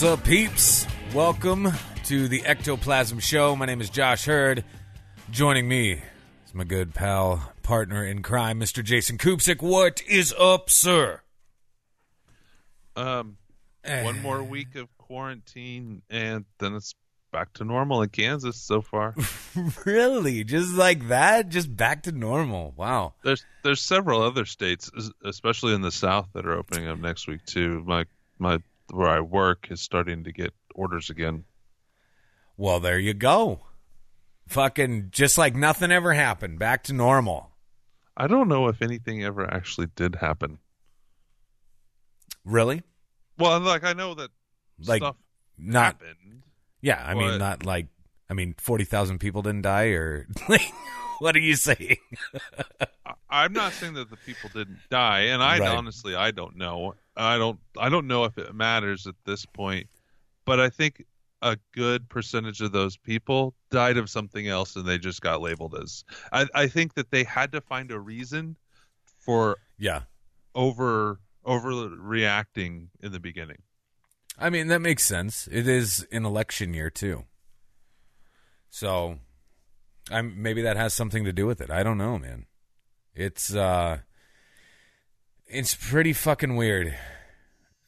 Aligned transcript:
What's 0.00 0.18
up, 0.18 0.24
peeps? 0.24 0.86
Welcome 1.12 1.68
to 2.04 2.26
the 2.26 2.42
Ectoplasm 2.46 3.18
Show. 3.18 3.54
My 3.54 3.66
name 3.66 3.82
is 3.82 3.90
Josh 3.90 4.24
Hurd. 4.24 4.64
Joining 5.30 5.68
me 5.68 6.00
is 6.46 6.54
my 6.54 6.64
good 6.64 6.94
pal, 6.94 7.52
partner 7.62 8.02
in 8.06 8.22
crime, 8.22 8.58
Mr. 8.58 8.82
Jason 8.82 9.18
Kupsik. 9.18 9.60
What 9.60 10.00
is 10.08 10.34
up, 10.38 10.70
sir? 10.70 11.20
Um, 12.96 13.36
one 13.84 14.22
more 14.22 14.42
week 14.42 14.74
of 14.74 14.88
quarantine, 14.96 16.00
and 16.08 16.46
then 16.60 16.76
it's 16.76 16.94
back 17.30 17.52
to 17.54 17.64
normal 17.64 18.00
in 18.00 18.08
Kansas 18.08 18.56
so 18.56 18.80
far. 18.80 19.14
really? 19.84 20.44
Just 20.44 20.72
like 20.72 21.08
that? 21.08 21.50
Just 21.50 21.76
back 21.76 22.04
to 22.04 22.12
normal? 22.12 22.72
Wow. 22.74 23.12
There's 23.22 23.44
there's 23.62 23.82
several 23.82 24.22
other 24.22 24.46
states, 24.46 24.90
especially 25.22 25.74
in 25.74 25.82
the 25.82 25.92
South, 25.92 26.30
that 26.32 26.46
are 26.46 26.54
opening 26.54 26.88
up 26.88 26.98
next 26.98 27.28
week 27.28 27.44
too. 27.44 27.82
My 27.84 28.06
my 28.38 28.60
where 28.90 29.08
I 29.08 29.20
work 29.20 29.68
is 29.70 29.80
starting 29.80 30.24
to 30.24 30.32
get 30.32 30.52
orders 30.74 31.10
again. 31.10 31.44
Well, 32.56 32.80
there 32.80 32.98
you 32.98 33.14
go. 33.14 33.60
Fucking 34.48 35.08
just 35.10 35.38
like 35.38 35.54
nothing 35.54 35.90
ever 35.92 36.12
happened. 36.12 36.58
Back 36.58 36.82
to 36.84 36.92
normal. 36.92 37.50
I 38.16 38.26
don't 38.26 38.48
know 38.48 38.68
if 38.68 38.82
anything 38.82 39.22
ever 39.24 39.48
actually 39.52 39.86
did 39.94 40.16
happen. 40.16 40.58
Really? 42.44 42.82
Well, 43.38 43.60
like 43.60 43.84
I 43.84 43.92
know 43.92 44.14
that 44.14 44.30
Like 44.86 45.00
stuff 45.02 45.16
not 45.58 45.94
happened. 45.94 46.42
Yeah, 46.82 47.02
I 47.04 47.14
mean 47.14 47.38
not 47.38 47.64
like 47.64 47.86
I 48.28 48.34
mean 48.34 48.54
40,000 48.58 49.18
people 49.18 49.42
didn't 49.42 49.62
die 49.62 49.88
or 49.88 50.26
like 50.48 50.72
what 51.18 51.36
are 51.36 51.40
you 51.40 51.54
saying? 51.56 51.96
I'm 53.30 53.52
not 53.52 53.72
saying 53.72 53.94
that 53.94 54.10
the 54.10 54.16
people 54.16 54.50
didn't 54.52 54.80
die, 54.90 55.20
and 55.26 55.42
I 55.42 55.58
Right. 55.58 55.68
honestly 55.68 56.14
I 56.14 56.30
don't 56.30 56.56
know. 56.56 56.94
I 57.16 57.38
don't 57.38 57.58
I 57.78 57.88
don't 57.88 58.06
know 58.06 58.24
if 58.24 58.38
it 58.38 58.54
matters 58.54 59.06
at 59.06 59.14
this 59.24 59.44
point, 59.46 59.88
but 60.44 60.60
I 60.60 60.68
think 60.68 61.04
a 61.42 61.56
good 61.74 62.08
percentage 62.08 62.60
of 62.60 62.72
those 62.72 62.96
people 62.96 63.54
died 63.70 63.96
of 63.96 64.10
something 64.10 64.46
else, 64.46 64.76
and 64.76 64.86
they 64.86 64.98
just 64.98 65.20
got 65.20 65.40
labeled 65.40 65.74
as. 65.80 66.04
I, 66.32 66.46
I 66.54 66.66
think 66.66 66.94
that 66.94 67.10
they 67.10 67.24
had 67.24 67.52
to 67.52 67.60
find 67.60 67.90
a 67.90 67.98
reason 67.98 68.56
for 69.18 69.56
yeah. 69.78 70.02
over 70.54 71.20
overreacting 71.46 72.88
in 73.00 73.12
the 73.12 73.20
beginning. 73.20 73.62
I 74.38 74.50
mean, 74.50 74.68
that 74.68 74.80
makes 74.80 75.04
sense. 75.04 75.48
It 75.50 75.66
is 75.66 76.06
an 76.12 76.24
election 76.24 76.74
year 76.74 76.90
too. 76.90 77.24
So, 78.68 79.18
I'm 80.10 80.40
maybe 80.40 80.62
that 80.62 80.76
has 80.76 80.94
something 80.94 81.24
to 81.24 81.32
do 81.32 81.46
with 81.46 81.60
it. 81.60 81.70
I 81.70 81.82
don't 81.82 81.98
know, 81.98 82.18
man. 82.18 82.46
It's 83.14 83.54
uh 83.54 83.98
it's 85.50 85.74
pretty 85.74 86.12
fucking 86.12 86.56
weird. 86.56 86.96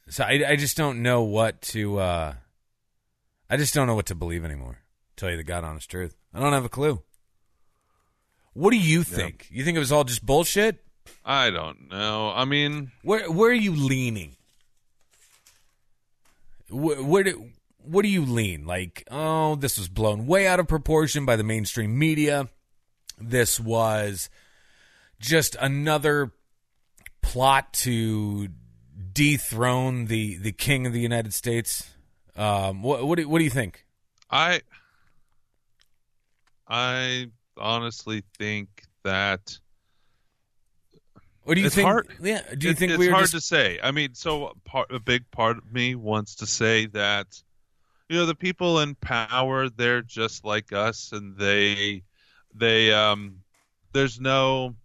So 0.09 0.23
I 0.23 0.43
I 0.49 0.55
just 0.55 0.77
don't 0.77 1.01
know 1.01 1.23
what 1.23 1.61
to 1.73 1.99
uh 1.99 2.33
I 3.49 3.57
just 3.57 3.73
don't 3.73 3.87
know 3.87 3.95
what 3.95 4.07
to 4.07 4.15
believe 4.15 4.43
anymore. 4.43 4.79
Tell 5.15 5.29
you 5.29 5.37
the 5.37 5.43
god 5.43 5.63
honest 5.63 5.89
truth. 5.89 6.15
I 6.33 6.39
don't 6.39 6.53
have 6.53 6.65
a 6.65 6.69
clue. 6.69 7.01
What 8.53 8.71
do 8.71 8.77
you 8.77 9.03
think? 9.03 9.47
You 9.49 9.63
think 9.63 9.75
it 9.75 9.79
was 9.79 9.91
all 9.91 10.03
just 10.03 10.25
bullshit? 10.25 10.83
I 11.25 11.49
don't 11.49 11.89
know. 11.89 12.31
I 12.35 12.45
mean, 12.45 12.91
Where 13.01 13.29
where 13.31 13.49
are 13.49 13.53
you 13.53 13.75
leaning? 13.75 14.35
Where, 16.69 17.01
where 17.01 17.23
do 17.23 17.49
what 17.77 18.03
do 18.03 18.09
you 18.09 18.25
lean? 18.25 18.65
Like, 18.65 19.03
oh, 19.11 19.55
this 19.55 19.77
was 19.77 19.89
blown 19.89 20.25
way 20.27 20.47
out 20.47 20.59
of 20.59 20.67
proportion 20.67 21.25
by 21.25 21.35
the 21.35 21.43
mainstream 21.43 21.97
media. 21.97 22.49
This 23.19 23.59
was 23.59 24.29
just 25.19 25.55
another 25.59 26.31
plot 27.33 27.73
to 27.73 28.47
dethrone 29.11 30.05
the 30.05 30.37
the 30.37 30.51
king 30.51 30.85
of 30.87 30.93
the 30.93 30.99
United 31.01 31.33
States. 31.33 31.89
Um, 32.35 32.81
what 32.83 33.05
what 33.07 33.17
do, 33.17 33.27
what 33.27 33.39
do 33.39 33.43
you 33.43 33.49
think? 33.49 33.85
I 34.29 34.61
I 36.67 37.27
honestly 37.57 38.23
think 38.37 38.67
that 39.03 39.57
Or 41.45 41.55
do 41.55 41.61
you 41.61 41.67
It's 41.67 41.75
think? 41.75 41.85
hard- 41.87 42.07
Yeah. 42.21 42.41
Do 42.57 42.67
you 42.67 42.71
It- 42.71 42.77
think 42.77 42.91
it's 42.93 42.99
we 42.99 43.09
hard 43.09 43.23
just 43.23 43.33
to 43.33 43.41
say? 43.41 43.77
I 43.83 43.91
mean, 43.91 44.13
so 44.15 44.53
part, 44.63 44.89
a 44.91 44.99
big 44.99 45.29
part 45.31 45.57
of 45.57 45.71
me 45.73 45.93
wants 45.95 46.35
to 46.35 46.45
say 46.45 46.85
that 46.87 47.41
you 48.09 48.17
know 48.17 48.25
the 48.25 48.35
people 48.35 48.79
in 48.79 48.95
power 48.95 49.69
they're 49.69 50.01
just 50.01 50.45
like 50.45 50.71
us, 50.71 51.11
and 51.11 51.35
they 51.37 52.03
they 52.53 52.93
um 52.93 53.39
there's 53.91 54.19
no 54.19 54.75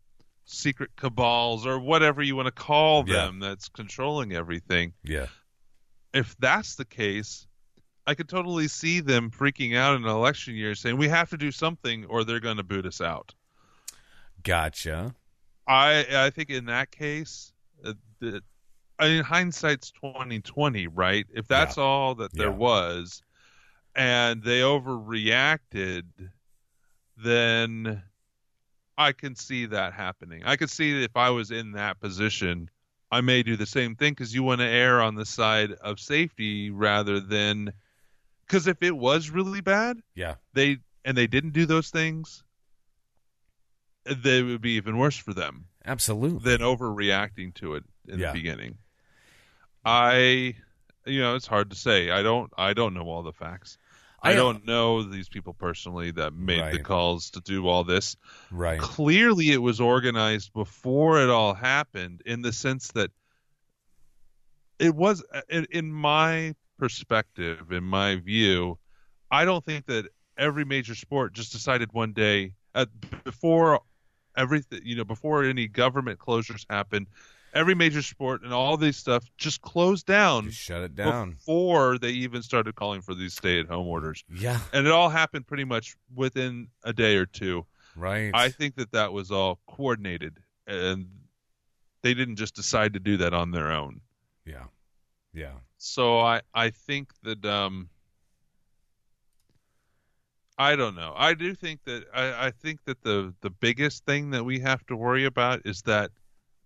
secret 0.51 0.91
cabals 0.97 1.67
or 1.67 1.79
whatever 1.79 2.23
you 2.23 2.35
want 2.35 2.47
to 2.47 2.53
call 2.53 3.05
Yeah. 3.07 3.27
them 3.27 3.39
that's 3.39 3.69
controlling 3.69 4.33
everything. 4.33 4.95
yeah 5.05 5.27
If 6.15 6.35
that's 6.39 6.75
the 6.75 6.87
case, 6.87 7.47
I 8.07 8.15
could 8.15 8.31
totally 8.31 8.67
see 8.69 9.01
them 9.01 9.31
freaking 9.31 9.77
out 9.77 9.97
in 9.97 10.05
an 10.05 10.09
election 10.09 10.55
year, 10.55 10.75
saying 10.75 10.97
we 10.97 11.09
have 11.09 11.29
to 11.31 11.37
do 11.37 11.53
something 11.53 12.07
or 12.07 12.25
they're 12.25 12.41
going 12.41 12.57
to 12.57 12.63
boot 12.63 12.87
us 12.87 13.03
out. 13.03 13.35
gotcha. 14.43 15.15
I 15.67 16.07
I 16.27 16.31
think 16.31 16.49
in 16.49 16.65
that 16.65 16.91
case, 16.91 17.53
uh, 17.85 17.93
the, 18.21 18.43
I 18.99 19.09
mean 19.09 19.23
hindsight's 19.23 19.91
twenty 19.91 20.41
twenty, 20.41 20.87
right? 20.87 21.27
If 21.35 21.47
that's 21.47 21.77
all 21.77 22.15
that 22.17 22.33
there 22.33 22.49
Yeah. 22.49 22.55
was, 22.57 23.23
and 23.95 24.43
they 24.43 24.61
overreacted, 24.61 26.05
then 27.19 28.03
I 28.99 29.13
can 29.13 29.37
see 29.37 29.65
that 29.67 29.93
happening. 29.95 30.43
I 30.45 30.57
could 30.57 30.69
see 30.71 30.93
that 30.99 31.05
if 31.05 31.17
I 31.17 31.31
was 31.31 31.51
in 31.53 31.73
that 31.73 32.01
position, 32.01 32.69
I 33.13 33.21
may 33.21 33.43
do 33.45 33.57
the 33.57 33.65
same 33.65 33.95
thing 33.95 34.13
because 34.13 34.35
you 34.35 34.43
want 34.43 34.61
to 34.61 34.67
err 34.67 35.01
on 35.01 35.15
the 35.15 35.25
side 35.25 35.71
of 35.73 36.01
safety 36.01 36.71
rather 36.71 37.21
than 37.21 37.73
because 38.47 38.67
if 38.67 38.83
it 38.83 38.97
was 38.97 39.31
really 39.31 39.61
bad, 39.61 39.99
Yeah. 40.15 40.35
they 40.53 40.79
and 41.05 41.17
they 41.17 41.27
didn't 41.29 41.53
do 41.53 41.65
those 41.65 41.91
things, 41.91 42.43
they 44.05 44.43
would 44.43 44.61
be 44.61 44.73
even 44.73 44.99
worse 44.99 45.17
for 45.17 45.33
them 45.33 45.67
Absolutely. 45.87 46.41
than 46.41 46.61
overreacting 46.61 47.55
to 47.55 47.75
it 47.77 47.85
in 48.09 48.19
Yeah. 48.19 48.33
the 48.33 48.39
beginning. 48.39 48.79
I, 49.85 50.55
you 51.07 51.21
know, 51.21 51.35
it's 51.37 51.47
hard 51.47 51.71
to 51.71 51.77
say. 51.77 52.11
I 52.11 52.23
don't. 52.23 52.53
I 52.59 52.73
don't 52.75 52.95
know 52.95 53.05
all 53.09 53.23
the 53.23 53.33
facts. 53.33 53.79
I, 54.23 54.33
I- 54.33 54.35
don't 54.35 54.67
know 54.67 55.03
these 55.03 55.29
people 55.29 55.55
personally 55.55 56.11
that 56.13 56.35
made 56.35 56.73
the 56.73 56.83
calls 56.83 57.31
to 57.31 57.41
do 57.41 57.69
all 57.69 57.85
this. 57.85 58.17
right. 58.51 58.81
Clearly, 58.81 59.51
it 59.53 59.63
was 59.63 59.81
organized 59.81 60.53
before 60.53 61.21
it 61.21 61.31
all 61.31 61.55
happened, 61.55 62.23
in 62.27 62.43
the 62.43 62.53
sense 62.53 62.89
that 62.93 63.11
it 64.79 64.95
was, 64.95 65.25
in, 65.49 65.67
in 65.71 65.93
my 65.93 66.55
perspective, 66.79 67.73
in 67.73 67.85
my 67.85 68.17
view, 68.17 68.79
I 69.31 69.45
don't 69.45 69.65
think 69.65 69.87
that 69.87 70.07
every 70.37 70.65
major 70.65 70.95
sport 70.95 71.33
just 71.33 71.53
decided 71.53 71.93
one 71.93 72.13
day 72.13 72.53
at, 72.75 72.89
before 73.25 73.81
everything, 74.37 74.81
you 74.85 74.97
know, 74.97 75.05
before 75.05 75.45
any 75.45 75.67
government 75.67 76.19
closures 76.19 76.65
happened, 76.71 77.09
every 77.55 77.75
major 77.75 78.03
sport 78.03 78.43
and 78.43 78.53
all 78.53 78.77
these 78.77 78.97
stuff 78.97 79.25
just 79.37 79.61
closed 79.63 80.07
down 80.07 80.47
Just 80.47 80.59
shut 80.59 80.83
it 80.83 80.95
down. 80.95 81.31
before 81.33 81.99
they 81.99 82.11
even 82.11 82.43
started 82.43 82.75
calling 82.75 83.01
for 83.01 83.15
these 83.15 83.35
stay-at-home 83.35 83.87
orders, 83.87 84.25
Yeah. 84.33 84.61
and 84.73 84.87
it 84.87 84.93
all 84.93 85.09
happened 85.09 85.47
pretty 85.47 85.65
much 85.65 85.97
within 86.15 86.69
a 86.85 86.93
day 86.93 87.17
or 87.17 87.27
two. 87.27 87.67
Right. 87.97 88.31
I 88.35 88.51
think 88.51 88.77
that 88.77 88.93
that 88.93 89.13
was 89.13 89.31
all 89.31 89.59
coordinated, 89.67 90.39
and 90.67 91.09
they 92.03 92.15
didn't 92.15 92.37
just 92.37 92.55
decide 92.55 92.93
to 92.95 93.01
do 93.01 93.17
that 93.19 93.35
on 93.35 93.51
their 93.51 93.71
own. 93.73 94.01
yeah. 94.45 94.65
Yeah. 95.35 95.53
So 95.77 96.19
I 96.21 96.41
I 96.55 96.71
think 96.71 97.13
that 97.23 97.45
um 97.45 97.91
I 100.61 100.75
don't 100.75 100.97
know. 100.97 101.13
I 101.17 101.35
do 101.35 101.55
think 101.55 101.85
that 101.85 102.05
I, 102.13 102.47
I 102.47 102.51
think 102.51 102.85
that 102.87 103.03
the 103.03 103.33
the 103.43 103.51
biggest 103.51 104.05
thing 104.05 104.31
that 104.31 104.45
we 104.45 104.59
have 104.61 104.85
to 104.87 104.97
worry 104.97 105.25
about 105.25 105.63
is 105.65 105.83
that 105.83 106.11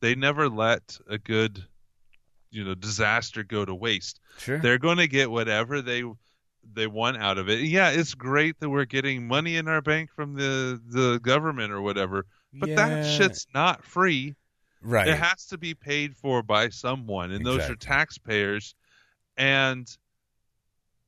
they 0.02 0.14
never 0.14 0.50
let 0.50 0.98
a 1.08 1.16
good 1.16 1.64
you 2.50 2.62
know 2.62 2.74
disaster 2.74 3.42
go 3.42 3.64
to 3.64 3.74
waste. 3.74 4.20
Sure. 4.36 4.58
They're 4.58 4.78
going 4.78 4.98
to 4.98 5.08
get 5.08 5.30
whatever 5.30 5.80
they 5.80 6.04
they 6.74 6.86
want 6.86 7.16
out 7.16 7.38
of 7.38 7.48
it. 7.48 7.60
Yeah, 7.60 7.90
it's 7.90 8.12
great 8.12 8.60
that 8.60 8.68
we're 8.68 8.84
getting 8.84 9.26
money 9.26 9.56
in 9.56 9.68
our 9.68 9.80
bank 9.80 10.10
from 10.10 10.34
the 10.34 10.80
the 10.86 11.18
government 11.20 11.72
or 11.72 11.80
whatever, 11.80 12.26
but 12.52 12.74
that 12.76 13.04
shit's 13.04 13.46
not 13.54 13.82
free. 13.84 14.34
Right. 14.82 15.08
It 15.08 15.16
has 15.16 15.46
to 15.46 15.58
be 15.58 15.74
paid 15.74 16.16
for 16.16 16.42
by 16.42 16.68
someone, 16.68 17.30
and 17.30 17.46
those 17.46 17.70
are 17.70 17.76
taxpayers. 17.76 18.74
And 19.38 19.88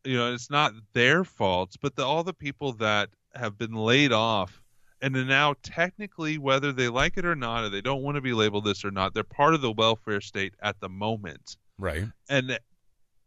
you 0.05 0.17
know, 0.17 0.33
it's 0.33 0.51
not 0.51 0.73
their 0.93 1.25
fault, 1.25 1.77
but 1.83 1.97
the, 1.97 2.05
all 2.05 2.23
the 2.23 2.35
people 2.35 2.75
that 2.75 3.11
have 3.35 3.59
been 3.59 3.75
laid 3.75 4.13
off 4.13 4.63
and 5.03 5.15
now 5.29 5.55
technically, 5.63 6.39
whether 6.39 6.73
they 6.73 6.89
like 6.89 7.17
it 7.17 7.25
or 7.25 7.35
not, 7.35 7.65
or 7.65 7.69
they 7.69 7.81
don't 7.81 8.03
want 8.03 8.17
to 8.17 8.21
be 8.21 8.33
labeled 8.33 8.65
this 8.65 8.85
or 8.85 8.91
not, 8.91 9.15
they're 9.15 9.23
part 9.23 9.55
of 9.55 9.61
the 9.61 9.73
welfare 9.73 10.21
state 10.21 10.55
at 10.63 10.81
the 10.81 10.89
moment, 10.89 11.57
right. 11.79 12.05
and 12.29 12.59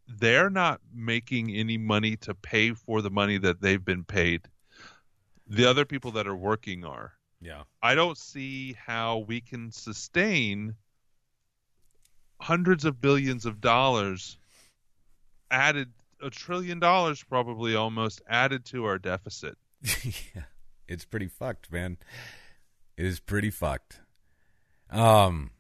they're 0.08 0.50
not 0.50 0.80
making 0.94 1.52
any 1.52 1.78
money 1.78 2.16
to 2.18 2.34
pay 2.34 2.72
for 2.74 3.02
the 3.02 3.10
money 3.10 3.38
that 3.38 3.62
they've 3.62 3.84
been 3.84 4.04
paid. 4.04 4.42
The 5.48 5.66
other 5.66 5.86
people 5.86 6.12
that 6.12 6.28
are 6.28 6.36
working 6.36 6.84
are. 6.84 7.14
Yeah. 7.42 7.64
I 7.82 7.96
don't 7.96 8.18
see 8.18 8.74
how 8.74 9.20
we 9.20 9.42
can 9.42 9.72
sustain 9.72 10.76
hundreds 12.40 12.86
of 12.86 13.02
billions 13.02 13.46
of 13.46 13.62
dollars 13.62 14.38
added 15.52 15.92
a 16.22 16.30
trillion 16.30 16.80
dollars 16.80 17.24
probably 17.24 17.76
almost 17.76 18.22
added 18.28 18.66
to 18.66 18.86
our 18.86 18.98
deficit. 18.98 19.58
yeah, 20.36 20.44
it's 20.88 21.06
pretty 21.06 21.28
fucked, 21.28 21.72
man. 21.72 21.98
It 22.96 23.06
is 23.06 23.20
pretty 23.20 23.50
fucked. 23.50 24.00
Um, 24.90 25.52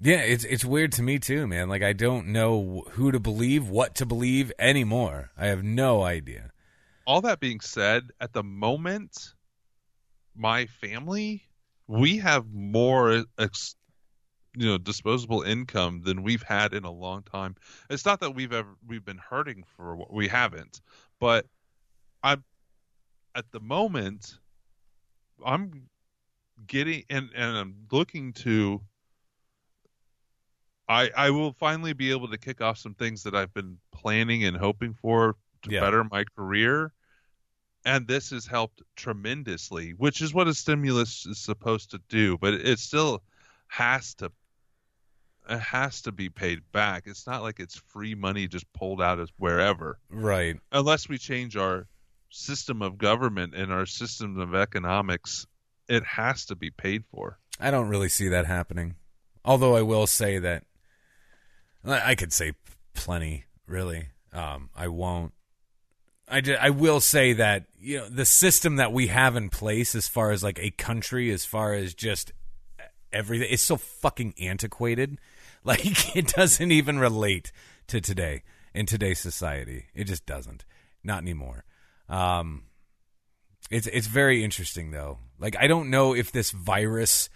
yeah, 0.00 0.20
it's 0.20 0.44
it's 0.44 0.64
weird 0.64 0.92
to 0.92 1.02
me 1.02 1.18
too, 1.18 1.46
man. 1.46 1.68
Like 1.68 1.82
I 1.82 1.92
don't 1.92 2.28
know 2.28 2.84
who 2.92 3.12
to 3.12 3.20
believe, 3.20 3.68
what 3.68 3.94
to 3.96 4.06
believe 4.06 4.52
anymore. 4.58 5.30
I 5.36 5.46
have 5.46 5.62
no 5.62 6.02
idea. 6.02 6.52
All 7.06 7.20
that 7.22 7.40
being 7.40 7.60
said, 7.60 8.10
at 8.20 8.32
the 8.32 8.42
moment 8.42 9.34
my 10.34 10.66
family 10.66 11.42
we 11.86 12.18
have 12.18 12.46
more 12.52 13.24
ex, 13.38 13.76
you 14.56 14.66
know 14.66 14.78
disposable 14.78 15.42
income 15.42 16.02
than 16.04 16.22
we've 16.22 16.42
had 16.42 16.72
in 16.72 16.84
a 16.84 16.90
long 16.90 17.22
time. 17.22 17.54
It's 17.90 18.04
not 18.04 18.20
that 18.20 18.34
we've 18.34 18.52
ever 18.52 18.76
we've 18.86 19.04
been 19.04 19.18
hurting 19.18 19.64
for 19.76 19.96
what 19.96 20.12
we 20.12 20.28
haven't, 20.28 20.80
but 21.20 21.46
I'm 22.22 22.44
at 23.34 23.50
the 23.50 23.60
moment 23.60 24.38
I'm 25.44 25.88
getting 26.66 27.04
and 27.10 27.30
and 27.34 27.56
I'm 27.56 27.86
looking 27.90 28.32
to 28.34 28.82
I 30.88 31.10
I 31.16 31.30
will 31.30 31.52
finally 31.52 31.92
be 31.92 32.10
able 32.10 32.28
to 32.28 32.38
kick 32.38 32.60
off 32.60 32.78
some 32.78 32.94
things 32.94 33.22
that 33.24 33.34
I've 33.34 33.52
been 33.54 33.78
planning 33.92 34.44
and 34.44 34.56
hoping 34.56 34.94
for 34.94 35.36
to 35.62 35.70
Yeah. 35.70 35.80
better 35.80 36.04
my 36.04 36.24
career 36.36 36.92
and 37.84 38.06
this 38.06 38.30
has 38.30 38.46
helped 38.46 38.82
tremendously 38.96 39.90
which 39.92 40.20
is 40.20 40.34
what 40.34 40.48
a 40.48 40.54
stimulus 40.54 41.26
is 41.26 41.38
supposed 41.38 41.90
to 41.92 42.00
do 42.08 42.36
but 42.38 42.54
it 42.54 42.78
still 42.78 43.22
has 43.68 44.14
to 44.16 44.30
it 45.48 45.58
has 45.58 46.02
to 46.02 46.12
be 46.12 46.28
paid 46.28 46.60
back 46.72 47.04
it's 47.06 47.26
not 47.26 47.42
like 47.42 47.58
it's 47.60 47.76
free 47.76 48.14
money 48.14 48.46
just 48.46 48.70
pulled 48.72 49.00
out 49.02 49.18
of 49.18 49.30
wherever 49.38 49.98
Right. 50.10 50.56
unless 50.72 51.08
we 51.08 51.18
change 51.18 51.56
our 51.56 51.86
system 52.32 52.82
of 52.82 52.98
government 52.98 53.54
and 53.54 53.72
our 53.72 53.86
system 53.86 54.40
of 54.40 54.54
economics 54.54 55.46
it 55.88 56.04
has 56.04 56.46
to 56.46 56.56
be 56.56 56.70
paid 56.70 57.04
for 57.10 57.38
I 57.60 57.70
don't 57.70 57.88
really 57.88 58.08
see 58.08 58.28
that 58.28 58.46
happening. 58.46 58.96
Although 59.44 59.76
I 59.76 59.82
will 59.82 60.06
say 60.06 60.38
that 60.38 60.64
I 61.84 62.14
could 62.14 62.32
say 62.32 62.52
plenty, 62.94 63.44
really. 63.66 64.08
Um, 64.32 64.70
I 64.74 64.88
won't. 64.88 65.32
I, 66.28 66.40
ju- 66.40 66.56
I 66.58 66.70
will 66.70 67.00
say 67.00 67.32
that 67.34 67.66
you 67.78 67.98
know 67.98 68.08
the 68.08 68.24
system 68.24 68.76
that 68.76 68.92
we 68.92 69.08
have 69.08 69.36
in 69.36 69.50
place, 69.50 69.94
as 69.94 70.08
far 70.08 70.30
as 70.30 70.42
like 70.42 70.58
a 70.58 70.70
country, 70.70 71.30
as 71.30 71.44
far 71.44 71.74
as 71.74 71.94
just 71.94 72.32
everything, 73.12 73.50
is 73.50 73.60
so 73.60 73.76
fucking 73.76 74.34
antiquated. 74.40 75.18
Like 75.64 76.16
it 76.16 76.26
doesn't 76.26 76.72
even 76.72 76.98
relate 76.98 77.52
to 77.86 78.00
today 78.00 78.42
in 78.74 78.84
today's 78.84 79.20
society. 79.20 79.86
It 79.94 80.08
just 80.08 80.26
doesn't. 80.26 80.64
Not 81.04 81.22
anymore. 81.22 81.64
Um, 82.12 82.64
it's 83.70 83.86
it's 83.86 84.06
very 84.06 84.44
interesting 84.44 84.90
though. 84.90 85.18
Like 85.38 85.56
I 85.58 85.66
don't 85.66 85.90
know 85.90 86.14
if 86.14 86.30
this 86.30 86.50
virus 86.50 87.30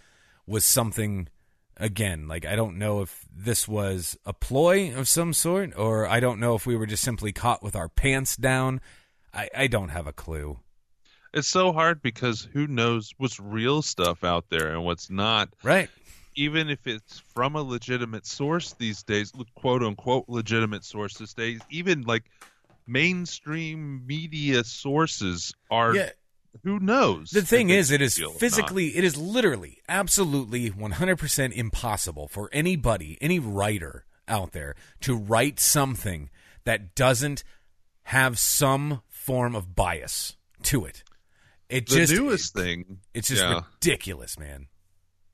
was 0.46 0.64
something 0.64 1.28
again, 1.78 2.28
like 2.28 2.44
I 2.44 2.56
don't 2.56 2.78
know 2.78 3.00
if 3.02 3.24
this 3.34 3.66
was 3.66 4.16
a 4.24 4.32
ploy 4.32 4.94
of 4.94 5.08
some 5.08 5.32
sort 5.32 5.72
or 5.76 6.06
I 6.06 6.20
don't 6.20 6.38
know 6.40 6.54
if 6.54 6.66
we 6.66 6.76
were 6.76 6.86
just 6.86 7.02
simply 7.02 7.32
caught 7.32 7.62
with 7.62 7.74
our 7.74 7.88
pants 7.88 8.36
down. 8.36 8.80
I, 9.32 9.48
I 9.56 9.66
don't 9.66 9.88
have 9.90 10.06
a 10.06 10.12
clue. 10.12 10.58
it's 11.34 11.48
so 11.48 11.72
hard 11.72 12.00
because 12.02 12.48
who 12.52 12.66
knows 12.66 13.12
what's 13.18 13.38
real 13.40 13.82
stuff 13.82 14.24
out 14.24 14.44
there 14.50 14.68
and 14.68 14.84
what's 14.84 15.10
not 15.10 15.48
Right. 15.62 15.90
even 16.34 16.68
if 16.70 16.86
it's 16.86 17.18
from 17.34 17.56
a 17.56 17.62
legitimate 17.62 18.26
source 18.26 18.74
these 18.78 19.02
days, 19.02 19.32
quote 19.54 19.82
unquote 19.82 20.26
legitimate 20.28 20.84
source 20.84 21.18
these 21.18 21.34
days, 21.34 21.60
even 21.70 22.02
like 22.02 22.24
mainstream 22.86 24.06
media 24.06 24.64
sources 24.64 25.52
are 25.70 25.94
Yeah. 25.94 26.10
who 26.62 26.78
knows? 26.80 27.30
The 27.30 27.42
thing 27.42 27.70
is, 27.70 27.90
it's 27.90 28.18
is 28.18 28.20
not. 28.20 28.34
physically, 28.38 28.96
it 28.96 29.04
is 29.04 29.16
literally, 29.16 29.82
absolutely, 29.88 30.70
100% 30.70 31.52
impossible 31.52 32.28
for 32.28 32.48
anybody, 32.52 33.18
any 33.20 33.38
writer 33.38 34.04
out 34.28 34.52
there, 34.52 34.74
to 35.00 35.14
write 35.14 35.60
something 35.60 36.30
that 36.64 36.94
doesn't 36.94 37.44
have 38.04 38.38
some 38.38 39.02
form 39.08 39.54
of 39.54 39.74
bias 39.74 40.36
to 40.62 40.84
it. 40.84 41.02
It 41.68 41.88
the 41.88 41.96
just, 41.96 42.12
newest 42.12 42.54
thing. 42.54 43.00
it's 43.12 43.28
just 43.28 43.42
yeah. 43.42 43.62
ridiculous, 43.74 44.38
man. 44.38 44.68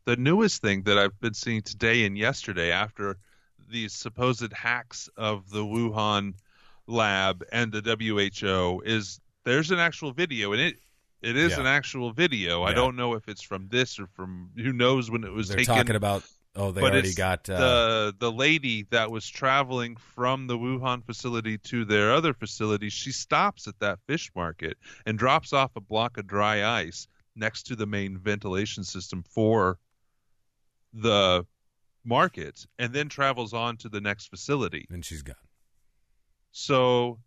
the 0.05 0.16
newest 0.16 0.60
thing 0.62 0.82
that 0.84 0.98
I've 0.98 1.19
been 1.20 1.34
seeing 1.34 1.62
today 1.62 2.05
and 2.05 2.16
yesterday 2.19 2.72
after 2.72 3.19
these 3.70 3.93
supposed 3.93 4.52
hacks 4.52 5.08
of 5.16 5.48
the 5.50 5.64
Wuhan 5.64 6.34
lab 6.87 7.44
and 7.52 7.73
the 7.73 7.81
WHO 7.81 8.82
is 8.84 9.20
there's 9.44 9.70
an 9.70 9.79
actual 9.79 10.12
video 10.12 10.52
and 10.52 10.61
it 10.61 10.76
it 11.23 11.37
is 11.37 11.52
Yeah. 11.52 11.61
an 11.61 11.67
actual 11.67 12.12
video. 12.12 12.64
I 12.64 12.73
don't 12.73 12.96
know 12.96 13.14
if 13.14 13.29
it's 13.29 13.43
from 13.43 13.69
this 13.69 14.00
or 14.00 14.08
from 14.08 14.50
who 14.56 14.73
knows 14.73 15.08
when 15.11 15.23
it 15.23 15.31
was 15.32 15.49
They're 15.49 15.58
taken. 15.58 15.75
talking 15.76 15.94
about, 15.94 16.25
oh, 16.56 16.73
they 16.73 16.81
but 16.81 16.93
already 16.93 17.14
got, 17.14 17.49
uh, 17.49 17.58
the 17.58 18.14
the 18.19 18.32
lady 18.32 18.82
that 18.90 19.08
was 19.12 19.29
traveling 19.29 19.94
from 19.94 20.49
the 20.49 20.58
Wuhan 20.58 21.05
facility 21.06 21.58
to 21.58 21.84
their 21.84 22.12
other 22.12 22.34
facility. 22.34 22.88
She 22.88 23.12
stops 23.12 23.69
at 23.69 23.79
that 23.79 24.00
fish 24.08 24.32
market 24.34 24.76
and 25.06 25.17
drops 25.17 25.52
off 25.52 25.70
a 25.76 25.81
block 25.81 26.19
of 26.19 26.26
dry 26.26 26.64
ice 26.81 27.06
next 27.37 27.62
to 27.69 27.76
the 27.76 27.87
main 27.87 28.19
ventilation 28.19 28.82
system 28.82 29.23
for 29.23 29.79
the 30.93 31.46
market, 32.05 32.67
and 32.81 32.93
then 32.93 33.08
travels 33.08 33.55
on 33.55 33.77
to 33.79 33.89
the 33.89 34.01
next 34.01 34.27
facility. 34.27 34.86
and 34.91 35.05
she's 35.05 35.22
gone. 35.22 35.36
So 36.52 37.18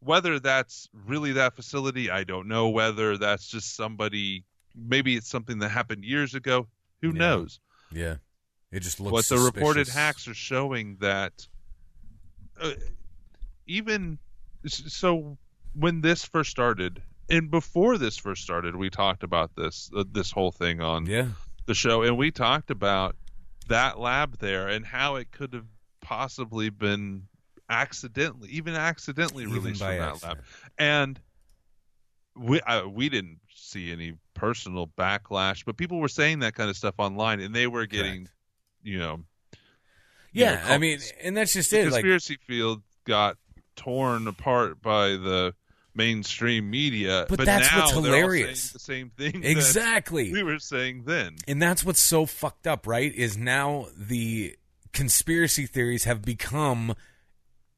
whether 0.00 0.38
that's 0.40 0.88
really 1.06 1.32
that 1.32 1.54
facility, 1.54 2.10
I 2.10 2.24
don't 2.24 2.48
know. 2.48 2.68
Whether 2.68 3.16
that's 3.16 3.48
just 3.48 3.76
somebody, 3.76 4.44
maybe 4.74 5.16
it's 5.16 5.28
something 5.28 5.58
that 5.60 5.68
happened 5.70 6.04
years 6.04 6.34
ago. 6.34 6.66
Who 7.00 7.08
Yeah. 7.08 7.18
knows? 7.18 7.60
Yeah. 7.90 8.16
It 8.70 8.80
just 8.80 9.00
looks 9.00 9.28
but 9.28 9.34
the 9.36 9.40
reported 9.42 9.88
hacks 9.88 10.26
are 10.28 10.34
showing 10.34 10.96
that 11.00 11.46
uh, 12.60 12.72
even 13.66 14.18
so 14.66 15.36
when 15.74 16.00
this 16.00 16.24
first 16.24 16.50
started 16.50 17.02
and 17.28 17.50
before 17.50 17.98
this 17.98 18.16
first 18.16 18.42
started 18.42 18.76
we 18.76 18.88
talked 18.90 19.22
about 19.22 19.50
this 19.56 19.90
uh, 19.96 20.04
this 20.10 20.30
whole 20.30 20.52
thing 20.52 20.80
on 20.80 21.06
Yeah. 21.06 21.28
the 21.66 21.74
show 21.74 22.02
and 22.02 22.16
we 22.16 22.30
talked 22.30 22.70
about 22.70 23.16
that 23.68 23.98
lab 23.98 24.38
there 24.38 24.68
and 24.68 24.86
how 24.86 25.16
it 25.16 25.30
could 25.32 25.52
have 25.54 25.66
possibly 26.00 26.70
been 26.70 27.24
accidentally 27.72 28.48
even 28.50 28.74
accidentally 28.74 29.44
Even 29.44 29.54
released 29.54 29.80
by 29.80 29.96
from 29.96 29.98
that 29.98 30.12
accident. 30.12 30.38
lab 30.38 30.44
and 30.78 31.20
we 32.36 32.60
uh, 32.60 32.86
we 32.86 33.08
didn't 33.08 33.38
see 33.54 33.90
any 33.92 34.14
personal 34.34 34.86
backlash 34.86 35.64
but 35.64 35.76
people 35.76 35.98
were 35.98 36.08
saying 36.08 36.40
that 36.40 36.54
kind 36.54 36.68
of 36.70 36.76
stuff 36.76 36.94
online 36.98 37.40
and 37.40 37.54
they 37.54 37.66
were 37.66 37.86
getting 37.86 38.24
Correct. 38.24 38.30
you 38.82 38.98
know 38.98 39.20
Yeah, 40.32 40.54
know, 40.66 40.74
I 40.74 40.78
mean, 40.78 40.98
and 41.22 41.36
that's 41.36 41.52
just 41.52 41.72
it. 41.72 41.84
Like, 41.84 41.92
conspiracy 41.92 42.38
field 42.46 42.82
got 43.04 43.36
torn 43.76 44.26
apart 44.28 44.80
by 44.82 45.08
the 45.10 45.54
mainstream 45.94 46.70
media 46.70 47.26
But 47.28 47.38
but, 47.38 47.44
that's 47.46 47.70
now 47.70 47.80
what's 47.80 47.92
hilarious. 47.92 48.70
the 48.72 48.78
same 48.78 49.10
thing 49.10 49.44
exactly. 49.44 50.32
we 50.32 50.42
were 50.42 50.58
saying 50.58 51.04
then 51.04 51.36
And 51.46 51.60
that's 51.60 51.84
what's 51.84 52.00
so 52.02 52.24
fucked 52.26 52.66
up, 52.66 52.86
right? 52.86 53.14
Is 53.14 53.36
now 53.36 53.88
the 53.96 54.56
conspiracy 54.94 55.66
theories 55.66 56.04
have 56.04 56.22
become 56.22 56.94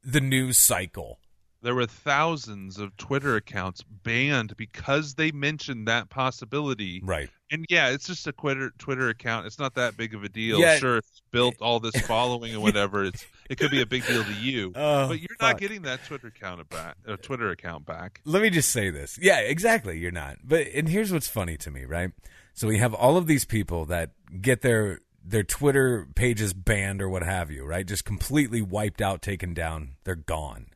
the 0.04 0.20
news 0.20 0.58
cycle. 0.58 1.18
there 1.62 1.75
were 1.75 1.87
thousands 1.87 2.78
of 2.78 2.94
twitter 2.96 3.37
accounts 3.37 3.82
banned 3.82 4.56
because 4.56 5.14
they 5.14 5.30
mentioned 5.32 5.88
that 5.88 6.11
possibility 6.11 7.00
Right. 7.02 7.30
and 7.50 7.64
yeah 7.70 7.88
it's 7.88 8.06
just 8.06 8.26
a 8.26 8.32
twitter 8.32 8.70
twitter 8.78 9.08
account 9.08 9.46
it's 9.46 9.58
not 9.58 9.75
that 9.76 9.96
big 9.96 10.14
of 10.14 10.23
a 10.25 10.28
deal 10.28 10.58
Yeah. 10.61 10.76
sure 10.76 10.99
it's 10.99 11.23
built 11.30 11.56
all 11.62 11.80
this 11.80 11.99
following 12.06 12.52
and 12.52 12.62
whatever 12.62 13.04
it's 13.04 13.25
it 13.49 13.56
could 13.58 13.70
be 13.70 13.80
a 13.80 13.87
big 13.87 14.06
deal 14.06 14.23
to 14.25 14.32
you 14.34 14.73
Oh, 14.76 15.08
but 15.08 15.20
you're 15.20 15.28
fuck. 15.38 15.52
not 15.52 15.58
getting 15.61 15.82
that 15.82 16.04
twitter 16.04 16.26
account 16.28 16.68
back 16.68 16.96
uh, 17.08 17.16
twitter 17.16 17.50
account 17.50 17.87
back 17.87 18.20
Let 18.26 18.42
me 18.42 18.50
just 18.50 18.70
say 18.70 18.90
this. 18.90 19.18
Yeah, 19.20 19.38
exactly. 19.40 19.99
You're 19.99 20.11
not. 20.12 20.37
But 20.44 20.66
and 20.75 20.88
here's 20.88 21.12
what's 21.12 21.28
funny 21.28 21.56
to 21.58 21.70
me, 21.70 21.84
right? 21.87 22.11
So 22.54 22.68
we 22.68 22.78
have 22.78 22.92
all 22.94 23.16
of 23.16 23.26
these 23.26 23.44
people 23.44 23.84
that 23.87 24.11
get 24.40 24.61
their 24.62 25.00
their 25.25 25.43
Twitter 25.43 26.07
pages 26.14 26.52
banned 26.52 27.00
or 27.00 27.09
what 27.09 27.23
have 27.23 27.50
you, 27.50 27.64
right? 27.64 27.87
Just 27.87 28.04
completely 28.04 28.61
wiped 28.61 29.00
out, 29.00 29.23
taken 29.23 29.54
down. 29.54 29.93
They're 30.04 30.14
gone. 30.14 30.66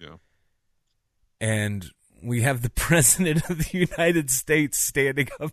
Yeah. 0.00 0.16
And 1.40 1.90
we 2.22 2.42
have 2.42 2.62
the 2.62 2.70
president 2.74 3.48
of 3.50 3.58
the 3.58 3.78
United 3.78 4.30
States 4.30 4.78
standing 4.78 5.28
up 5.40 5.52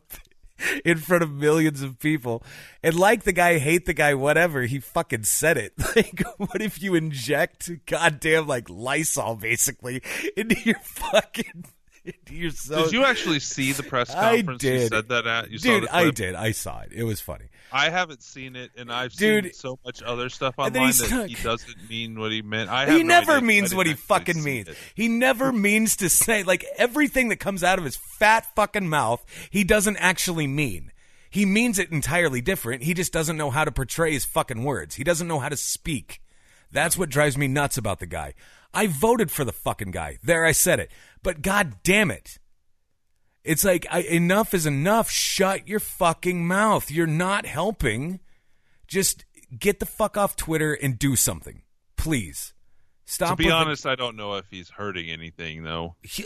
in 0.86 0.98
front 0.98 1.24
of 1.24 1.32
millions 1.32 1.82
of 1.82 2.00
people. 2.00 2.44
And 2.84 2.96
like 2.96 3.24
the 3.24 3.34
guy, 3.34 3.58
hate 3.58 3.86
the 3.86 3.94
guy, 3.94 4.14
whatever, 4.14 4.62
he 4.64 4.80
fucking 4.80 5.24
said 5.24 5.58
it. 5.58 5.74
Like, 5.96 6.22
what 6.38 6.62
if 6.62 6.82
you 6.82 6.94
inject 6.94 7.72
goddamn 7.86 8.48
like 8.48 8.70
Lysol 8.70 9.36
basically 9.36 10.02
into 10.36 10.60
your 10.62 10.80
fucking 10.84 11.66
into 12.04 12.36
your 12.36 12.52
Did 12.52 12.92
you 12.92 13.06
actually 13.06 13.40
see 13.40 13.72
the 13.72 13.84
press 13.84 14.14
I 14.14 14.38
conference 14.38 14.64
you 14.64 14.72
did. 14.72 14.90
said 14.90 15.10
that 15.10 15.26
at? 15.26 15.52
You 15.52 15.60
Dude, 15.60 15.88
I 15.88 16.12
did. 16.12 16.36
I 16.36 16.52
saw 16.52 16.82
it. 16.82 16.92
It 16.92 17.04
was 17.04 17.22
funny. 17.22 17.46
I 17.72 17.90
haven't 17.90 18.22
seen 18.24 18.56
it, 18.56 18.72
and 18.78 18.92
I've 18.92 19.14
Dude. 19.14 19.46
seen 19.46 19.54
so 19.54 19.80
much 19.86 20.02
other 20.04 20.30
stuff 20.30 20.56
online 20.58 20.88
that 20.88 20.94
stuck. 20.94 21.28
he 21.28 21.36
doesn't 21.44 21.90
mean 21.90 22.20
what 22.20 22.32
he 22.32 22.42
meant. 22.42 22.70
I 22.70 22.86
He 22.92 23.04
no 23.04 23.08
never 23.20 23.42
means 23.42 23.74
what 23.76 23.88
he 23.88 23.94
fucking 23.94 24.42
means. 24.44 24.70
it. 24.70 24.78
He 24.94 25.08
never 25.08 25.52
means 25.68 25.96
to 25.98 26.10
say 26.10 26.44
like 26.44 26.66
everything 26.78 27.30
that 27.30 27.38
comes 27.38 27.64
out 27.64 27.78
of 27.80 27.86
his 27.86 27.98
fat 27.98 28.46
fucking 28.56 28.88
mouth, 28.88 29.26
he 29.50 29.64
doesn't 29.64 29.98
actually 29.98 30.48
mean. 30.48 30.92
He 31.30 31.46
means 31.46 31.80
it 31.80 31.92
entirely 31.92 32.40
different. 32.40 32.84
He 32.84 32.94
just 32.94 33.12
doesn't 33.12 33.36
know 33.36 33.50
how 33.52 33.66
to 33.66 33.72
portray 33.72 34.14
his 34.14 34.24
fucking 34.26 34.64
words. 34.64 34.96
He 34.96 35.04
doesn't 35.04 35.28
know 35.28 35.40
how 35.40 35.50
to 35.50 35.58
speak. 35.58 36.22
That's 36.72 36.98
what 36.98 37.10
drives 37.10 37.38
me 37.38 37.48
nuts 37.48 37.78
about 37.78 38.00
the 38.00 38.06
guy. 38.06 38.36
I 38.74 38.88
voted 38.88 39.32
for 39.32 39.44
the 39.44 39.52
fucking 39.52 39.92
guy. 39.92 40.18
There 40.24 40.46
I 40.46 40.52
said 40.54 40.80
it. 40.80 40.92
But 41.24 41.42
god 41.42 41.78
damn 41.84 42.12
it. 42.12 42.38
It's 43.46 43.64
like 43.64 43.86
I, 43.92 44.00
enough 44.02 44.54
is 44.54 44.66
enough. 44.66 45.10
Shut 45.10 45.68
your 45.68 45.80
fucking 45.80 46.48
mouth. 46.48 46.90
You're 46.92 47.06
not 47.08 47.46
helping. 47.46 48.20
Just 48.88 49.24
get 49.58 49.80
the 49.80 49.86
fuck 49.86 50.18
off 50.18 50.36
Twitter 50.36 50.74
and 50.74 50.98
do 51.00 51.16
something. 51.16 51.62
Please. 51.96 52.54
Stop 53.06 53.30
To 53.32 53.36
be 53.36 53.46
with 53.46 53.52
the- 53.52 53.56
honest, 53.56 53.86
I 53.86 53.96
don't 53.96 54.16
know 54.16 54.34
if 54.36 54.46
he's 54.50 54.70
hurting 54.70 55.10
anything 55.10 55.64
though. 55.64 55.96
he, 56.02 56.26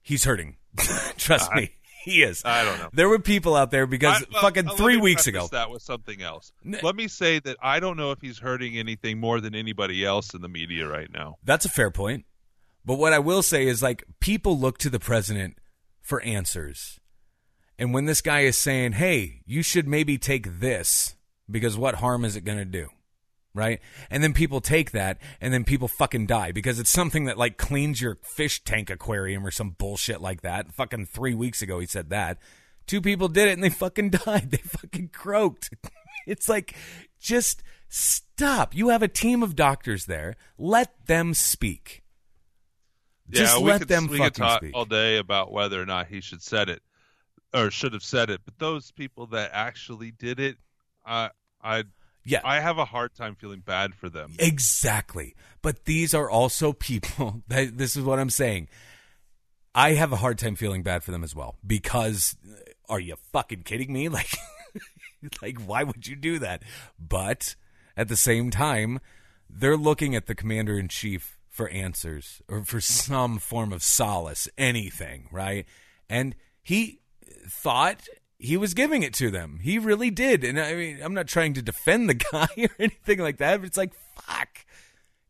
he's 0.00 0.24
hurting. 0.24 0.56
Trust 1.18 1.52
me, 1.54 1.72
he 2.04 2.22
is. 2.22 2.42
I 2.46 2.64
don't 2.64 2.78
know. 2.78 2.88
There 2.94 3.10
were 3.10 3.18
people 3.18 3.54
out 3.54 3.70
there 3.70 3.86
because 3.86 4.22
I- 4.22 4.26
well, 4.32 4.40
fucking 4.42 4.68
uh, 4.68 4.74
three 4.74 4.96
weeks 4.96 5.26
ago. 5.26 5.48
That 5.52 5.68
was 5.70 5.82
something 5.82 6.22
else. 6.22 6.50
N- 6.64 6.78
Let 6.82 6.96
me 6.96 7.08
say 7.08 7.40
that 7.40 7.58
I 7.62 7.78
don't 7.78 7.98
know 7.98 8.10
if 8.10 8.22
he's 8.22 8.38
hurting 8.38 8.78
anything 8.78 9.20
more 9.20 9.40
than 9.42 9.54
anybody 9.54 10.02
else 10.04 10.32
in 10.32 10.40
the 10.40 10.48
media 10.48 10.88
right 10.88 11.12
now. 11.12 11.36
That's 11.44 11.66
a 11.66 11.68
fair 11.68 11.90
point. 11.90 12.24
But 12.86 12.94
what 12.94 13.12
I 13.12 13.18
will 13.18 13.42
say 13.42 13.66
is 13.66 13.82
like 13.82 14.04
people 14.18 14.58
look 14.58 14.78
to 14.78 14.88
the 14.90 14.98
president 14.98 15.58
for 16.02 16.20
answers. 16.22 17.00
And 17.78 17.94
when 17.94 18.04
this 18.04 18.20
guy 18.20 18.40
is 18.40 18.56
saying, 18.56 18.92
"Hey, 18.92 19.40
you 19.46 19.62
should 19.62 19.88
maybe 19.88 20.18
take 20.18 20.60
this 20.60 21.14
because 21.50 21.76
what 21.78 21.96
harm 21.96 22.24
is 22.24 22.36
it 22.36 22.44
going 22.44 22.58
to 22.58 22.64
do?" 22.64 22.88
Right? 23.54 23.80
And 24.10 24.22
then 24.22 24.32
people 24.32 24.60
take 24.60 24.92
that 24.92 25.18
and 25.40 25.52
then 25.52 25.64
people 25.64 25.88
fucking 25.88 26.26
die 26.26 26.52
because 26.52 26.78
it's 26.78 26.90
something 26.90 27.26
that 27.26 27.36
like 27.36 27.58
cleans 27.58 28.00
your 28.00 28.18
fish 28.22 28.64
tank 28.64 28.88
aquarium 28.88 29.46
or 29.46 29.50
some 29.50 29.70
bullshit 29.70 30.20
like 30.20 30.40
that. 30.40 30.72
Fucking 30.72 31.06
3 31.06 31.34
weeks 31.34 31.60
ago 31.60 31.78
he 31.78 31.86
said 31.86 32.10
that. 32.10 32.38
Two 32.86 33.00
people 33.00 33.28
did 33.28 33.48
it 33.48 33.52
and 33.52 33.62
they 33.62 33.68
fucking 33.70 34.10
died. 34.26 34.50
They 34.50 34.58
fucking 34.58 35.08
croaked. 35.08 35.70
It's 36.24 36.48
like 36.48 36.76
just 37.18 37.64
stop. 37.88 38.76
You 38.76 38.90
have 38.90 39.02
a 39.02 39.08
team 39.08 39.42
of 39.42 39.56
doctors 39.56 40.06
there. 40.06 40.36
Let 40.56 41.06
them 41.06 41.34
speak. 41.34 42.01
Just 43.32 43.56
yeah, 43.56 43.62
we 43.62 43.70
let 43.70 43.80
could, 43.80 43.88
them 43.88 44.08
fucking 44.08 44.30
talk 44.30 44.60
speak. 44.62 44.72
all 44.74 44.84
day 44.84 45.16
about 45.18 45.52
whether 45.52 45.80
or 45.80 45.86
not 45.86 46.06
he 46.08 46.20
should 46.20 46.42
said 46.42 46.68
it 46.68 46.82
or 47.54 47.70
should 47.70 47.92
have 47.92 48.02
said 48.02 48.30
it. 48.30 48.40
But 48.44 48.58
those 48.58 48.90
people 48.90 49.26
that 49.28 49.50
actually 49.52 50.10
did 50.10 50.38
it, 50.38 50.56
I 51.04 51.30
I 51.62 51.84
Yeah. 52.24 52.40
I 52.44 52.60
have 52.60 52.78
a 52.78 52.84
hard 52.84 53.14
time 53.14 53.34
feeling 53.34 53.60
bad 53.60 53.94
for 53.94 54.08
them. 54.08 54.34
Exactly. 54.38 55.34
But 55.62 55.84
these 55.86 56.14
are 56.14 56.28
also 56.28 56.72
people 56.72 57.42
that 57.48 57.78
this 57.78 57.96
is 57.96 58.02
what 58.04 58.18
I'm 58.18 58.30
saying. 58.30 58.68
I 59.74 59.94
have 59.94 60.12
a 60.12 60.16
hard 60.16 60.38
time 60.38 60.54
feeling 60.54 60.82
bad 60.82 61.02
for 61.02 61.12
them 61.12 61.24
as 61.24 61.34
well 61.34 61.56
because 61.66 62.36
are 62.88 63.00
you 63.00 63.16
fucking 63.32 63.62
kidding 63.62 63.92
me? 63.92 64.08
Like 64.12 64.36
like 65.40 65.58
why 65.60 65.84
would 65.84 66.06
you 66.06 66.16
do 66.16 66.38
that? 66.40 66.62
But 66.98 67.54
at 67.96 68.08
the 68.08 68.16
same 68.16 68.50
time, 68.50 68.98
they're 69.48 69.76
looking 69.76 70.16
at 70.16 70.26
the 70.26 70.34
commander 70.34 70.76
in 70.78 70.88
chief 70.88 71.38
for 71.52 71.68
answers 71.68 72.40
or 72.48 72.64
for 72.64 72.80
some 72.80 73.38
form 73.38 73.74
of 73.74 73.82
solace, 73.82 74.48
anything, 74.56 75.28
right? 75.30 75.66
And 76.08 76.34
he 76.62 77.00
thought 77.46 78.08
he 78.38 78.56
was 78.56 78.72
giving 78.72 79.02
it 79.02 79.12
to 79.14 79.30
them. 79.30 79.60
He 79.62 79.78
really 79.78 80.10
did. 80.10 80.44
And 80.44 80.58
I 80.58 80.74
mean, 80.74 81.00
I'm 81.02 81.12
not 81.12 81.28
trying 81.28 81.52
to 81.54 81.62
defend 81.62 82.08
the 82.08 82.14
guy 82.32 82.48
or 82.58 82.70
anything 82.78 83.18
like 83.18 83.36
that, 83.36 83.58
but 83.60 83.66
it's 83.66 83.76
like, 83.76 83.92
fuck. 84.16 84.64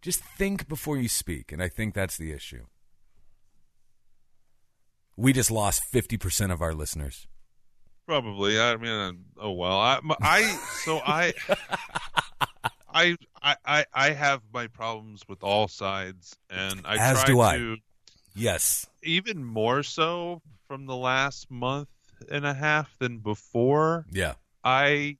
Just 0.01 0.23
think 0.39 0.69
before 0.69 0.97
you 0.97 1.09
speak. 1.09 1.51
And 1.51 1.61
I 1.61 1.69
think 1.69 1.93
that's 1.93 2.17
the 2.17 2.33
issue. 2.33 2.67
We 5.17 5.33
just 5.33 5.51
lost 5.51 5.83
50% 5.93 6.53
of 6.53 6.63
our 6.63 6.73
listeners. 6.73 7.27
Probably. 8.07 8.61
I 8.61 8.77
mean, 8.77 9.25
oh 9.39 9.53
well. 9.53 9.79
I, 9.79 10.01
I 10.21 10.43
so 10.85 10.99
I, 10.99 11.33
I, 12.95 13.17
I, 13.65 13.85
I, 13.93 14.11
have 14.11 14.43
my 14.53 14.67
problems 14.67 15.23
with 15.29 15.43
all 15.43 15.69
sides, 15.69 16.37
and 16.51 16.83
I 16.85 16.97
As 16.97 17.19
try 17.19 17.27
do 17.27 17.41
I. 17.41 17.57
to 17.57 17.77
Yes. 18.35 18.87
even 19.03 19.45
more 19.45 19.83
so 19.83 20.41
from 20.67 20.87
the 20.87 20.97
last 20.97 21.51
month 21.51 21.89
and 22.31 22.47
a 22.47 22.55
half 22.55 22.97
than 22.99 23.19
before. 23.19 24.07
Yeah. 24.11 24.35
I 24.65 25.19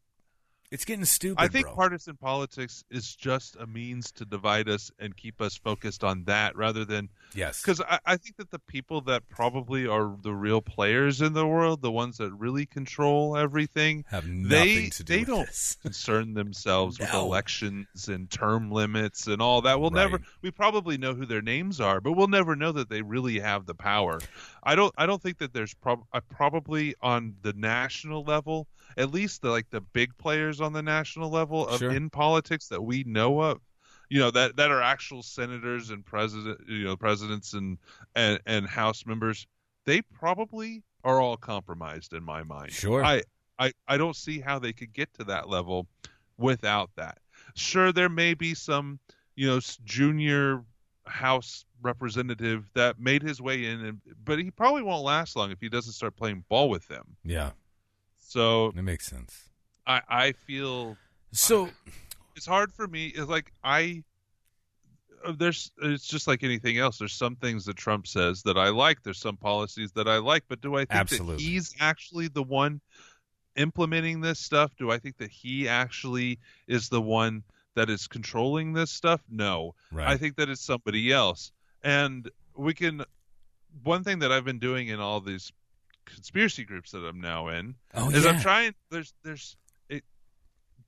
It's 0.73 0.85
getting 0.87 1.05
stupid, 1.05 1.41
I 1.41 1.49
think 1.49 1.67
bro. 1.67 1.75
partisan 1.75 2.17
politics 2.17 2.83
is 2.91 3.15
just 3.15 3.57
a 3.61 3.67
means 3.67 4.11
to 4.13 4.25
divide 4.25 4.69
us 4.71 4.91
and 4.99 5.15
keep 5.15 5.41
us 5.43 5.55
focused 5.57 6.03
on 6.03 6.25
that 6.25 6.57
rather 6.57 6.85
than 6.87 7.11
yes. 7.35 7.61
because 7.61 7.81
I, 7.83 7.99
I 8.07 8.17
think 8.17 8.37
that 8.39 8.51
the 8.51 8.59
people 8.59 9.03
that 9.03 9.29
probably 9.29 9.87
are 9.87 10.17
the 10.23 10.33
real 10.35 10.63
players 10.63 11.21
in 11.21 11.35
the 11.35 11.47
world, 11.47 11.83
the 11.83 11.93
ones 11.93 12.17
that 12.19 12.33
really 12.33 12.65
control 12.65 13.37
everything, 13.37 14.05
have 14.09 14.27
nothing 14.27 14.49
they 14.49 14.89
to 14.89 15.05
do 15.05 15.13
they 15.13 15.19
with 15.21 15.29
don't 15.29 15.47
this. 15.47 15.77
concern 15.83 16.33
themselves 16.33 16.99
with 16.99 17.13
elections 17.13 18.09
and 18.09 18.31
term 18.31 18.71
limits 18.71 19.27
and 19.27 19.43
all 19.43 19.61
that. 19.63 19.79
We'll 19.79 19.91
Right. 19.91 20.11
never 20.11 20.21
we 20.41 20.51
probably 20.51 20.97
know 20.97 21.13
who 21.13 21.27
their 21.27 21.43
names 21.43 21.81
are, 21.83 22.01
but 22.01 22.13
we'll 22.13 22.29
never 22.29 22.57
know 22.57 22.73
that 22.73 22.89
they 22.89 23.03
really 23.03 23.41
have 23.41 23.67
the 23.67 23.75
power. 23.75 24.21
I 24.63 24.75
don't 24.75 24.95
I 24.97 25.05
don't 25.05 25.21
think 25.21 25.37
that 25.39 25.53
there's 25.53 25.75
prob- 25.75 26.07
probably 26.31 26.95
on 27.03 27.35
the 27.43 27.53
national 27.53 28.25
level, 28.25 28.69
at 28.97 29.11
least 29.11 29.43
the 29.43 29.51
like 29.51 29.71
the 29.71 29.81
big 29.81 30.17
players 30.19 30.61
on 30.61 30.73
the 30.73 30.83
national 30.83 31.31
level 31.31 31.67
of 31.67 31.79
Sure. 31.79 31.91
in 31.91 32.11
politics 32.11 32.69
that 32.69 32.83
we 32.83 33.05
know 33.05 33.41
of. 33.41 33.61
You 34.09 34.19
know 34.21 34.31
that 34.33 34.57
that 34.57 34.71
are 34.71 34.83
actual 34.83 35.23
senators 35.23 35.91
and 35.91 36.05
president, 36.05 36.61
you 36.69 36.85
know, 36.85 36.97
presidents 36.97 37.55
and 37.55 37.79
and, 38.15 38.41
and 38.47 38.67
House 38.67 39.07
members. 39.07 39.47
They 39.87 40.03
probably 40.03 40.83
are 41.03 41.21
all 41.21 41.37
compromised 41.37 42.13
in 42.13 42.23
my 42.23 42.43
mind. 42.43 42.73
Sure. 42.73 43.05
I, 43.05 43.23
I 43.59 43.73
I 43.89 43.97
don't 43.97 44.15
see 44.17 44.41
how 44.41 44.59
they 44.59 44.73
could 44.73 44.93
get 44.93 45.13
to 45.15 45.25
that 45.25 45.49
level 45.49 45.87
without 46.37 46.91
that. 46.97 47.19
Sure, 47.55 47.93
there 47.93 48.09
may 48.09 48.35
be 48.35 48.55
some, 48.55 48.99
you 49.35 49.47
know, 49.47 49.61
junior 49.85 50.63
House 51.07 51.65
representative 51.83 52.69
that 52.75 53.01
made 53.01 53.23
his 53.23 53.41
way 53.41 53.65
in, 53.65 53.85
and, 53.85 54.01
but 54.25 54.39
he 54.39 54.51
probably 54.51 54.83
won't 54.83 55.05
last 55.05 55.35
long 55.37 55.51
if 55.51 55.61
he 55.61 55.69
doesn't 55.69 55.95
start 55.95 56.17
playing 56.17 56.45
ball 56.49 56.69
with 56.71 56.87
them. 56.89 57.17
Yeah. 57.25 57.51
So 58.33 58.73
It 58.77 58.83
makes 58.83 59.07
sense. 59.07 59.51
I 59.87 60.01
I 60.09 60.33
feel 60.33 60.97
So, 61.33 61.69
it's 62.35 62.47
hard 62.47 62.73
for 62.73 62.89
me. 62.89 63.09
It's 63.09 63.29
like 63.29 63.53
I 63.63 64.05
there's 65.37 65.71
it's 65.83 66.07
just 66.07 66.27
like 66.27 66.43
anything 66.43 66.79
else. 66.79 66.99
There's 66.99 67.13
some 67.13 67.37
things 67.37 67.65
that 67.67 67.77
Trump 67.77 68.07
says 68.07 68.43
that 68.43 68.57
I 68.57 68.71
like. 68.71 69.03
There's 69.03 69.21
some 69.21 69.37
policies 69.37 69.93
that 69.93 70.09
I 70.09 70.17
like, 70.17 70.45
but 70.49 70.61
do 70.63 70.75
I 70.77 70.81
think 70.81 70.93
Absolutely. 70.93 71.37
that 71.37 71.43
he's 71.43 71.75
actually 71.79 72.29
the 72.29 72.43
one 72.43 72.81
implementing 73.57 74.21
this 74.21 74.39
stuff? 74.41 74.73
Do 74.79 74.91
I 74.91 74.99
think 74.99 75.19
that 75.19 75.31
he 75.31 75.69
actually 75.69 76.39
is 76.67 76.89
the 76.89 77.03
one 77.03 77.43
that 77.75 77.91
is 77.91 78.09
controlling 78.09 78.73
this 78.73 78.91
stuff? 78.91 79.21
No. 79.29 79.75
right. 79.93 80.09
I 80.09 80.17
think 80.17 80.37
that 80.37 80.49
it's 80.49 80.65
somebody 80.65 81.13
else. 81.13 81.53
And 81.85 82.31
we 82.57 82.75
can 82.75 83.05
one 83.83 84.05
thing 84.05 84.21
that 84.21 84.33
I've 84.33 84.45
been 84.45 84.59
doing 84.59 84.89
in 84.89 85.01
all 85.01 85.21
these 85.21 85.53
conspiracy 86.07 86.65
groups 86.65 86.91
that 86.93 87.05
I'm 87.05 87.21
now 87.21 87.49
in 87.49 87.75
oh, 87.95 88.11
is 88.11 88.25
yeah. 88.25 88.31
I'm 88.31 88.41
trying. 88.41 88.75
There's 88.91 89.13
there's 89.23 89.57
it, 89.89 90.05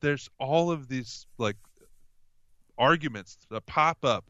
there's 0.00 0.28
all 0.38 0.70
of 0.70 0.88
these 0.88 1.26
like 1.38 1.56
arguments 2.78 3.36
that 3.50 3.66
pop 3.66 4.04
up 4.04 4.24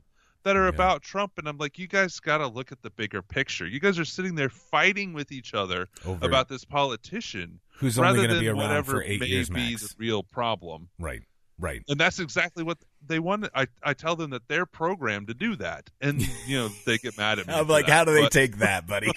that 0.44 0.56
are 0.56 0.64
Yeah. 0.64 0.68
about 0.68 1.02
Trump, 1.02 1.32
and 1.38 1.48
I'm 1.48 1.56
like, 1.56 1.78
you 1.78 1.86
guys 1.86 2.20
got 2.20 2.38
to 2.38 2.46
look 2.46 2.70
at 2.70 2.82
the 2.82 2.90
bigger 2.90 3.22
picture. 3.22 3.66
You 3.66 3.80
guys 3.80 3.98
are 3.98 4.04
sitting 4.04 4.34
there 4.34 4.50
fighting 4.50 5.14
with 5.14 5.32
each 5.32 5.54
other 5.54 5.88
Over 6.04 6.26
about 6.26 6.48
this 6.48 6.64
politician 6.64 7.60
who's 7.78 7.98
only 7.98 8.08
rather 8.08 8.28
going 8.28 8.34
to 8.34 8.40
be 8.40 8.48
around 8.48 8.84
for 8.84 9.02
eight 9.02 9.20
may 9.20 9.26
years 9.26 9.48
be 9.48 9.70
max. 9.70 9.82
the 9.82 9.94
real 9.98 10.22
problem. 10.22 10.88
Right. 10.98 11.22
Right. 11.58 11.82
And 11.88 11.98
that's 11.98 12.18
exactly 12.18 12.64
what 12.64 12.78
they 13.06 13.20
want. 13.20 13.48
I 13.54 13.68
I 13.82 13.94
tell 13.94 14.16
them 14.16 14.30
that 14.30 14.42
they're 14.48 14.66
programmed 14.66 15.28
to 15.28 15.34
do 15.34 15.54
that, 15.56 15.88
and 16.00 16.20
you 16.48 16.56
know 16.58 16.68
they 16.84 16.98
get 16.98 17.16
mad 17.16 17.38
at 17.38 17.46
me. 17.46 17.54
I'm 17.54 17.68
like, 17.68 17.86
that, 17.86 17.92
how 17.92 18.04
do 18.04 18.12
they 18.12 18.22
but 18.22 18.32
take 18.32 18.56
that, 18.58 18.88
buddy? 18.88 19.12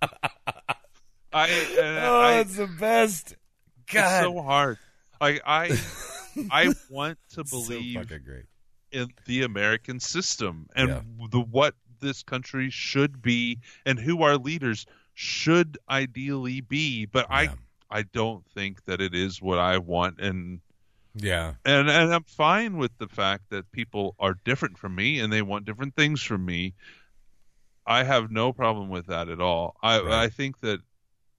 I, 1.32 1.48
and 1.48 2.04
oh, 2.06 2.20
I 2.20 2.32
it's 2.40 2.56
the 2.56 2.66
best. 2.66 3.32
It's 3.32 3.92
God. 3.94 4.22
so 4.22 4.42
hard. 4.42 4.78
I 5.20 5.40
I 5.44 5.78
I 6.50 6.74
want 6.90 7.18
to 7.34 7.44
believe 7.44 8.06
great. 8.08 8.44
in 8.92 9.08
the 9.26 9.42
American 9.42 10.00
system 10.00 10.68
and 10.74 10.88
Yeah. 10.88 11.00
the 11.30 11.40
what 11.40 11.74
this 12.00 12.22
country 12.22 12.70
should 12.70 13.20
be 13.20 13.58
and 13.84 13.98
who 13.98 14.22
our 14.22 14.36
leaders 14.36 14.86
should 15.14 15.78
ideally 15.90 16.60
be. 16.60 17.06
But 17.06 17.26
I 17.30 17.50
I 17.90 18.02
don't 18.02 18.46
think 18.54 18.84
that 18.84 19.00
it 19.00 19.14
is 19.14 19.42
what 19.42 19.58
I 19.58 19.78
want 19.78 20.20
and 20.20 20.60
Yeah. 21.14 21.54
and 21.64 21.90
and 21.90 22.14
I'm 22.14 22.24
fine 22.24 22.76
with 22.76 22.96
the 22.98 23.08
fact 23.08 23.50
that 23.50 23.70
people 23.72 24.14
are 24.20 24.34
different 24.44 24.78
from 24.78 24.94
me 24.94 25.18
and 25.18 25.32
they 25.32 25.42
want 25.42 25.64
different 25.64 25.94
things 25.96 26.22
from 26.22 26.44
me. 26.44 26.74
I 27.86 28.04
have 28.04 28.30
no 28.30 28.52
problem 28.52 28.90
with 28.90 29.06
that 29.06 29.28
at 29.28 29.40
all. 29.40 29.74
I 29.82 30.00
Right. 30.00 30.12
I 30.24 30.28
think 30.28 30.60
that 30.60 30.80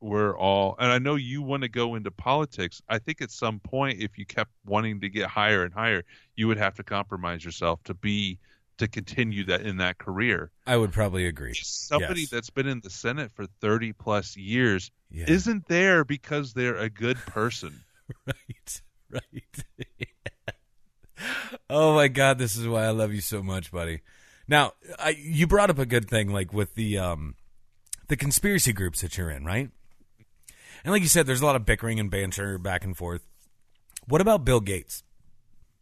we're 0.02 0.38
all 0.38 0.76
and 0.80 0.92
I 0.92 1.00
know 1.00 1.16
you 1.16 1.42
want 1.42 1.64
to 1.64 1.70
go 1.70 1.96
into 1.96 2.12
politics. 2.12 2.82
I 2.88 3.00
think 3.00 3.22
at 3.22 3.32
some 3.32 3.60
point 3.60 4.02
if 4.02 4.18
you 4.18 4.26
kept 4.26 4.52
wanting 4.66 5.02
to 5.02 5.10
get 5.10 5.28
higher 5.28 5.64
and 5.64 5.74
higher, 5.74 6.04
you 6.36 6.48
would 6.48 6.58
have 6.58 6.76
to 6.76 6.84
compromise 6.84 7.44
yourself 7.44 7.84
to 7.84 7.94
be 7.94 8.40
to 8.78 8.88
continue 8.88 9.44
that 9.46 9.62
in 9.62 9.78
that 9.78 9.98
career. 9.98 10.52
I 10.66 10.78
would 10.78 10.94
probably 10.94 11.26
agree. 11.26 11.54
Somebody 11.54 12.22
Yes. 12.22 12.30
that's 12.30 12.50
been 12.50 12.68
in 12.68 12.80
the 12.82 12.90
Senate 12.90 13.30
for 13.34 13.46
30 13.60 13.92
plus 13.94 14.38
years 14.38 14.90
Yeah. 15.12 15.26
isn't 15.28 15.68
there 15.68 16.06
because 16.06 16.54
they're 16.54 16.78
a 16.78 16.90
good 16.90 17.18
person. 17.18 17.82
right. 18.26 18.82
Right. 19.12 19.64
oh 21.70 21.94
my 21.96 22.08
god, 22.08 22.38
this 22.38 22.56
is 22.56 22.68
why 22.68 22.86
I 22.86 22.92
love 22.92 23.14
you 23.14 23.22
so 23.22 23.44
much, 23.44 23.72
buddy. 23.72 24.02
Now, 24.48 24.74
I, 24.98 25.10
you 25.10 25.46
brought 25.46 25.70
up 25.70 25.78
a 25.80 25.86
good 25.86 26.10
thing 26.10 26.30
like 26.32 26.54
with 26.54 26.76
the 26.76 26.98
um 26.98 27.36
the 28.08 28.16
conspiracy 28.16 28.74
groups 28.74 29.02
that 29.02 29.18
you're 29.18 29.30
in, 29.30 29.46
right? 29.46 29.70
And 30.84 30.92
like 30.92 31.02
you 31.02 31.08
said 31.08 31.26
there's 31.26 31.42
a 31.42 31.46
lot 31.46 31.56
of 31.56 31.66
bickering 31.66 32.00
and 32.00 32.10
banter 32.10 32.58
back 32.58 32.84
and 32.84 32.96
forth. 32.96 33.22
What 34.08 34.22
about 34.22 34.46
Bill 34.46 34.60
Gates? 34.60 35.04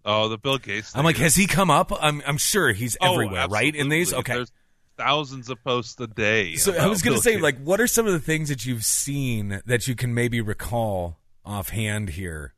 Oh, 0.06 0.30
the 0.30 0.38
Bill 0.38 0.58
Gates. 0.58 0.94
I'm 0.96 1.04
like, 1.04 1.18
has 1.18 1.36
he 1.36 1.48
come 1.48 1.70
up? 1.70 1.92
I'm 2.02 2.22
I'm 2.26 2.38
sure 2.38 2.72
he's 2.72 2.98
Oh, 3.02 3.14
everywhere, 3.14 3.48
right? 3.48 3.74
In 3.76 3.90
these, 3.90 4.14
okay. 4.14 4.34
There's 4.36 4.52
thousands 4.98 5.50
of 5.50 5.64
posts 5.64 6.00
a 6.00 6.08
day. 6.08 6.56
So 6.56 6.74
I 6.76 6.88
was 6.88 7.02
going 7.02 7.16
to 7.16 7.22
say, 7.22 7.34
Gates. 7.34 7.44
like, 7.44 7.60
what 7.64 7.80
are 7.80 7.88
some 7.88 8.08
of 8.08 8.14
the 8.14 8.20
things 8.20 8.50
that 8.50 8.66
you've 8.66 8.84
seen 8.86 9.62
that 9.66 9.88
you 9.88 9.96
can 9.96 10.14
maybe 10.14 10.42
recall 10.42 11.20
offhand 11.46 12.10
here 12.10 12.54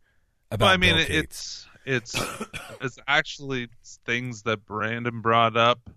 about? 0.51 0.65
Well, 0.65 0.73
I 0.73 0.77
mean, 0.77 0.95
Bill 0.95 1.05
Gates? 1.07 1.67
it's 1.85 2.15
it's 2.15 2.49
it's 2.81 2.99
actually 3.07 3.67
things 4.05 4.43
that 4.43 4.65
Brandon 4.65 5.21
brought 5.21 5.57
up. 5.57 5.89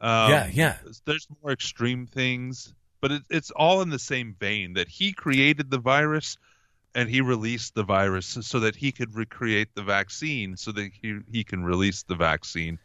Um, 0.00 0.30
Yeah, 0.30 0.48
yeah. 0.52 0.76
There's 1.04 1.28
more 1.42 1.52
extreme 1.52 2.06
things, 2.06 2.74
but 3.04 3.12
it, 3.12 3.22
it's 3.28 3.50
all 3.50 3.82
in 3.82 3.90
the 3.90 3.98
same 3.98 4.34
vein 4.40 4.72
that 4.72 4.88
he 4.88 5.12
created 5.12 5.70
the 5.70 5.78
virus 5.78 6.38
and 6.94 7.06
he 7.06 7.20
released 7.20 7.74
the 7.74 7.82
virus 7.84 8.38
so 8.40 8.60
that 8.60 8.74
he 8.74 8.92
could 8.92 9.14
recreate 9.14 9.68
the 9.74 9.82
vaccine, 9.82 10.56
so 10.56 10.72
that 10.72 10.90
he 11.02 11.18
he 11.30 11.44
can 11.44 11.62
release 11.64 12.02
the 12.04 12.14
vaccine, 12.14 12.78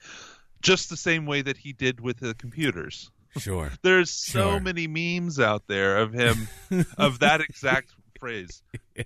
just 0.62 0.90
the 0.90 0.98
same 0.98 1.26
way 1.26 1.42
that 1.42 1.56
he 1.56 1.72
did 1.72 2.02
with 2.02 2.18
the 2.20 2.34
computers. 2.34 3.10
sure. 3.38 3.72
There's 3.82 4.10
so 4.12 4.42
Sure. 4.42 4.60
many 4.60 4.88
memes 4.88 5.40
out 5.40 5.64
there 5.68 6.00
of 6.00 6.12
him 6.12 6.50
of 6.98 7.20
that 7.20 7.40
exact 7.40 7.92
phrase. 8.20 8.62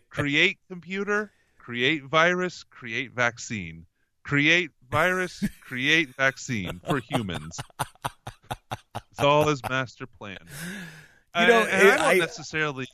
Create 0.10 0.58
computer, 0.68 1.32
create 1.60 2.04
virus, 2.06 2.64
create 2.64 3.12
vaccine. 3.12 3.86
Create 4.24 4.72
virus, 4.90 5.44
create 5.62 6.16
vaccine 6.16 6.80
for 6.88 7.00
humans. 7.00 7.60
It's 9.14 9.26
all 9.26 9.48
his 9.48 9.62
master 9.70 10.06
plan. 10.08 10.38
You 11.36 11.48
know, 11.48 11.62
I, 11.62 11.66
and 11.68 11.88
I 11.90 11.98
don't 11.98 12.06
I- 12.06 12.14
necessarily 12.20 12.86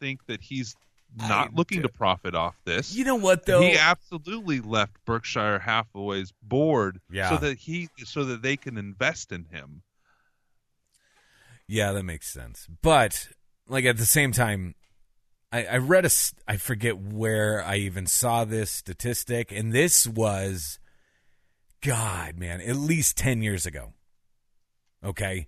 think 0.00 0.26
that 0.26 0.42
he's 0.42 0.76
I 1.18 1.28
not 1.30 1.54
looking 1.54 1.78
do. 1.78 1.84
to 1.84 1.88
profit 1.88 2.34
off 2.34 2.54
this. 2.66 2.94
You 2.94 3.06
know 3.06 3.14
what 3.14 3.46
though? 3.46 3.62
He 3.62 3.74
absolutely 3.78 4.60
left 4.60 5.02
Berkshire 5.06 5.58
Hathaway's 5.60 6.30
board 6.42 7.00
Yeah. 7.10 7.30
so 7.30 7.36
that 7.38 7.56
he 7.56 7.88
so 8.04 8.24
that 8.24 8.42
they 8.42 8.58
can 8.58 8.76
invest 8.76 9.32
in 9.32 9.46
him. 9.46 9.80
Yeah, 11.66 11.92
that 11.92 12.02
makes 12.02 12.28
sense. 12.30 12.66
But 12.82 13.28
like 13.66 13.86
at 13.86 13.96
the 13.96 14.04
same 14.04 14.32
time, 14.32 14.74
I, 15.50 15.64
I 15.64 15.76
read 15.78 16.04
a 16.04 16.10
I 16.46 16.58
forget 16.58 16.98
where 16.98 17.62
I 17.64 17.76
even 17.76 18.06
saw 18.06 18.44
this 18.44 18.70
statistic, 18.70 19.50
and 19.52 19.72
this 19.72 20.06
was, 20.06 20.78
God, 21.80 22.36
man, 22.36 22.60
at 22.60 22.76
least 22.76 23.16
ten 23.16 23.40
years 23.42 23.64
ago. 23.64 23.94
Okay, 25.02 25.46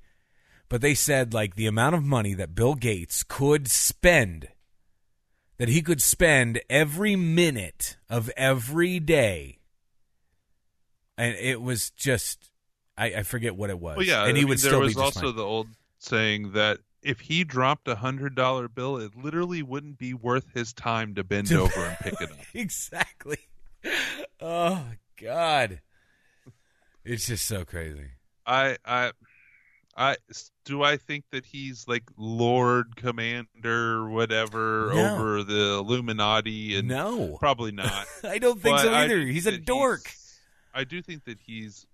but 0.68 0.80
they 0.80 0.94
said 0.94 1.32
like 1.34 1.54
the 1.56 1.66
amount 1.66 1.94
of 1.94 2.04
money 2.04 2.34
that 2.34 2.54
Bill 2.54 2.74
Gates 2.74 3.22
could 3.22 3.68
spend, 3.68 4.48
that 5.58 5.68
he 5.68 5.82
could 5.82 6.00
spend 6.02 6.60
every 6.70 7.16
minute 7.16 7.96
of 8.08 8.30
every 8.36 9.00
day, 9.00 9.58
and 11.16 11.34
it 11.36 11.60
was 11.60 11.90
just. 11.90 12.50
I, 12.96 13.06
I 13.18 13.22
forget 13.22 13.54
what 13.54 13.70
it 13.70 13.78
was. 13.78 13.96
Well, 13.96 14.06
yeah, 14.06 14.22
and 14.24 14.32
I 14.32 14.34
he 14.34 14.40
mean, 14.40 14.48
would 14.48 14.58
there 14.58 14.70
still 14.70 14.80
was 14.80 14.88
be 14.94 15.00
just 15.00 15.16
also 15.16 15.26
fine. 15.28 15.36
the 15.36 15.44
old 15.44 15.68
saying 16.00 16.52
that 16.52 16.78
if 17.00 17.20
he 17.20 17.44
dropped 17.44 17.86
a 17.86 17.94
hundred 17.94 18.34
dollar 18.34 18.66
bill, 18.68 18.96
it 18.96 19.14
literally 19.16 19.62
wouldn't 19.62 19.98
be 19.98 20.14
worth 20.14 20.46
his 20.52 20.72
time 20.72 21.14
to 21.14 21.22
bend 21.22 21.46
To- 21.48 21.60
over 21.62 21.80
and 21.84 21.96
pick 21.98 22.20
it 22.20 22.32
up. 22.32 22.38
exactly. 22.54 23.38
Oh 24.40 24.84
God, 25.20 25.80
it's 27.04 27.26
just 27.28 27.46
so 27.46 27.64
crazy. 27.64 28.06
I, 28.44 28.78
I, 28.84 29.12
I 30.00 30.16
do 30.64 30.82
I 30.84 30.96
think 30.96 31.24
that 31.32 31.44
he's 31.44 31.88
like 31.88 32.04
Lord 32.16 32.94
Commander, 32.94 34.08
whatever, 34.08 34.92
No. 34.94 35.14
over 35.16 35.42
the 35.42 35.74
Illuminati, 35.80 36.76
and 36.78 36.86
no, 36.86 37.36
probably 37.40 37.72
not. 37.72 38.06
I 38.24 38.38
don't 38.38 38.60
think 38.62 38.76
But 38.76 38.82
so 38.82 38.94
either. 38.94 39.18
think 39.18 39.30
He's 39.32 39.46
a 39.46 39.58
dork. 39.58 40.08
I 40.72 40.84
do 40.84 41.02
think 41.02 41.24
that 41.24 41.38
he's. 41.44 41.84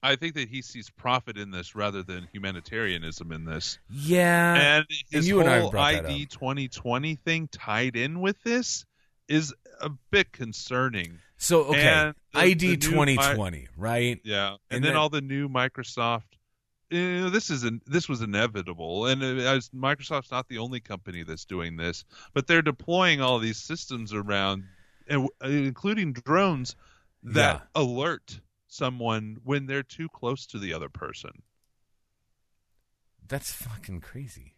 I 0.00 0.14
think 0.14 0.34
that 0.34 0.48
he 0.48 0.62
sees 0.62 0.88
profit 0.90 1.36
in 1.36 1.50
this 1.50 1.74
rather 1.74 2.04
than 2.04 2.28
humanitarianism 2.32 3.32
in 3.32 3.44
this. 3.44 3.80
Yeah, 3.90 4.54
and 4.78 4.86
his 5.10 5.26
you 5.26 5.40
and 5.40 5.50
I 5.50 5.58
whole 5.58 5.70
brought 5.72 5.92
that 5.94 6.06
ID 6.06 6.22
up. 6.24 6.28
2020 6.30 7.16
thing 7.16 7.48
tied 7.50 7.96
in 7.96 8.20
with 8.20 8.40
this 8.44 8.84
is 9.26 9.52
a 9.80 9.90
bit 10.12 10.30
concerning. 10.30 11.18
so 11.36 11.64
okay. 11.64 12.12
the- 12.32 12.38
ID 12.38 12.76
the 12.76 12.86
new 12.88 12.94
twenty 12.94 13.16
twenty, 13.16 13.66
right? 13.76 14.20
Yeah, 14.22 14.50
and, 14.50 14.58
And 14.70 14.84
then 14.84 14.90
then- 14.92 14.96
all 14.96 15.08
the 15.08 15.20
new 15.20 15.48
Microsoft. 15.48 16.22
You 16.90 17.20
know, 17.20 17.30
this 17.30 17.50
is 17.50 17.64
an, 17.64 17.82
this 17.86 18.08
was 18.08 18.22
inevitable, 18.22 19.06
and 19.06 19.22
uh, 19.22 19.26
as 19.26 19.68
Microsoft's 19.70 20.30
not 20.30 20.48
the 20.48 20.58
only 20.58 20.80
company 20.80 21.22
that's 21.22 21.44
doing 21.44 21.76
this, 21.76 22.04
but 22.32 22.46
they're 22.46 22.62
deploying 22.62 23.20
all 23.20 23.38
these 23.38 23.58
systems 23.58 24.14
around, 24.14 24.64
eh, 25.08 25.16
eh, 25.42 25.48
including 25.48 26.14
drones 26.14 26.76
that 27.24 27.66
alert 27.74 28.40
someone 28.68 29.36
when 29.44 29.66
they're 29.66 29.82
too 29.82 30.08
close 30.08 30.46
to 30.46 30.58
the 30.58 30.72
other 30.72 30.88
person. 30.88 31.42
That's 33.28 33.52
fucking 33.52 34.00
crazy. 34.00 34.54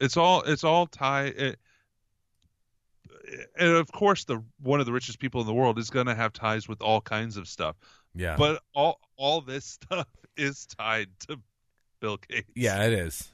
it's 0.00 0.16
all 0.16 0.42
it's 0.42 0.64
all 0.64 0.86
tied 0.86 1.34
it, 1.36 1.58
and 3.56 3.70
of 3.70 3.90
course 3.90 4.24
the 4.24 4.42
one 4.60 4.80
of 4.80 4.86
the 4.86 4.92
richest 4.92 5.18
people 5.18 5.40
in 5.40 5.46
the 5.46 5.54
world 5.54 5.78
is 5.78 5.90
going 5.90 6.06
to 6.06 6.14
have 6.14 6.32
ties 6.32 6.68
with 6.68 6.82
all 6.82 7.00
kinds 7.00 7.36
of 7.36 7.48
stuff 7.48 7.76
Yeah, 8.14 8.36
but 8.36 8.60
all 8.74 9.00
all 9.16 9.40
this 9.40 9.64
stuff 9.82 10.08
is 10.36 10.66
tied 10.66 11.08
to 11.28 11.40
bill 12.02 12.18
gates 12.28 12.50
yeah, 12.54 12.82
it 12.84 12.92
is. 12.92 13.30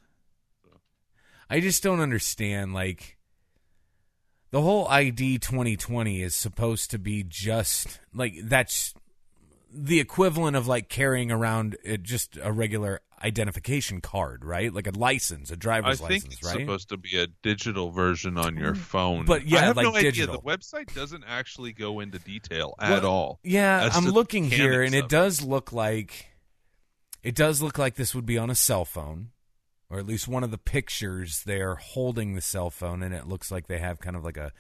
I 1.50 1.61
just 1.61 1.83
don't 1.83 2.00
understand. 2.00 2.74
Like 2.74 3.16
the 4.50 4.61
whole 4.62 4.87
ID 4.88 5.38
twenty 5.38 5.76
twenty 5.76 6.22
is 6.22 6.37
supposed 6.37 6.90
to 6.92 6.98
be 6.98 7.24
just 7.26 7.98
like 8.14 8.35
that's 8.44 8.94
the 9.72 9.98
equivalent 10.00 10.57
of 10.57 10.66
like 10.66 10.88
carrying 10.88 11.31
around 11.33 11.76
uh, 11.90 11.96
just 11.96 12.38
a 12.42 12.52
regular 12.52 13.00
identification 13.22 14.00
card, 14.00 14.44
right? 14.44 14.72
Like 14.72 14.87
a 14.87 14.90
license, 14.96 15.50
a 15.50 15.57
driver's 15.57 15.98
think 15.98 16.11
license, 16.11 16.35
it's 16.35 16.44
right? 16.44 16.61
supposed 16.61 16.88
to 16.90 16.96
be 16.96 17.18
a 17.18 17.26
digital 17.42 17.90
version 17.90 18.38
on 18.38 18.57
your 18.57 18.74
phone 18.74 19.24
But, 19.24 19.46
yeah, 19.46 19.59
i 19.59 19.62
have 19.62 19.76
like 19.76 19.85
no 19.87 20.00
digital. 20.00 20.37
idea 20.37 20.40
the 20.42 20.57
website 20.59 20.94
doesn't 20.94 21.24
actually 21.26 21.72
go 21.72 21.98
into 22.00 22.18
detail 22.20 22.74
Well, 22.81 22.92
at 22.94 23.04
all 23.04 23.40
Yeah, 23.42 23.90
I'm 23.92 24.04
looking 24.07 24.44
here, 24.44 24.83
and 24.83 24.94
it 24.94 25.04
it. 25.04 25.09
does 25.09 25.42
look 25.42 25.72
like 25.72 26.26
it 27.29 27.35
does 27.35 27.61
look 27.61 27.77
like 27.77 27.97
this 27.97 28.14
would 28.14 28.25
be 28.25 28.38
on 28.38 28.49
a 28.49 28.55
cell 28.55 28.87
phone, 28.87 29.33
or 29.91 29.99
at 29.99 30.07
least 30.07 30.29
one 30.29 30.43
of 30.43 30.51
the 30.51 30.57
pictures. 30.57 31.43
They're 31.45 31.75
holding 31.75 32.35
the 32.35 32.41
cell 32.41 32.71
phone, 32.71 33.03
and 33.03 33.14
it 33.14 33.29
looks 33.29 33.53
like 33.53 33.67
they 33.67 33.81
have 33.81 34.01
kind 34.01 34.17
of 34.17 34.25
like 34.25 34.38
a 34.38 34.51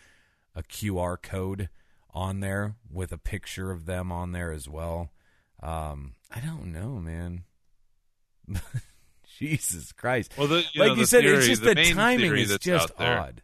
a 0.54 0.62
QR 0.62 1.16
code 1.20 1.70
on 2.12 2.40
there 2.40 2.74
with 2.92 3.10
a 3.10 3.16
picture 3.16 3.70
of 3.70 3.86
them 3.86 4.12
on 4.12 4.32
there 4.32 4.52
as 4.52 4.68
well. 4.68 5.12
Um, 5.62 6.12
I 6.30 6.40
don't 6.40 6.70
know, 6.70 7.00
man. 7.00 7.44
Jesus 9.38 9.92
Christ! 9.92 10.34
well 10.36 10.48
the, 10.48 10.62
you 10.74 10.82
like 10.82 10.88
know, 10.88 10.94
you 10.96 11.00
the 11.00 11.06
said, 11.06 11.22
theory, 11.22 11.38
it's 11.38 11.46
just 11.46 11.62
the 11.62 11.74
the, 11.74 11.92
timing 11.94 12.36
is 12.36 12.58
just 12.58 12.90
odd. 12.98 13.40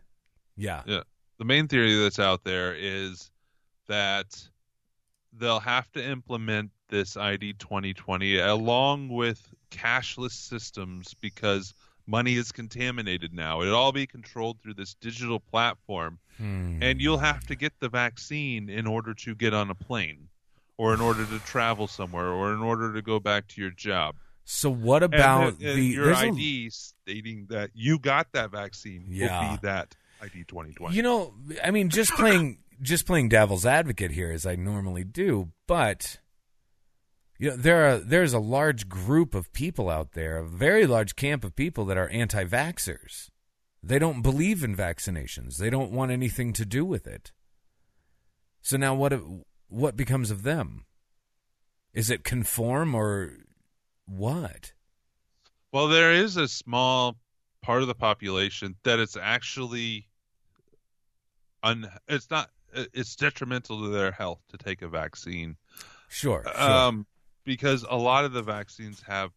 Yeah, 0.54 0.82
Yeah. 0.84 1.04
The 1.38 1.46
main 1.46 1.66
theory 1.66 1.94
that's 1.94 2.18
out 2.18 2.44
there 2.44 2.74
is 2.74 3.30
that 3.88 4.26
they'll 5.38 5.60
have 5.60 5.90
to 5.92 6.04
implement 6.04 6.70
this 6.88 7.16
ID 7.16 7.54
2020 7.54 8.38
along 8.38 9.08
with 9.08 9.52
cashless 9.70 10.32
systems 10.32 11.14
because 11.20 11.74
money 12.06 12.34
is 12.34 12.52
contaminated 12.52 13.32
now. 13.32 13.62
It'll 13.62 13.74
all 13.74 13.92
be 13.92 14.06
controlled 14.06 14.60
through 14.62 14.74
this 14.74 14.94
digital 14.94 15.40
platform, 15.40 16.18
Hmm. 16.36 16.82
and 16.82 17.00
you'll 17.00 17.18
have 17.18 17.46
to 17.46 17.54
get 17.54 17.72
the 17.80 17.88
vaccine 17.88 18.68
in 18.68 18.86
order 18.86 19.14
to 19.14 19.34
get 19.34 19.54
on 19.54 19.70
a 19.70 19.74
plane, 19.74 20.28
or 20.76 20.92
in 20.94 21.00
order 21.00 21.24
to 21.24 21.38
travel 21.40 21.86
somewhere, 21.86 22.26
or 22.28 22.52
in 22.52 22.60
order 22.60 22.92
to 22.92 23.00
go 23.02 23.18
back 23.20 23.48
to 23.48 23.60
your 23.60 23.70
job. 23.70 24.16
So 24.44 24.68
what 24.68 25.02
about 25.02 25.58
the- 25.58 25.68
and 25.70 25.78
the 25.78 25.84
your 25.84 26.04
there's 26.06 26.20
a- 26.20 26.26
ID 26.26 26.70
stating 26.70 27.46
that 27.46 27.70
you 27.74 27.98
got 27.98 28.30
that 28.32 28.50
vaccine 28.50 29.06
Yeah. 29.08 29.48
will 29.50 29.56
be 29.56 29.60
that 29.62 29.96
ID 30.20 30.44
2020. 30.44 30.94
You 30.94 31.02
know, 31.02 31.34
I 31.64 31.70
mean, 31.70 31.88
just 31.88 32.12
playing 32.12 32.58
just 32.80 33.06
playing 33.06 33.28
devil's 33.28 33.66
advocate 33.66 34.12
here, 34.12 34.30
as 34.30 34.46
I 34.46 34.56
normally 34.56 35.04
do, 35.04 35.52
but 35.66 36.18
you 37.38 37.50
know, 37.50 37.56
there 37.56 37.88
are 37.88 37.98
there's 37.98 38.32
a 38.32 38.38
large 38.38 38.88
group 38.88 39.34
of 39.34 39.52
people 39.52 39.90
out 39.90 40.12
there, 40.12 40.38
a 40.38 40.46
very 40.46 40.86
large 40.86 41.16
camp 41.16 41.44
of 41.44 41.56
people 41.56 41.84
that 41.86 41.98
are 41.98 42.08
anti-vaxxers. 42.08 43.30
They 43.82 43.98
don't 43.98 44.22
believe 44.22 44.64
in 44.64 44.76
vaccinations. 44.76 45.56
They 45.56 45.68
don't 45.68 45.92
want 45.92 46.10
anything 46.10 46.52
to 46.54 46.64
do 46.64 46.84
with 46.84 47.06
it. 47.06 47.32
So 48.62 48.76
now, 48.76 48.94
what 48.94 49.12
what 49.68 49.96
becomes 49.96 50.30
of 50.30 50.42
them? 50.42 50.86
Is 51.92 52.10
it 52.10 52.24
conform 52.24 52.94
or 52.94 53.32
what? 54.06 54.72
Well, 55.72 55.88
there 55.88 56.12
is 56.12 56.36
a 56.36 56.48
small 56.48 57.16
part 57.62 57.82
of 57.82 57.88
the 57.88 57.94
population 57.94 58.76
that 58.84 58.98
it's 58.98 59.16
actually 59.20 60.08
un 61.62 61.90
it's 62.08 62.30
not 62.30 62.50
it's 62.92 63.16
detrimental 63.16 63.82
to 63.82 63.88
their 63.88 64.12
health 64.12 64.40
to 64.48 64.56
take 64.58 64.82
a 64.82 64.88
vaccine. 64.88 65.56
Sure, 66.08 66.42
sure. 66.44 66.70
Um 66.70 67.06
because 67.44 67.84
a 67.88 67.96
lot 67.96 68.24
of 68.24 68.32
the 68.32 68.42
vaccines 68.42 69.02
have 69.06 69.30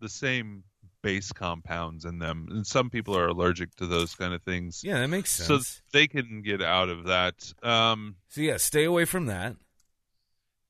the 0.00 0.08
same 0.08 0.64
base 1.02 1.32
compounds 1.32 2.04
in 2.04 2.18
them 2.18 2.48
and 2.50 2.66
some 2.66 2.88
people 2.90 3.16
are 3.16 3.28
allergic 3.28 3.74
to 3.76 3.86
those 3.86 4.14
kind 4.14 4.32
of 4.34 4.42
things. 4.42 4.82
yeah, 4.82 4.98
that 5.00 5.08
makes 5.08 5.30
sense. 5.30 5.46
So 5.68 5.80
they 5.92 6.06
can 6.06 6.42
get 6.42 6.62
out 6.62 6.88
of 6.88 7.04
that. 7.04 7.52
Um 7.62 8.16
so 8.28 8.40
yeah, 8.40 8.56
stay 8.56 8.84
away 8.84 9.04
from 9.04 9.26
that. 9.26 9.56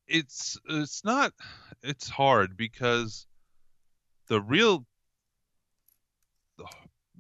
it's 0.07 0.59
it's 0.69 1.05
not 1.05 1.33
it's 1.83 2.09
hard 2.09 2.57
because 2.57 3.27
the 4.29 4.41
real 4.41 4.85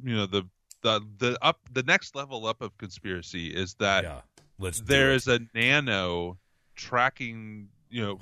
you 0.02 0.16
know 0.16 0.26
the 0.26 0.42
the 0.82 1.00
the 1.18 1.38
up 1.40 1.60
the 1.72 1.82
next 1.82 2.14
level 2.14 2.46
up 2.46 2.60
of 2.60 2.76
conspiracy 2.78 3.48
is 3.48 3.74
that 3.74 4.04
yeah, 4.04 4.20
let's. 4.58 4.80
there 4.80 5.12
is 5.12 5.26
a 5.28 5.40
nano 5.54 6.38
tracking 6.76 7.68
you 7.90 8.02
know 8.02 8.18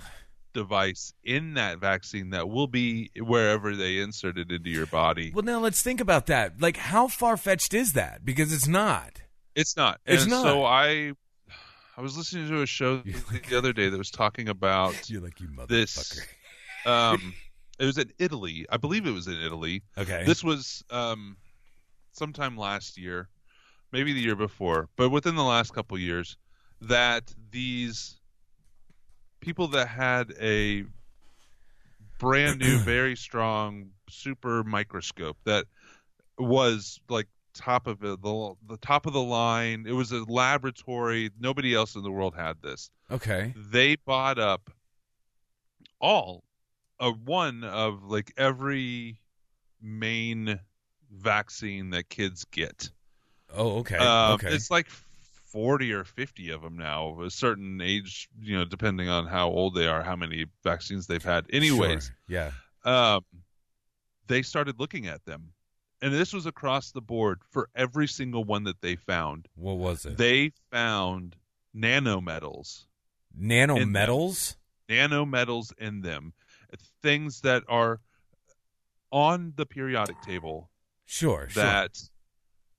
device 0.52 1.14
in 1.24 1.54
that 1.54 1.78
vaccine 1.78 2.30
that 2.30 2.46
will 2.48 2.66
be 2.66 3.10
wherever 3.18 3.74
they 3.74 3.98
insert 3.98 4.36
it 4.36 4.50
into 4.52 4.68
your 4.68 4.84
body 4.86 5.32
Well, 5.34 5.44
now 5.44 5.58
let's 5.60 5.80
think 5.82 5.98
about 5.98 6.26
that. 6.26 6.60
Like, 6.60 6.76
how 6.76 7.08
far 7.08 7.38
fetched 7.38 7.72
is 7.72 7.94
that? 7.94 8.22
Because 8.22 8.52
it's 8.52 8.68
not. 8.68 9.22
it's 9.56 9.76
not 9.78 9.98
It's 10.04 10.22
and 10.24 10.30
not. 10.30 10.42
so 10.42 10.64
i 10.66 11.12
i 11.96 12.00
was 12.02 12.16
listening 12.18 12.48
to 12.48 12.60
a 12.62 12.66
show 12.66 12.98
the 13.48 13.56
other 13.56 13.72
day 13.72 13.88
that 13.88 13.96
was 13.96 14.10
talking 14.10 14.48
about 14.50 14.94
You're 15.10 15.22
like 15.22 15.40
you 15.40 15.48
motherfucker. 15.48 15.68
this 15.68 16.20
um 16.84 17.34
it 17.78 17.86
was 17.86 17.96
in 17.96 18.12
italy 18.18 18.66
i 18.70 18.76
believe 18.76 19.06
it 19.06 19.12
was 19.12 19.26
in 19.28 19.40
italy 19.40 19.82
Okay. 19.96 20.24
This 20.26 20.44
was 20.44 20.84
um, 20.90 21.36
sometime 22.12 22.56
last 22.58 22.98
year, 22.98 23.28
maybe 23.92 24.12
the 24.12 24.20
year 24.20 24.36
before, 24.36 24.88
but 24.96 25.10
within 25.10 25.34
the 25.34 25.44
last 25.44 25.72
couple 25.72 25.98
years, 25.98 26.36
that 26.80 27.34
these 27.50 28.20
people 29.40 29.68
that 29.68 29.88
had 29.88 30.32
a 30.40 30.84
brand 32.18 32.60
new, 32.60 32.78
very 32.84 33.16
strong 33.16 33.90
super 34.08 34.64
microscope 34.64 35.36
that 35.44 35.66
was 36.38 37.00
like 37.08 37.28
top 37.54 37.86
of 37.86 38.02
it, 38.02 38.22
the 38.22 38.54
the 38.66 38.78
top 38.78 39.06
of 39.06 39.12
the 39.12 39.22
line. 39.22 39.84
It 39.86 39.92
was 39.92 40.12
a 40.12 40.24
laboratory. 40.24 41.30
Nobody 41.38 41.74
else 41.74 41.94
in 41.94 42.02
the 42.02 42.10
world 42.10 42.34
had 42.34 42.62
this 42.62 42.90
okay. 43.12 43.54
they 43.56 43.96
bought 43.96 44.38
up 44.38 44.70
all 46.00 46.44
a 46.98 47.10
one 47.10 47.64
of 47.64 48.04
like 48.04 48.32
every 48.36 49.18
main 49.80 50.58
vaccine 51.10 51.90
that 51.90 52.08
kids 52.08 52.44
get. 52.44 52.90
Oh, 53.54 53.78
okay. 53.80 53.96
Um, 53.96 54.32
okay. 54.34 54.48
It's 54.54 54.70
like 54.70 54.88
40 54.88 55.92
or 55.92 56.04
50 56.04 56.50
of 56.50 56.62
them 56.62 56.76
now, 56.76 57.08
of 57.08 57.20
a 57.20 57.30
certain 57.30 57.80
age, 57.80 58.28
you 58.40 58.56
know, 58.56 58.64
depending 58.64 59.08
on 59.08 59.26
how 59.26 59.48
old 59.48 59.74
they 59.74 59.86
are, 59.86 60.02
how 60.02 60.16
many 60.16 60.46
vaccines 60.64 61.06
they've 61.06 61.22
had. 61.22 61.46
Anyways, 61.52 62.06
Sure. 62.06 62.14
yeah. 62.26 62.50
um, 62.84 63.24
they 64.26 64.42
started 64.42 64.80
looking 64.80 65.06
at 65.06 65.24
them. 65.24 65.52
And 66.00 66.12
this 66.12 66.32
was 66.32 66.46
across 66.46 66.90
the 66.90 67.00
board 67.00 67.42
for 67.50 67.68
every 67.76 68.08
single 68.08 68.42
one 68.42 68.64
that 68.64 68.80
they 68.80 68.96
found. 68.96 69.46
What 69.54 69.76
was 69.78 70.04
it? 70.04 70.16
They 70.16 70.52
found 70.72 71.36
nanometals 71.76 72.86
Nanometals. 73.40 74.56
nanometals 74.88 75.72
in 75.78 76.00
them, 76.02 76.32
things 77.02 77.42
that 77.42 77.62
are 77.68 78.00
on 79.10 79.52
the 79.56 79.66
periodic 79.66 80.20
table 80.22 80.70
Sure. 81.04 81.46
Sure. 81.50 81.62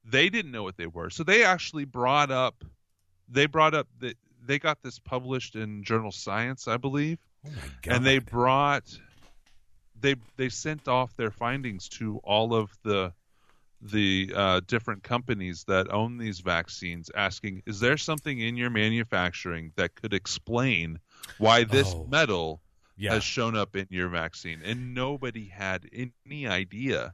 They 0.05 0.29
didn't 0.29 0.51
know 0.51 0.63
what 0.63 0.77
they 0.77 0.87
were. 0.87 1.09
So 1.09 1.23
they 1.23 1.43
actually 1.43 1.85
brought 1.85 2.31
up, 2.31 2.63
they 3.29 3.45
brought 3.45 3.73
up 3.73 3.87
that 3.99 4.17
they 4.45 4.59
got 4.59 4.81
this 4.81 4.99
published 4.99 5.55
in 5.55 5.83
Journal 5.83 6.11
Science, 6.11 6.67
I 6.67 6.77
believe, 6.77 7.19
oh 7.45 7.49
my 7.49 7.61
god. 7.81 7.95
and 7.95 8.05
they 8.05 8.19
brought, 8.19 8.99
they 9.99 10.15
they 10.35 10.49
sent 10.49 10.87
off 10.87 11.15
their 11.15 11.31
findings 11.31 11.87
to 11.89 12.19
all 12.23 12.53
of 12.53 12.69
the 12.83 13.13
the 13.85 14.31
uh, 14.33 14.61
different 14.65 15.03
companies 15.03 15.65
that 15.67 15.91
own 15.91 16.17
these 16.17 16.39
vaccines, 16.39 17.11
asking, 17.15 17.61
is 17.65 17.81
there 17.81 17.97
something 17.97 18.39
in 18.39 18.55
your 18.55 18.69
manufacturing 18.69 19.73
that 19.75 19.93
could 19.95 20.13
explain 20.13 20.99
why 21.37 21.65
this 21.65 21.93
Oh. 21.93 22.05
metal 22.09 22.61
yeah. 22.95 23.13
has 23.13 23.23
shown 23.25 23.57
up 23.57 23.75
in 23.75 23.87
your 23.89 24.07
vaccine, 24.07 24.61
and 24.63 24.93
nobody 24.93 25.45
had 25.47 25.89
any 25.93 26.47
idea 26.47 27.13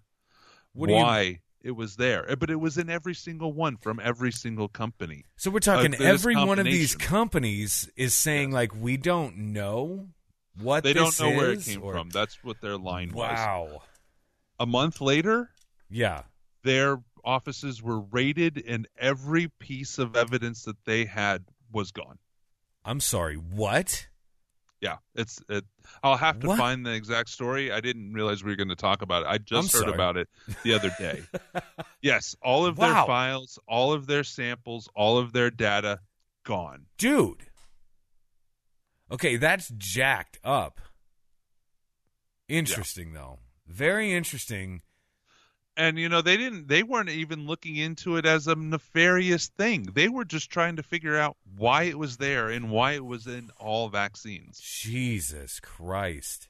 What 0.73 0.91
why 0.91 1.39
it 1.61 1.71
was 1.71 1.95
there. 1.97 2.29
Uh, 2.29 2.35
But 2.35 2.49
it 2.49 2.55
was 2.55 2.77
in 2.77 2.89
every 2.89 3.13
single 3.15 3.53
one 3.53 3.77
from 3.77 3.99
every 4.01 4.31
single 4.31 4.67
company. 4.67 5.25
So 5.37 5.51
we're 5.51 5.59
talking 5.59 5.93
uh, 5.95 5.97
every 6.03 6.35
one 6.35 6.59
of 6.59 6.65
these 6.65 6.95
companies 6.95 7.89
is 7.95 8.13
saying 8.13 8.51
like 8.51 8.73
we 8.75 8.97
don't 8.97 9.37
know 9.37 10.07
what 10.61 10.83
They 10.83 10.93
don't 10.93 11.17
know 11.19 11.29
where 11.31 11.51
it 11.51 11.63
came 11.63 11.83
or- 11.83 11.93
from. 11.93 12.09
That's 12.09 12.43
what 12.43 12.61
their 12.61 12.77
line 12.77 13.11
was. 13.13 13.29
Wow. 13.37 13.81
A 14.59 14.65
month 14.65 14.99
later, 15.01 15.49
Yeah. 15.89 16.23
their 16.63 17.01
offices 17.23 17.81
were 17.81 17.99
raided, 17.99 18.63
and 18.65 18.87
every 18.97 19.47
piece 19.59 19.97
of 19.99 20.15
evidence 20.15 20.63
that 20.63 20.83
they 20.85 21.05
had 21.05 21.45
was 21.71 21.91
gone. 21.91 22.17
I'm 22.83 22.99
sorry. 22.99 23.35
What? 23.35 24.07
Yeah, 24.81 24.97
it's. 25.13 25.39
It, 25.49 25.65
I'll 26.03 26.15
have 26.15 26.39
to 26.39 26.47
What? 26.47 26.57
find 26.57 26.85
the 26.85 26.93
exact 26.93 27.29
story. 27.29 27.69
I 27.71 27.81
didn't 27.81 28.13
realize 28.13 28.43
we 28.43 28.51
were 28.51 28.55
going 28.55 28.69
to 28.69 28.75
talk 28.77 29.01
about 29.01 29.23
it. 29.23 29.27
I 29.27 29.37
just 29.37 29.75
I'm 29.75 29.79
heard 29.79 29.85
sorry. 29.87 29.93
about 29.93 30.15
it 30.15 30.29
the 30.63 30.73
other 30.73 30.89
day. 30.97 31.23
yes, 32.01 32.35
all 32.41 32.65
of 32.65 32.77
Wow. 32.77 32.93
their 32.93 33.05
files, 33.05 33.59
all 33.67 33.91
of 33.91 34.07
their 34.07 34.23
samples, 34.23 34.87
all 34.95 35.17
of 35.17 35.33
their 35.33 35.49
data 35.51 35.99
gone. 36.45 36.85
Dude. 36.97 37.47
Okay, 39.11 39.35
that's 39.37 39.69
jacked 39.77 40.39
up. 40.43 40.79
Interesting 42.47 43.13
though. 43.13 43.39
Very 43.67 44.13
interesting. 44.13 44.81
And 45.79 45.97
you 45.97 46.09
know, 46.09 46.21
they 46.21 46.35
didn't 46.35 46.67
they 46.67 46.83
weren't 46.83 47.07
even 47.07 47.47
looking 47.47 47.77
into 47.77 48.17
it 48.17 48.25
as 48.25 48.47
a 48.47 48.55
nefarious 48.55 49.47
thing. 49.47 49.83
They 49.93 50.09
were 50.09 50.25
just 50.25 50.49
trying 50.49 50.75
to 50.75 50.83
figure 50.83 51.17
out 51.17 51.37
why 51.55 51.83
it 51.83 51.97
was 51.97 52.17
there 52.17 52.49
and 52.49 52.69
why 52.69 52.91
it 52.91 53.05
was 53.05 53.27
in 53.27 53.49
all 53.57 53.87
vaccines. 53.87 54.59
Jesus 54.59 55.61
Christ. 55.61 56.49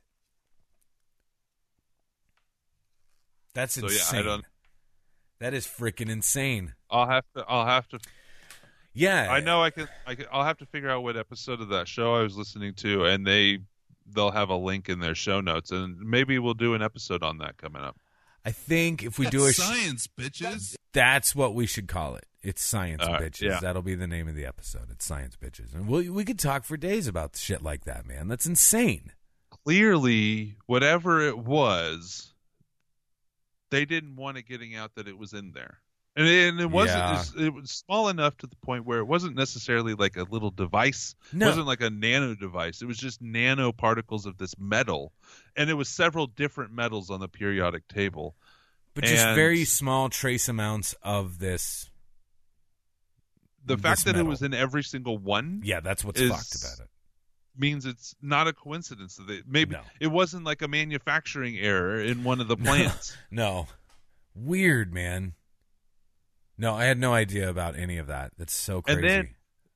That's 3.54 3.76
So, 3.76 3.86
insane. 3.86 4.42
That 5.40 5.54
is 5.54 5.68
freaking 5.68 6.10
insane. 6.10 6.74
I'll 6.90 7.08
have 7.08 7.26
to 7.36 7.46
I'll 7.48 7.68
have 7.68 7.88
to 7.90 8.00
Yeah. 8.94 9.32
I 9.32 9.42
know 9.42 9.62
I 9.62 9.70
can 9.70 9.88
I 10.08 10.16
can 10.16 10.26
I'll 10.32 10.44
have 10.44 10.58
to 10.58 10.66
figure 10.66 10.90
out 10.90 11.04
what 11.04 11.18
episode 11.18 11.62
of 11.62 11.70
that 11.70 11.88
show 11.88 12.16
I 12.16 12.24
was 12.24 12.36
listening 12.36 12.74
to 12.78 13.06
and 13.06 13.28
they 13.28 13.60
they'll 14.08 14.32
have 14.32 14.50
a 14.50 14.56
link 14.56 14.90
in 14.90 15.00
their 15.00 15.14
show 15.14 15.40
notes 15.40 15.70
and 15.70 16.00
maybe 16.00 16.40
we'll 16.40 16.56
do 16.56 16.74
an 16.74 16.82
episode 16.82 17.22
on 17.22 17.38
that 17.38 17.58
coming 17.58 17.84
up. 17.84 17.96
I 18.46 18.52
think 18.52 19.04
if 19.04 19.20
we 19.20 19.28
do 19.30 19.46
a 19.46 19.54
sh- 19.54 19.58
science, 19.58 20.08
bitches. 20.08 20.76
that's 20.94 21.36
what 21.36 21.54
we 21.54 21.66
should 21.66 21.88
call 21.88 22.16
it. 22.16 22.26
It's 22.42 22.64
science 22.64 23.04
All 23.04 23.14
right, 23.14 23.24
bitches. 23.24 23.42
yeah. 23.42 23.60
That'll 23.62 23.82
be 23.82 23.96
the 23.96 24.08
name 24.08 24.28
of 24.30 24.36
the 24.36 24.46
episode. 24.46 24.90
It's 24.92 25.06
science 25.06 25.36
bitches, 25.36 25.74
and 25.74 25.88
we 25.88 26.10
we 26.10 26.24
could 26.24 26.40
talk 26.40 26.64
for 26.64 26.78
days 26.78 27.08
about 27.08 27.36
shit 27.36 27.62
like 27.62 27.84
that, 27.86 28.06
man. 28.06 28.28
That's 28.28 28.46
insane. 28.46 29.12
Clearly, 29.66 30.56
whatever 30.66 31.20
it 31.20 31.38
was, 31.38 32.34
they 33.72 33.86
didn't 33.86 34.16
want 34.16 34.38
it 34.38 34.44
getting 34.44 34.74
out 34.76 34.96
that 34.96 35.08
it 35.08 35.18
was 35.18 35.34
in 35.34 35.52
there. 35.52 35.80
And 36.16 36.28
it, 36.28 36.50
and 36.50 36.60
it 36.60 36.70
wasn't 36.70 36.98
Yeah. 37.00 37.10
it 37.12 37.18
was- 37.18 37.36
it 37.36 37.54
was 37.54 37.72
small 37.72 38.10
enough 38.10 38.36
to 38.38 38.48
the 38.48 38.56
point 38.58 38.86
where 38.86 39.00
it 39.00 39.06
wasn't 39.06 39.36
necessarily 39.36 39.94
like 39.94 40.18
a 40.18 40.24
little 40.24 40.52
device. 40.52 41.16
No. 41.32 41.46
It 41.46 41.50
wasn't 41.50 41.68
like 41.68 41.82
a 41.82 41.90
nano 41.90 42.36
device. 42.36 42.82
It 42.82 42.86
was 42.86 42.98
just 42.98 43.22
nanoparticles 43.24 44.26
of 44.26 44.38
this 44.38 44.56
metal. 44.60 45.14
And 45.56 45.70
it 45.70 45.76
was 45.76 45.88
several 45.88 46.28
different 46.28 46.74
metals 46.74 47.10
on 47.10 47.20
the 47.20 47.30
periodic 47.30 47.88
table. 47.88 48.36
But 48.96 49.06
just 49.06 49.24
very 49.36 49.64
small 49.66 50.10
trace 50.10 50.50
amounts 50.50 50.94
of 51.04 51.38
this. 51.40 51.90
The 53.64 53.76
this 53.76 53.82
fact 53.84 54.06
that 54.06 54.16
it 54.18 54.24
was 54.24 54.42
in 54.42 54.54
every 54.54 54.84
single 54.84 55.18
one 55.18 55.62
Yeah, 55.64 55.80
that's 55.80 56.04
what's 56.04 56.20
Is- 56.20 56.32
fucked 56.32 56.56
about 56.56 56.86
it. 56.86 56.92
means 57.56 57.86
it's 57.86 58.16
not 58.22 58.48
a 58.48 58.54
coincidence 58.54 59.16
that 59.18 59.28
they, 59.28 59.44
maybe 59.46 59.74
No. 59.74 59.84
it 60.00 60.08
wasn't 60.08 60.44
like 60.44 60.62
a 60.64 60.68
manufacturing 60.68 61.58
error 61.58 62.00
in 62.02 62.24
one 62.24 62.42
of 62.42 62.48
the 62.48 62.58
plants. 63.04 63.16
No. 63.30 63.68
Weird, 64.34 64.94
man. 64.94 65.34
No, 66.60 66.76
I 66.76 66.84
had 66.86 67.00
no 67.00 67.14
idea 67.14 67.50
about 67.50 67.76
any 67.78 67.98
of 67.98 68.08
that. 68.08 68.34
That's 68.38 68.54
so 68.54 68.82
crazy. 68.82 69.00
And 69.00 69.10
then- 69.10 69.36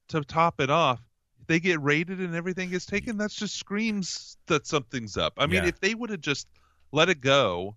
to 0.09 0.21
top 0.21 0.59
it 0.59 0.69
off, 0.69 1.01
they 1.47 1.59
get 1.59 1.81
raided 1.81 2.19
and 2.19 2.35
everything 2.35 2.69
gets 2.69 2.85
taken. 2.85 3.17
That 3.17 3.31
just 3.31 3.55
screams 3.55 4.37
that 4.47 4.67
something's 4.67 5.17
up. 5.17 5.33
I 5.37 5.45
mean, 5.47 5.63
Yeah. 5.63 5.69
if 5.69 5.79
they 5.79 5.95
would 5.95 6.09
have 6.09 6.21
just 6.21 6.47
let 6.91 7.07
it 7.09 7.21
go 7.21 7.75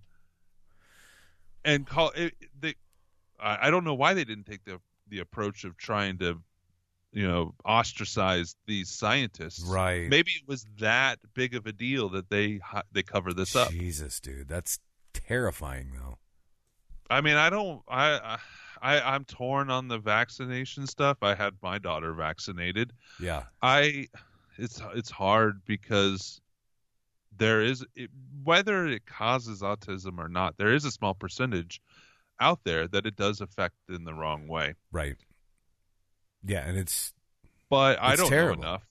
and 1.65 1.87
call 1.87 2.11
it, 2.11 2.35
they, 2.59 2.75
I, 3.39 3.71
don't 3.71 3.85
know 3.85 3.95
why 3.95 4.15
they 4.15 4.25
didn't 4.25 4.45
take 4.45 4.65
the 4.65 4.81
the 5.09 5.21
approach 5.21 5.63
of 5.65 5.77
trying 5.77 6.19
to, 6.19 6.43
you 7.13 7.27
know, 7.29 7.55
ostracize 7.65 8.57
these 8.67 8.91
scientists. 8.91 9.63
right. 9.63 10.09
Maybe 10.11 10.33
it 10.33 10.49
was 10.49 10.67
that 10.81 11.21
big 11.33 11.55
of 11.55 11.65
a 11.67 11.73
deal 11.73 12.09
that 12.11 12.29
they 12.29 12.61
they 12.93 13.05
cover 13.05 13.33
this 13.33 13.55
up. 13.55 13.71
Jesus, 13.71 14.19
dude. 14.21 14.49
That's 14.49 14.81
terrifying, 15.13 15.93
though. 15.95 16.19
I 17.09 17.21
mean, 17.21 17.37
I 17.37 17.51
don't. 17.51 17.83
I, 17.89 18.15
I 18.15 18.39
I'm 18.83 19.25
torn 19.25 19.71
on 19.71 19.89
the 19.89 19.99
vaccination 19.99 20.87
stuff. 20.87 21.19
I 21.23 21.35
had 21.35 21.55
my 21.63 21.79
daughter 21.79 22.13
vaccinated. 22.13 22.93
Yeah. 23.21 23.45
I 23.63 24.09
it's 24.59 24.81
it's 24.95 25.11
hard 25.11 25.63
because 25.67 26.41
there 27.37 27.63
is 27.63 27.85
it, 27.95 28.11
whether 28.45 28.87
it 28.87 29.05
causes 29.07 29.61
autism 29.63 30.19
or 30.19 30.29
not, 30.29 30.57
there 30.57 30.73
is 30.75 30.85
a 30.85 30.91
small 30.91 31.15
percentage 31.15 31.81
out 32.41 32.61
there 32.65 32.87
that 32.89 33.07
it 33.07 33.17
does 33.17 33.41
affect 33.41 33.75
in 33.89 34.05
the 34.05 34.15
wrong 34.15 34.47
way. 34.49 34.75
Right. 34.93 35.17
Yeah, 36.45 36.67
and 36.67 36.77
it's 36.79 37.13
But 37.69 37.99
I 38.01 38.13
It's 38.13 38.21
don't 38.23 38.31
terrible. 38.31 38.63
know 38.63 38.69
enough 38.69 38.83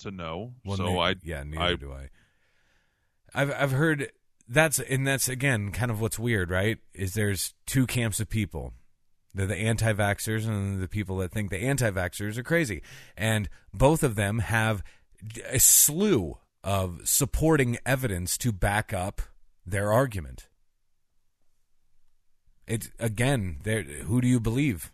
to 0.00 0.10
know. 0.10 0.54
well, 0.64 0.76
so 0.76 0.98
I 0.98 1.14
yeah, 1.22 1.42
neither 1.44 1.62
I- 1.62 1.74
do 1.76 1.92
I. 1.92 2.08
I've 3.34 3.52
I've 3.52 3.70
heard 3.72 4.10
that's 4.48 4.78
and 4.78 5.06
that's 5.06 5.28
again 5.28 5.70
kind 5.72 5.90
of 5.90 6.00
what's 6.00 6.18
weird, 6.18 6.50
right? 6.50 6.78
Is 6.94 7.14
there's 7.14 7.54
two 7.66 7.86
camps 7.86 8.20
of 8.20 8.28
people. 8.30 8.72
They're 9.38 9.46
the 9.46 9.54
anti-vaxxers 9.54 10.48
and 10.48 10.82
the 10.82 10.88
people 10.88 11.18
that 11.18 11.30
think 11.30 11.50
the 11.50 11.58
anti-vaxxers 11.58 12.36
are 12.38 12.42
crazy, 12.42 12.82
and 13.16 13.48
both 13.72 14.02
of 14.02 14.16
them 14.16 14.40
have 14.40 14.82
a 15.48 15.60
slew 15.60 16.38
of 16.64 17.02
supporting 17.04 17.78
evidence 17.86 18.36
to 18.38 18.50
back 18.50 18.92
up 18.92 19.22
their 19.64 19.92
argument. 19.92 20.48
It's 22.66 22.90
again, 22.98 23.58
there. 23.62 23.84
Who 23.84 24.20
do 24.20 24.26
you 24.26 24.40
believe? 24.40 24.90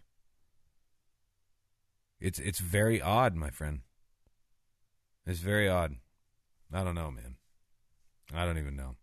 It's 2.20 2.38
it's 2.38 2.58
very 2.58 3.00
odd, 3.00 3.34
my 3.34 3.48
friend. 3.48 3.80
It's 5.26 5.40
very 5.40 5.70
odd. 5.70 5.96
I 6.70 6.84
don't 6.84 6.94
know, 6.94 7.10
man. 7.10 7.36
I 8.34 8.44
don't 8.44 8.58
even 8.58 8.76
know. 8.76 8.96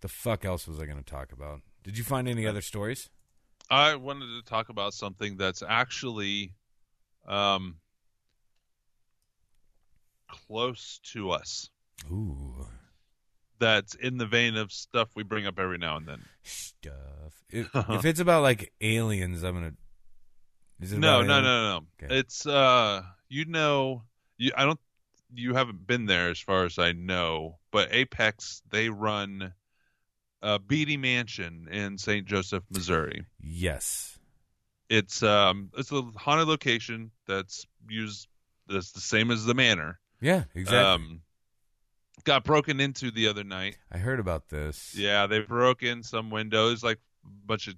The 0.00 0.08
fuck 0.08 0.44
else 0.44 0.68
was 0.68 0.78
I 0.78 0.86
going 0.86 1.02
to 1.02 1.04
talk 1.04 1.32
about? 1.32 1.62
Did 1.82 1.98
you 1.98 2.04
find 2.04 2.28
any 2.28 2.46
uh, 2.46 2.50
other 2.50 2.62
stories? 2.62 3.10
I 3.70 3.96
wanted 3.96 4.26
to 4.26 4.42
talk 4.48 4.68
about 4.68 4.94
something 4.94 5.36
that's 5.36 5.62
actually 5.66 6.52
um 7.26 7.76
close 10.28 11.00
to 11.12 11.30
us. 11.30 11.70
Ooh, 12.10 12.66
That's 13.58 13.94
in 13.94 14.18
the 14.18 14.26
vein 14.26 14.56
of 14.56 14.72
stuff 14.72 15.08
we 15.16 15.22
bring 15.22 15.46
up 15.46 15.58
every 15.58 15.78
now 15.78 15.96
and 15.96 16.06
then. 16.06 16.24
stuff. 16.42 16.92
If, 17.50 17.68
if 17.74 18.04
it's 18.04 18.20
about 18.20 18.42
like 18.42 18.72
aliens, 18.80 19.42
I'm 19.42 19.54
gonna. 19.54 19.72
Is 20.80 20.92
it 20.92 20.98
No, 20.98 21.22
no, 21.22 21.40
no, 21.40 21.40
no, 21.40 21.80
no. 21.80 21.86
Okay. 22.04 22.18
It's 22.18 22.46
uh, 22.46 23.02
you 23.28 23.46
know, 23.46 24.02
you 24.36 24.52
I 24.56 24.64
don't, 24.64 24.80
you 25.34 25.54
haven't 25.54 25.86
been 25.86 26.06
there 26.06 26.28
as 26.28 26.38
far 26.38 26.64
as 26.64 26.78
I 26.78 26.92
know, 26.92 27.58
but 27.70 27.88
Apex 27.92 28.62
they 28.70 28.88
run 28.88 29.52
a 30.42 30.58
Beattie 30.58 30.96
Mansion 30.96 31.68
in 31.70 31.98
St. 31.98 32.26
Joseph, 32.26 32.64
Missouri. 32.70 33.24
Yes. 33.40 34.18
It's 34.88 35.22
um, 35.22 35.70
it's 35.76 35.90
a 35.92 36.02
haunted 36.16 36.46
location 36.48 37.10
that's 37.26 37.66
used 37.88 38.28
that's 38.68 38.92
the 38.92 39.00
same 39.00 39.30
as 39.30 39.44
the 39.44 39.54
manor. 39.54 39.98
Yeah, 40.20 40.44
exactly. 40.54 40.78
Um, 40.78 41.20
got 42.24 42.44
broken 42.44 42.80
into 42.80 43.10
the 43.10 43.28
other 43.28 43.44
night. 43.44 43.76
I 43.92 43.98
heard 43.98 44.20
about 44.20 44.48
this. 44.48 44.94
Yeah, 44.96 45.26
they 45.26 45.40
broke 45.40 45.82
in 45.82 46.02
some 46.02 46.30
windows, 46.30 46.82
like 46.84 46.98
a 47.24 47.28
bunch 47.46 47.66
of 47.68 47.74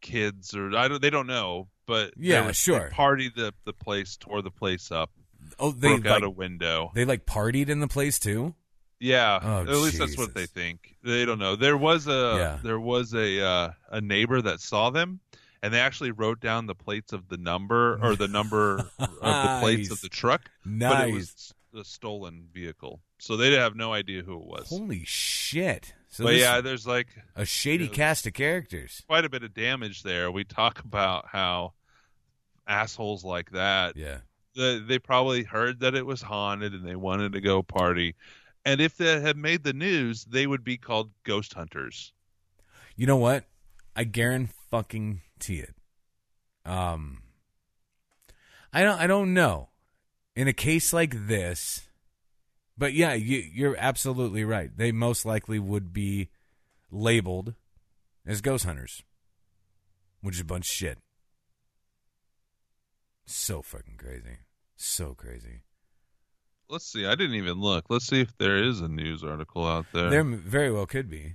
kids, 0.00 0.54
or 0.54 0.76
I 0.76 0.86
don't, 0.88 1.02
they 1.02 1.10
don't 1.10 1.26
know, 1.26 1.68
but 1.86 2.12
Yeah, 2.16 2.46
were- 2.46 2.52
sure. 2.52 2.88
They 2.88 2.94
partied 2.94 3.34
the 3.34 3.52
the 3.64 3.72
place, 3.72 4.16
tore 4.16 4.42
the 4.42 4.50
place 4.52 4.92
up, 4.92 5.10
Oh, 5.58 5.72
they 5.72 5.88
broke 5.98 6.06
out 6.06 6.22
a 6.22 6.30
window. 6.30 6.92
they 6.94 7.04
like 7.04 7.26
partied 7.26 7.68
in 7.68 7.80
the 7.80 7.88
place 7.88 8.18
too. 8.20 8.54
Yeah, 9.00 9.38
Oh, 9.42 9.60
at 9.62 9.68
least 9.68 9.98
that's 9.98 10.18
what 10.18 10.34
they 10.34 10.46
think. 10.46 10.96
They 11.04 11.24
don't 11.24 11.38
know. 11.38 11.54
There 11.56 11.76
was 11.76 12.06
a 12.08 12.34
Yeah. 12.38 12.58
there 12.62 12.80
was 12.80 13.14
a 13.14 13.40
uh, 13.44 13.70
a 13.90 14.00
neighbor 14.00 14.42
that 14.42 14.60
saw 14.60 14.90
them, 14.90 15.20
and 15.62 15.72
they 15.72 15.80
actually 15.80 16.10
wrote 16.10 16.40
down 16.40 16.66
the 16.66 16.74
plates 16.74 17.12
of 17.12 17.28
the 17.28 17.36
number 17.36 17.98
or 18.02 18.16
the 18.16 18.26
number 18.28 18.78
of 18.98 19.10
the 19.20 19.58
plates 19.60 19.90
of 19.92 20.00
the 20.00 20.08
truck, 20.08 20.50
Nice. 20.64 20.92
but 20.92 21.08
it 21.08 21.14
was 21.14 21.54
a 21.76 21.84
stolen 21.84 22.48
vehicle, 22.52 23.00
so 23.18 23.36
they 23.36 23.52
have 23.52 23.76
no 23.76 23.92
idea 23.92 24.22
who 24.22 24.34
it 24.34 24.44
was. 24.46 24.68
Holy 24.68 25.04
shit! 25.04 25.94
So 26.08 26.24
but 26.24 26.34
yeah, 26.34 26.60
there's 26.60 26.86
like 26.86 27.06
a 27.36 27.44
shady 27.44 27.84
Yeah. 27.84 27.90
cast 27.92 28.26
of 28.26 28.32
characters. 28.32 29.02
quite 29.06 29.24
a 29.24 29.28
bit 29.28 29.44
of 29.44 29.54
damage 29.54 30.02
there. 30.02 30.32
We 30.32 30.42
talk 30.42 30.80
about 30.80 31.26
how 31.30 31.74
assholes 32.66 33.24
like 33.24 33.50
that 33.52 33.96
Yeah. 33.96 34.18
the, 34.54 34.84
they 34.86 34.98
probably 34.98 35.44
heard 35.44 35.80
that 35.80 35.94
it 35.94 36.04
was 36.04 36.20
haunted 36.22 36.72
and 36.74 36.84
they 36.86 36.96
wanted 36.96 37.32
to 37.34 37.40
go 37.40 37.62
party. 37.62 38.14
And 38.68 38.82
if 38.82 38.98
they 38.98 39.18
had 39.18 39.38
made 39.38 39.62
the 39.62 39.72
news, 39.72 40.26
they 40.26 40.46
would 40.46 40.62
be 40.62 40.76
called 40.76 41.10
ghost 41.24 41.54
hunters. 41.54 42.12
You 42.96 43.06
know 43.06 43.16
what? 43.16 43.44
I 43.96 44.04
guarantee 44.04 44.50
it. 45.40 45.74
Um, 46.66 47.22
I 48.70 48.82
don't. 48.82 49.00
I 49.00 49.06
don't 49.06 49.32
know. 49.32 49.70
In 50.36 50.48
a 50.48 50.52
case 50.52 50.92
like 50.92 51.28
this, 51.28 51.88
but 52.76 52.92
yeah, 52.92 53.14
you, 53.14 53.38
you're 53.38 53.76
absolutely 53.78 54.44
right. 54.44 54.70
They 54.76 54.92
most 54.92 55.24
likely 55.24 55.58
would 55.58 55.94
be 55.94 56.28
labeled 56.90 57.54
as 58.26 58.42
ghost 58.42 58.66
hunters, 58.66 59.02
which 60.20 60.34
is 60.34 60.42
a 60.42 60.44
bunch 60.44 60.66
of 60.66 60.74
shit. 60.74 60.98
So 63.24 63.62
fucking 63.62 63.96
crazy. 63.96 64.40
So 64.76 65.14
crazy. 65.14 65.62
Let's 66.70 66.84
see. 66.84 67.06
I 67.06 67.14
didn't 67.14 67.36
even 67.36 67.60
look. 67.60 67.86
Let's 67.88 68.06
see 68.06 68.20
if 68.20 68.36
there 68.36 68.62
is 68.62 68.80
a 68.80 68.88
news 68.88 69.24
article 69.24 69.66
out 69.66 69.86
there. 69.92 70.10
There 70.10 70.24
very 70.24 70.70
well 70.70 70.86
could 70.86 71.08
be. 71.08 71.34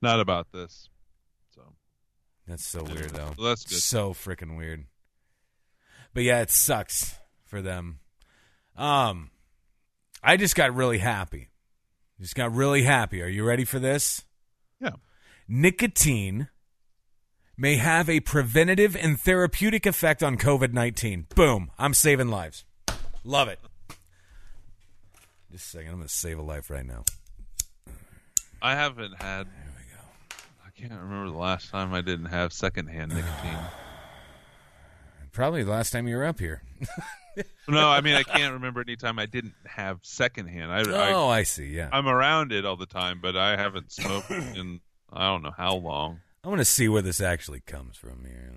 Not 0.00 0.20
about 0.20 0.52
this. 0.52 0.88
So 1.54 1.62
That's 2.46 2.66
so 2.66 2.82
weird, 2.82 3.10
though. 3.10 3.32
Well, 3.36 3.48
that's 3.48 3.64
good. 3.64 3.78
So 3.78 4.14
freaking 4.14 4.56
weird. 4.56 4.86
But 6.14 6.22
yeah, 6.22 6.40
it 6.40 6.50
sucks 6.50 7.18
for 7.44 7.60
them. 7.60 7.98
Um, 8.76 9.30
I 10.22 10.36
just 10.36 10.56
got 10.56 10.74
really 10.74 10.98
happy. 10.98 11.48
Just 12.20 12.34
got 12.34 12.54
really 12.54 12.82
happy. 12.82 13.20
Are 13.22 13.28
you 13.28 13.44
ready 13.44 13.64
for 13.64 13.78
this? 13.78 14.24
Yeah. 14.80 14.92
Nicotine 15.46 16.48
may 17.56 17.76
have 17.76 18.08
a 18.08 18.20
preventative 18.20 18.96
and 18.96 19.20
therapeutic 19.20 19.84
effect 19.84 20.22
on 20.22 20.38
COVID 20.38 20.72
19. 20.72 21.26
Boom. 21.34 21.70
I'm 21.78 21.92
saving 21.92 22.28
lives. 22.28 22.64
Love 23.24 23.48
it. 23.48 23.58
Just 25.56 25.68
a 25.68 25.78
second. 25.78 25.92
I'm 25.92 25.96
going 25.96 26.06
to 26.08 26.12
save 26.12 26.38
a 26.38 26.42
life 26.42 26.68
right 26.68 26.84
now. 26.84 27.02
I 28.60 28.74
haven't 28.74 29.22
had. 29.22 29.46
There 29.46 29.72
we 29.74 29.84
go. 29.90 30.36
I 30.66 30.70
can't 30.78 31.00
remember 31.00 31.30
the 31.30 31.38
last 31.38 31.70
time 31.70 31.94
I 31.94 32.02
didn't 32.02 32.26
have 32.26 32.52
secondhand 32.52 33.14
nicotine. 33.14 33.56
Probably 35.32 35.62
the 35.62 35.70
last 35.70 35.92
time 35.92 36.08
you 36.08 36.16
were 36.16 36.26
up 36.26 36.38
here. 36.40 36.60
no, 37.68 37.88
I 37.88 38.02
mean 38.02 38.16
I 38.16 38.22
can't 38.22 38.52
remember 38.52 38.82
any 38.82 38.96
time 38.96 39.18
I 39.18 39.24
didn't 39.24 39.54
have 39.64 40.00
secondhand. 40.02 40.70
I, 40.70 40.80
I 40.80 41.12
oh, 41.14 41.28
I 41.28 41.44
see. 41.44 41.68
Yeah. 41.68 41.88
I'm 41.90 42.06
around 42.06 42.52
it 42.52 42.66
all 42.66 42.76
the 42.76 42.84
time, 42.84 43.20
but 43.22 43.34
I 43.34 43.56
haven't 43.56 43.92
smoked 43.92 44.30
in 44.30 44.80
I 45.10 45.26
don't 45.28 45.42
know 45.42 45.54
how 45.56 45.76
long. 45.76 46.20
I 46.44 46.48
want 46.48 46.60
to 46.60 46.66
see 46.66 46.86
where 46.86 47.02
this 47.02 47.22
actually 47.22 47.60
comes 47.60 47.96
from 47.96 48.26
here. 48.26 48.52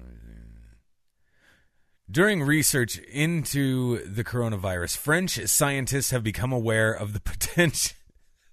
During 2.12 2.42
research 2.42 2.98
into 2.98 4.04
the 4.04 4.24
coronavirus, 4.24 4.98
French 4.98 5.40
scientists 5.48 6.10
have 6.10 6.24
become 6.24 6.52
aware 6.52 6.92
of 6.92 7.14
the 7.14 7.20
potential 7.20 7.96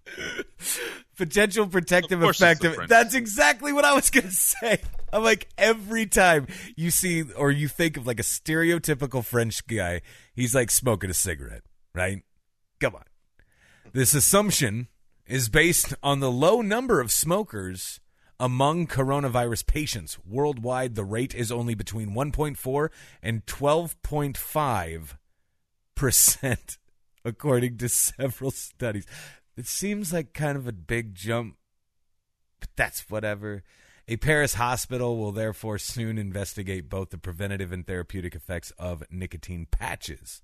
potential 1.16 1.66
protective 1.66 2.23
Of 2.23 2.31
effect 2.31 2.64
of 2.64 2.75
French. 2.75 2.90
That's 2.90 3.14
exactly 3.14 3.73
what 3.73 3.85
I 3.85 3.95
was 3.95 4.11
going 4.11 4.27
to 4.29 4.33
say. 4.33 4.83
I'm 5.11 5.25
like 5.25 5.49
every 5.57 6.05
time 6.07 6.47
you 6.77 6.90
see 6.90 7.23
or 7.23 7.51
you 7.51 7.69
think 7.69 7.97
of 7.97 8.07
like 8.07 8.21
a 8.21 8.25
stereotypical 8.25 9.25
French 9.25 9.66
guy, 9.66 10.03
he's 10.35 10.55
like 10.55 10.71
smoking 10.71 11.09
a 11.09 11.14
cigarette, 11.14 11.62
right? 11.95 12.23
Come 12.79 12.95
on. 12.95 13.05
This 13.92 14.12
assumption 14.12 14.88
is 15.27 15.49
based 15.49 15.95
on 16.03 16.21
the 16.21 16.31
low 16.31 16.61
number 16.61 17.01
of 17.01 17.11
smokers 17.11 18.01
Among 18.38 18.87
coronavirus 18.87 19.66
patients 19.66 20.18
worldwide, 20.27 20.94
the 20.94 21.05
rate 21.05 21.35
is 21.35 21.51
only 21.51 21.75
between 21.75 22.11
1.4 22.11 22.90
and 23.22 23.46
12.5 23.46 25.16
percent, 25.96 26.79
according 27.25 27.79
to 27.79 27.88
several 27.88 28.53
studies. 28.53 29.07
It 29.57 29.66
seems 29.66 30.12
like 30.12 30.33
kind 30.33 30.57
of 30.57 30.68
a 30.68 30.72
big 30.72 31.14
jump, 31.14 31.57
but 32.61 32.68
that's 32.77 33.11
whatever. 33.11 33.64
A 34.07 34.16
Paris 34.18 34.55
hospital 34.55 35.18
will 35.18 35.33
therefore 35.33 35.79
soon 35.79 36.16
investigate 36.16 36.88
both 36.88 37.11
the 37.11 37.18
preventative 37.18 37.72
and 37.72 37.85
therapeutic 37.85 38.37
effects 38.37 38.70
of 38.79 39.03
nicotine 39.11 39.66
patches. 39.68 40.42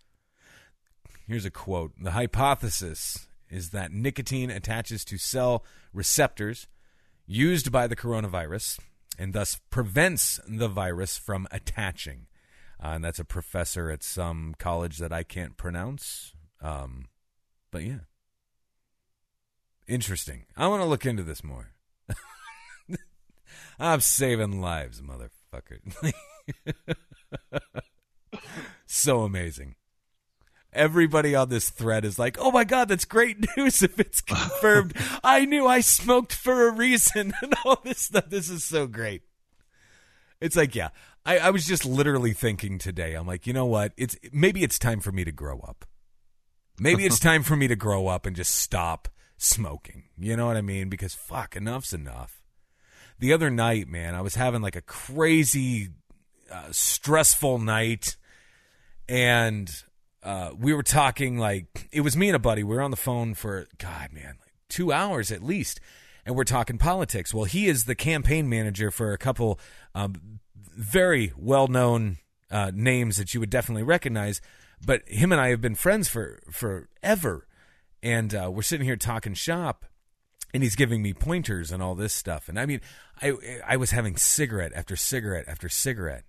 Here's 1.28 1.44
a 1.44 1.50
quote 1.50 1.92
The 2.00 2.10
hypothesis 2.12 3.28
is 3.48 3.70
that 3.70 3.92
nicotine 3.92 4.50
attaches 4.50 5.04
to 5.04 5.18
cell 5.18 5.64
receptors 5.92 6.66
used 7.26 7.72
by 7.72 7.86
the 7.86 7.96
coronavirus 7.96 8.78
and 9.18 9.32
thus 9.32 9.60
prevents 9.70 10.40
the 10.48 10.68
virus 10.68 11.18
from 11.18 11.46
attaching. 11.50 12.26
Uh, 12.82 12.92
and 12.94 13.04
that's 13.04 13.18
a 13.18 13.24
professor 13.24 13.90
at 13.90 14.02
some 14.02 14.54
college 14.58 14.98
that 14.98 15.12
I 15.12 15.22
can't 15.22 15.56
pronounce. 15.56 16.32
Um, 16.60 17.06
but 17.70 17.84
yeah. 17.84 18.00
Interesting. 19.86 20.46
I 20.56 20.68
want 20.68 20.82
to 20.82 20.86
look 20.86 21.06
into 21.06 21.22
this 21.22 21.44
more. 21.44 21.72
I'm 23.78 24.00
saving 24.00 24.60
lives, 24.60 25.02
motherfucker. 25.02 26.14
so 28.86 29.22
amazing. 29.22 29.74
Everybody 30.72 31.34
on 31.34 31.50
this 31.50 31.68
thread 31.68 32.04
is 32.04 32.18
like, 32.18 32.38
"Oh 32.40 32.50
my 32.50 32.64
god, 32.64 32.88
that's 32.88 33.04
great 33.04 33.38
news! 33.56 33.82
If 33.82 34.00
it's 34.00 34.20
confirmed, 34.22 34.94
I 35.22 35.44
knew 35.44 35.66
I 35.66 35.80
smoked 35.80 36.34
for 36.34 36.68
a 36.68 36.72
reason, 36.72 37.34
and 37.42 37.54
all 37.64 37.80
this 37.84 37.98
stuff. 38.00 38.30
This 38.30 38.48
is 38.48 38.64
so 38.64 38.86
great." 38.86 39.22
It's 40.40 40.56
like, 40.56 40.74
yeah, 40.74 40.88
I, 41.24 41.38
I 41.38 41.50
was 41.50 41.66
just 41.66 41.84
literally 41.84 42.32
thinking 42.32 42.78
today. 42.78 43.14
I'm 43.14 43.26
like, 43.26 43.46
you 43.46 43.52
know 43.52 43.66
what? 43.66 43.92
It's 43.96 44.16
maybe 44.32 44.64
it's 44.64 44.78
time 44.78 45.00
for 45.00 45.12
me 45.12 45.24
to 45.24 45.32
grow 45.32 45.60
up. 45.60 45.84
Maybe 46.80 47.04
it's 47.04 47.20
time 47.20 47.42
for 47.42 47.54
me 47.54 47.68
to 47.68 47.76
grow 47.76 48.08
up 48.08 48.26
and 48.26 48.34
just 48.34 48.56
stop 48.56 49.08
smoking. 49.36 50.04
You 50.18 50.36
know 50.36 50.46
what 50.46 50.56
I 50.56 50.62
mean? 50.62 50.88
Because 50.88 51.14
fuck, 51.14 51.54
enough's 51.54 51.92
enough. 51.92 52.42
The 53.18 53.32
other 53.32 53.50
night, 53.50 53.88
man, 53.88 54.14
I 54.16 54.20
was 54.20 54.34
having 54.34 54.62
like 54.62 54.74
a 54.74 54.82
crazy, 54.82 55.90
uh, 56.50 56.68
stressful 56.72 57.58
night, 57.58 58.16
and 59.08 59.70
uh, 60.22 60.50
we 60.58 60.72
were 60.72 60.82
talking 60.82 61.38
like 61.38 61.88
it 61.92 62.02
was 62.02 62.16
me 62.16 62.28
and 62.28 62.36
a 62.36 62.38
buddy. 62.38 62.62
We 62.62 62.74
were 62.74 62.82
on 62.82 62.90
the 62.90 62.96
phone 62.96 63.34
for 63.34 63.66
God, 63.78 64.12
man, 64.12 64.36
like 64.40 64.54
two 64.68 64.92
hours 64.92 65.32
at 65.32 65.42
least, 65.42 65.80
and 66.24 66.36
we're 66.36 66.44
talking 66.44 66.78
politics. 66.78 67.34
Well, 67.34 67.44
he 67.44 67.66
is 67.66 67.84
the 67.84 67.94
campaign 67.94 68.48
manager 68.48 68.90
for 68.90 69.12
a 69.12 69.18
couple 69.18 69.58
um, 69.94 70.40
very 70.54 71.32
well-known 71.36 72.18
uh, 72.50 72.70
names 72.74 73.16
that 73.16 73.34
you 73.34 73.40
would 73.40 73.50
definitely 73.50 73.82
recognize. 73.82 74.40
But 74.84 75.08
him 75.08 75.32
and 75.32 75.40
I 75.40 75.48
have 75.50 75.60
been 75.60 75.74
friends 75.74 76.08
for 76.08 76.40
forever, 76.50 77.46
and 78.02 78.34
uh, 78.34 78.50
we're 78.52 78.62
sitting 78.62 78.86
here 78.86 78.96
talking 78.96 79.34
shop, 79.34 79.86
and 80.52 80.62
he's 80.62 80.76
giving 80.76 81.02
me 81.02 81.14
pointers 81.14 81.70
and 81.70 81.82
all 81.82 81.94
this 81.94 82.12
stuff. 82.12 82.48
And 82.48 82.58
I 82.58 82.66
mean, 82.66 82.80
I 83.20 83.32
I 83.66 83.76
was 83.76 83.92
having 83.92 84.16
cigarette 84.16 84.72
after 84.74 84.96
cigarette 84.96 85.44
after 85.48 85.68
cigarette, 85.68 86.24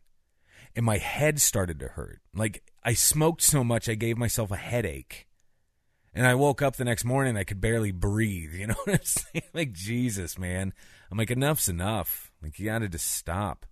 and 0.76 0.86
my 0.86 0.98
head 0.98 1.40
started 1.40 1.80
to 1.80 1.90
hurt. 1.90 2.22
Like 2.34 2.64
I 2.84 2.94
smoked 2.94 3.42
so 3.42 3.64
much, 3.64 3.88
I 3.90 3.96
gave 3.96 4.18
myself 4.18 4.52
a 4.52 4.58
headache. 4.58 5.28
And 6.16 6.28
I 6.28 6.36
woke 6.36 6.62
up 6.62 6.76
the 6.76 6.86
next 6.86 7.06
morning, 7.06 7.38
I 7.38 7.44
could 7.44 7.60
barely 7.60 7.92
breathe. 7.92 8.54
You 8.64 8.68
know 8.68 8.76
what 8.84 8.96
I'm 8.96 9.04
saying? 9.04 9.50
Like 9.54 9.74
Jesus, 9.74 10.38
man. 10.38 10.74
I'm 11.10 11.18
like, 11.18 11.32
enough's 11.32 11.68
enough. 11.68 12.32
Like 12.42 12.60
you 12.60 12.66
got 12.66 12.80
to 12.80 12.90
just 12.90 13.12
stop. 13.12 13.66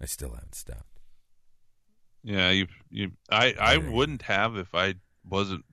I 0.00 0.06
still 0.06 0.30
haven't 0.30 0.54
stopped. 0.54 1.00
Yeah, 2.24 2.50
you 2.50 2.66
you 2.90 3.12
I 3.30 3.54
I 3.60 3.76
wouldn't 3.78 4.22
have 4.22 4.56
if 4.56 4.74
I 4.74 4.94
wasn't 5.28 5.64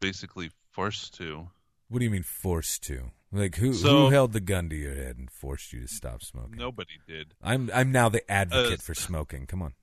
basically 0.00 0.50
forced 0.70 1.14
to. 1.14 1.48
What 1.88 1.98
do 1.98 2.04
you 2.04 2.10
mean 2.10 2.22
forced 2.22 2.84
to? 2.84 3.10
Like 3.32 3.56
who 3.56 3.72
So- 3.72 4.06
who 4.06 4.10
held 4.10 4.32
the 4.32 4.40
gun 4.40 4.68
to 4.70 4.76
your 4.76 4.94
head 4.94 5.16
and 5.16 5.30
forced 5.30 5.72
you 5.72 5.80
to 5.82 5.88
stop 5.88 6.22
smoking? 6.22 6.56
Nobody 6.56 6.98
did. 7.06 7.34
I'm 7.42 7.70
I'm 7.72 7.92
now 7.92 8.08
the 8.08 8.28
advocate 8.30 8.80
Uh, 8.80 8.82
for 8.82 8.94
smoking. 8.94 9.46
Come 9.46 9.62
on. 9.62 9.74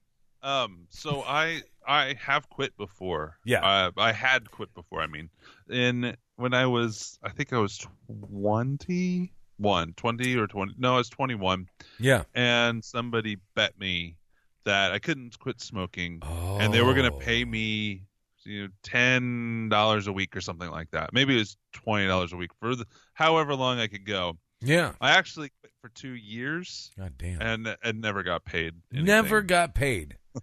Um, 0.44 0.88
so 0.90 1.24
I 1.24 1.62
I 1.88 2.16
have 2.20 2.50
quit 2.50 2.76
before. 2.78 3.38
Yeah. 3.46 3.66
Uh, 3.66 3.92
I 3.98 4.12
had 4.12 4.52
quit 4.52 4.74
before. 4.74 5.02
I 5.02 5.08
mean, 5.08 5.30
in 5.70 6.16
when 6.36 6.54
I 6.54 6.66
was 6.66 7.18
I 7.24 7.30
think 7.30 7.54
I 7.54 7.58
was 7.60 7.78
21, 8.08 9.94
20 9.96 10.36
or 10.38 10.48
20. 10.48 10.74
No, 10.78 10.94
I 10.96 10.98
was 10.98 11.10
21 11.10 11.68
Yeah. 12.00 12.24
and 12.36 12.84
somebody 12.84 13.38
bet 13.56 13.78
me 13.80 14.18
that 14.66 14.92
I 14.92 15.00
couldn't 15.00 15.40
quit 15.40 15.62
smoking 15.62 16.20
and 16.24 16.74
they 16.74 16.82
were 16.82 16.94
going 16.94 17.10
to 17.10 17.16
Oh. 17.16 17.20
pay 17.20 17.46
me 17.46 18.04
you 18.48 18.64
know 18.64 18.70
$10 18.84 20.08
a 20.08 20.12
week 20.12 20.36
or 20.36 20.42
something 20.42 20.70
like 20.72 20.90
that. 20.92 21.12
Maybe 21.14 21.36
it 21.36 21.40
was 21.40 21.58
$20 21.86 22.32
a 22.34 22.36
week 22.38 22.52
for 22.60 22.76
the, 22.76 22.86
however 23.14 23.54
long 23.56 23.80
I 23.80 23.88
could 23.88 24.06
go. 24.06 24.38
Yeah. 24.62 24.94
I 25.02 25.12
actually 25.12 25.52
quit 25.62 25.72
for 25.82 25.90
2 25.90 26.10
years 26.16 26.92
God 26.98 27.14
damn. 27.18 27.42
and 27.42 27.78
and 27.84 28.02
never 28.02 28.24
got 28.24 28.44
paid. 28.46 28.76
Never 28.92 29.42
got 29.42 29.76
paid. 29.76 30.18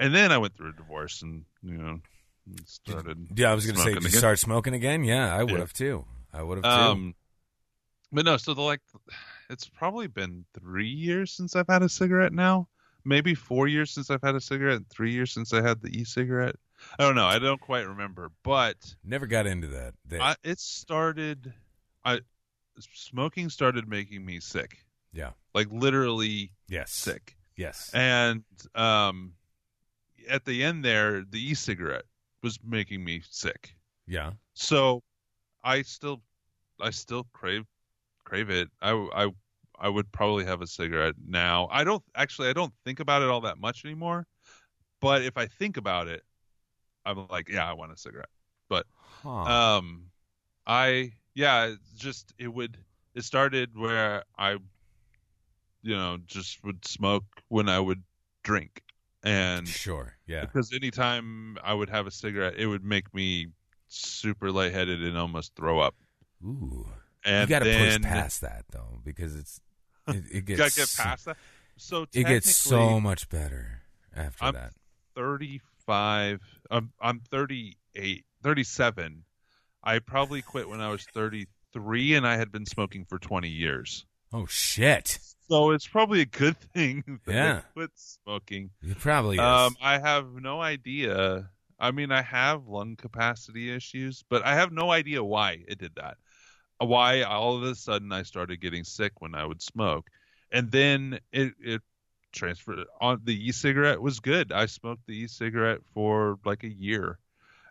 And 0.00 0.14
then 0.14 0.30
I 0.30 0.38
went 0.38 0.54
through 0.56 0.70
a 0.70 0.72
divorce 0.74 1.22
and 1.22 1.44
you 1.62 1.76
know 1.76 1.98
started. 2.66 3.26
Yeah, 3.34 3.50
I 3.50 3.54
was 3.54 3.66
going 3.66 3.74
to 3.76 3.82
say, 3.82 3.94
did 3.94 4.02
you 4.04 4.08
again. 4.08 4.18
start 4.18 4.38
smoking 4.38 4.72
again? 4.74 5.02
Yeah, 5.02 5.34
I 5.34 5.42
would 5.42 5.50
Yeah. 5.54 5.58
have 5.58 5.72
too. 5.72 6.04
I 6.32 6.40
would 6.42 6.58
have 6.58 6.64
too. 6.64 6.70
Um, 6.92 7.14
but 8.12 8.24
no, 8.24 8.36
so 8.36 8.54
the 8.54 8.62
like, 8.62 8.80
it's 9.50 9.68
probably 9.68 10.06
been 10.06 10.44
three 10.58 10.88
years 10.88 11.32
since 11.32 11.56
I've 11.56 11.66
had 11.68 11.82
a 11.82 11.88
cigarette 11.88 12.32
now. 12.32 12.68
Maybe 13.04 13.34
four 13.34 13.66
years 13.66 13.90
since 13.90 14.08
I've 14.08 14.22
had 14.22 14.34
a 14.36 14.40
cigarette. 14.40 14.76
and 14.76 14.88
Three 14.88 15.12
years 15.12 15.32
since 15.32 15.52
I 15.52 15.62
had 15.62 15.80
the 15.82 15.88
e-cigarette. 15.88 16.54
I 16.98 17.04
don't 17.04 17.14
know. 17.14 17.26
I 17.26 17.38
don't 17.38 17.60
quite 17.60 17.86
remember, 17.86 18.30
but 18.42 18.76
Never 19.04 19.26
got 19.26 19.46
into 19.46 19.68
that. 19.68 19.94
That- 20.06 20.20
I, 20.20 20.36
it 20.44 20.58
started. 20.60 21.52
I 22.04 22.20
smoking 22.80 23.50
started 23.50 23.88
making 23.88 24.24
me 24.24 24.38
sick, 24.40 24.78
yeah. 25.12 25.30
like 25.54 25.66
literally 25.72 26.52
Yes. 26.68 26.92
sick. 26.92 27.36
Yes. 27.56 27.90
And 27.92 28.44
um, 28.76 29.32
at 30.30 30.44
the 30.44 30.62
end 30.62 30.84
there, 30.84 31.24
the 31.28 31.38
e-cigarette 31.50 32.04
was 32.42 32.58
making 32.64 33.02
me 33.04 33.22
sick. 33.28 33.74
yeah. 34.06 34.32
So 34.54 35.02
I 35.64 35.82
still 35.82 36.22
I 36.80 36.90
still 36.90 37.26
crave 37.32 37.64
crave 38.24 38.48
it. 38.50 38.68
I 38.80 38.92
I 39.14 39.28
I 39.80 39.88
would 39.88 40.10
probably 40.12 40.44
have 40.44 40.62
a 40.62 40.66
cigarette 40.68 41.14
now. 41.26 41.68
I 41.72 41.82
don't 41.82 42.02
actually 42.14 42.48
I 42.48 42.52
don't 42.52 42.72
think 42.84 43.00
about 43.00 43.22
it 43.22 43.28
all 43.28 43.40
that 43.42 43.58
much 43.58 43.84
anymore. 43.84 44.26
But 45.00 45.22
if 45.22 45.36
I 45.36 45.46
think 45.46 45.76
about 45.76 46.06
it, 46.08 46.22
I'm 47.04 47.26
like, 47.28 47.48
yeah, 47.48 47.68
I 47.68 47.72
want 47.72 47.92
a 47.92 47.96
cigarette. 47.96 48.28
Huh. 49.22 49.30
Um 49.30 50.10
I 50.66 51.12
yeah, 51.34 51.74
just 51.96 52.32
it 52.38 52.48
would 52.48 52.78
it 53.14 53.24
started 53.24 53.76
where 53.76 54.24
I 54.38 54.58
you 55.82 55.96
know, 55.96 56.18
just 56.26 56.62
would 56.64 56.86
smoke 56.86 57.24
when 57.48 57.68
I 57.68 57.80
would 57.80 58.02
drink. 58.42 58.82
And 59.22 59.66
sure. 59.66 60.16
Yeah. 60.26 60.42
because 60.42 60.72
anytime 60.72 61.58
I 61.62 61.74
would 61.74 61.90
have 61.90 62.06
a 62.06 62.10
cigarette, 62.10 62.54
it 62.56 62.66
would 62.66 62.84
make 62.84 63.12
me 63.14 63.48
super 63.88 64.52
lightheaded 64.52 65.02
and 65.02 65.16
almost 65.16 65.54
throw 65.56 65.80
up. 65.80 65.94
Ooh. 66.44 66.86
And 67.24 67.48
you 67.48 67.56
got 67.56 67.64
to 67.64 67.78
push 67.78 68.00
past 68.02 68.40
that 68.42 68.64
though, 68.70 69.00
because 69.04 69.34
it's 69.34 69.60
it, 70.06 70.24
it 70.32 70.44
gets 70.44 70.58
gotta 70.58 70.76
get 70.76 70.88
so- 70.88 71.02
past 71.02 71.24
that. 71.26 71.36
So 71.80 72.06
it 72.12 72.24
gets 72.26 72.56
so 72.56 72.98
much 72.98 73.28
better 73.28 73.82
after 74.14 74.44
I'm 74.44 74.54
that. 74.54 74.72
35. 75.14 76.40
I'm 76.70 76.92
I'm 77.00 77.20
38, 77.30 78.24
37. 78.42 79.24
I 79.82 79.98
probably 80.00 80.42
quit 80.42 80.68
when 80.68 80.80
I 80.80 80.90
was 80.90 81.04
33, 81.14 82.14
and 82.14 82.26
I 82.26 82.36
had 82.36 82.50
been 82.52 82.66
smoking 82.66 83.04
for 83.04 83.18
20 83.18 83.48
years. 83.48 84.04
Oh 84.32 84.46
shit! 84.46 85.18
So 85.48 85.70
it's 85.70 85.86
probably 85.86 86.20
a 86.20 86.26
good 86.26 86.58
thing 86.74 87.20
that 87.24 87.34
Yeah. 87.34 87.56
I 87.58 87.72
quit 87.72 87.90
smoking. 87.94 88.70
It 88.82 88.98
probably 88.98 89.36
is. 89.36 89.40
Um, 89.40 89.76
I 89.82 89.98
have 89.98 90.26
no 90.34 90.60
idea. 90.60 91.48
I 91.80 91.92
mean, 91.92 92.10
I 92.10 92.22
have 92.22 92.66
lung 92.66 92.96
capacity 92.96 93.74
issues, 93.74 94.24
but 94.28 94.44
I 94.44 94.54
have 94.56 94.72
no 94.72 94.90
idea 94.90 95.22
why 95.22 95.64
it 95.68 95.78
did 95.78 95.92
that. 95.94 96.16
Why 96.80 97.22
all 97.22 97.56
of 97.56 97.62
a 97.62 97.74
sudden 97.74 98.12
I 98.12 98.22
started 98.24 98.60
getting 98.60 98.84
sick 98.84 99.20
when 99.20 99.34
I 99.34 99.44
would 99.44 99.62
smoke, 99.62 100.08
and 100.52 100.70
then 100.70 101.18
it 101.32 101.54
it 101.60 101.82
transferred 102.32 102.80
on 103.00 103.20
the 103.24 103.34
e-cigarette 103.48 104.00
was 104.00 104.20
good. 104.20 104.52
I 104.52 104.66
smoked 104.66 105.06
the 105.06 105.14
e-cigarette 105.16 105.80
for 105.94 106.38
like 106.44 106.64
a 106.64 106.68
year, 106.72 107.18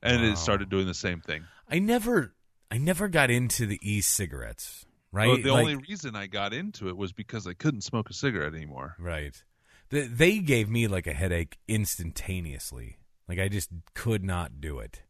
and 0.02 0.22
Wow. 0.22 0.30
it 0.32 0.38
started 0.38 0.70
doing 0.70 0.88
the 0.88 0.94
same 0.94 1.22
thing. 1.22 1.44
I 1.70 1.80
never, 1.80 2.34
I 2.72 2.78
never 2.78 3.08
got 3.08 3.30
into 3.30 3.66
the 3.66 3.80
e-cigarettes. 3.82 4.86
Right. 5.12 5.28
But 5.36 5.44
the 5.44 5.52
Like- 5.54 5.62
only 5.62 5.76
reason 5.76 6.16
I 6.16 6.28
got 6.28 6.54
into 6.54 6.90
it 6.90 6.98
was 6.98 7.14
because 7.14 7.48
I 7.48 7.54
couldn't 7.54 7.82
smoke 7.82 8.10
a 8.10 8.14
cigarette 8.14 8.54
anymore. 8.54 8.96
Right. 9.00 9.42
The, 9.90 10.02
they 10.02 10.40
gave 10.40 10.70
me 10.70 10.88
like 10.88 11.08
a 11.08 11.14
headache 11.14 11.58
instantaneously. 11.68 12.98
Like 13.28 13.40
I 13.40 13.48
just 13.48 13.70
could 13.94 14.24
not 14.24 14.60
do 14.62 14.80
it. 14.80 15.04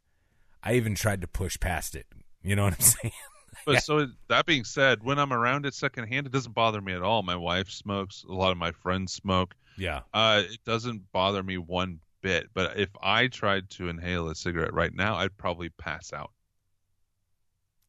I 0.63 0.73
even 0.73 0.95
tried 0.95 1.21
to 1.21 1.27
push 1.27 1.59
past 1.59 1.95
it. 1.95 2.05
You 2.43 2.55
know 2.55 2.63
what 2.65 2.73
I'm 2.73 2.79
saying? 2.79 3.13
But 3.65 3.83
so 3.83 4.07
that 4.29 4.45
being 4.45 4.63
said, 4.63 5.03
when 5.03 5.19
I'm 5.19 5.33
around 5.33 5.65
it 5.65 5.73
secondhand, 5.73 6.25
it 6.25 6.31
doesn't 6.31 6.55
bother 6.55 6.81
me 6.81 6.93
at 6.93 7.01
all. 7.01 7.21
My 7.23 7.35
wife 7.35 7.69
smokes. 7.69 8.23
A 8.27 8.33
lot 8.33 8.51
of 8.51 8.57
my 8.57 8.71
friends 8.71 9.11
smoke. 9.11 9.55
Yeah. 9.77 10.01
Uh, 10.13 10.43
it 10.45 10.63
doesn't 10.65 11.11
bother 11.11 11.43
me 11.43 11.57
one 11.57 11.99
bit. 12.21 12.47
But 12.53 12.77
if 12.79 12.89
I 13.01 13.27
tried 13.27 13.69
to 13.71 13.89
inhale 13.89 14.29
a 14.29 14.35
cigarette 14.35 14.73
right 14.73 14.93
now, 14.93 15.15
I'd 15.15 15.37
probably 15.37 15.69
pass 15.69 16.13
out. 16.13 16.31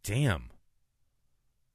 Damn. 0.02 0.50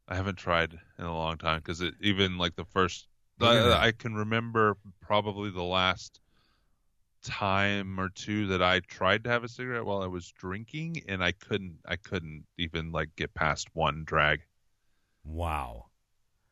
I 0.07 0.15
haven't 0.15 0.37
tried 0.37 0.77
in 0.99 1.05
a 1.05 1.13
long 1.13 1.37
time 1.37 1.59
because 1.59 1.81
it 1.81 1.93
even 2.01 2.37
like 2.37 2.55
the 2.55 2.65
first 2.65 3.07
Yeah. 3.39 3.69
I, 3.69 3.87
I 3.87 3.91
can 3.91 4.15
remember 4.15 4.77
probably 5.01 5.49
the 5.49 5.63
last 5.63 6.19
time 7.23 7.99
or 7.99 8.09
two 8.09 8.47
that 8.47 8.61
I 8.61 8.79
tried 8.81 9.23
to 9.23 9.29
have 9.29 9.43
a 9.43 9.47
cigarette 9.47 9.85
while 9.85 10.01
I 10.01 10.07
was 10.07 10.29
drinking 10.31 11.03
and 11.07 11.23
I 11.23 11.31
couldn't 11.31 11.77
I 11.87 11.95
couldn't 11.95 12.45
even 12.57 12.91
like 12.91 13.15
get 13.15 13.33
past 13.33 13.67
one 13.73 14.03
drag. 14.05 14.41
Wow. 15.23 15.85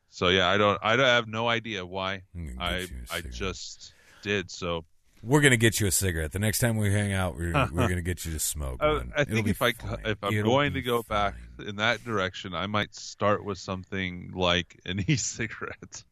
So 0.10 0.30
yeah, 0.30 0.48
I 0.50 0.58
don't 0.58 0.80
I 0.82 0.96
don't 0.96 1.06
I 1.06 1.16
have 1.16 1.28
no 1.28 1.48
idea 1.48 1.86
why. 1.86 2.24
I'm 2.36 2.56
gonna 2.58 2.80
get 2.88 2.90
I 3.12 3.18
I 3.18 3.22
just 3.22 3.94
did 4.22 4.50
so. 4.52 4.86
We're 5.24 5.42
gonna 5.42 5.58
get 5.58 5.80
you 5.80 5.88
a 5.88 5.92
cigarette. 5.92 6.32
The 6.32 6.40
next 6.40 6.60
time 6.60 6.78
we 6.78 6.92
hang 6.92 7.14
out, 7.14 7.36
we're, 7.36 7.54
we're 7.72 7.88
gonna 7.88 8.02
get 8.02 8.26
you 8.26 8.32
to 8.34 8.40
smoke. 8.40 8.80
I 8.82 8.96
It'll 9.22 9.26
think 9.26 9.48
if 9.50 9.62
I 9.62 9.74
fine. 9.74 9.98
if 10.06 10.24
I'm 10.24 10.34
It'll 10.34 10.52
going 10.52 10.74
to 10.74 10.82
go 10.82 11.04
back 11.04 11.36
in 11.60 11.76
that 11.76 12.04
direction, 12.04 12.56
I 12.56 12.68
might 12.68 12.96
start 12.96 13.46
with 13.46 13.58
something 13.58 14.32
like 14.34 14.80
an 14.86 15.00
e-cigarette. 15.08 16.04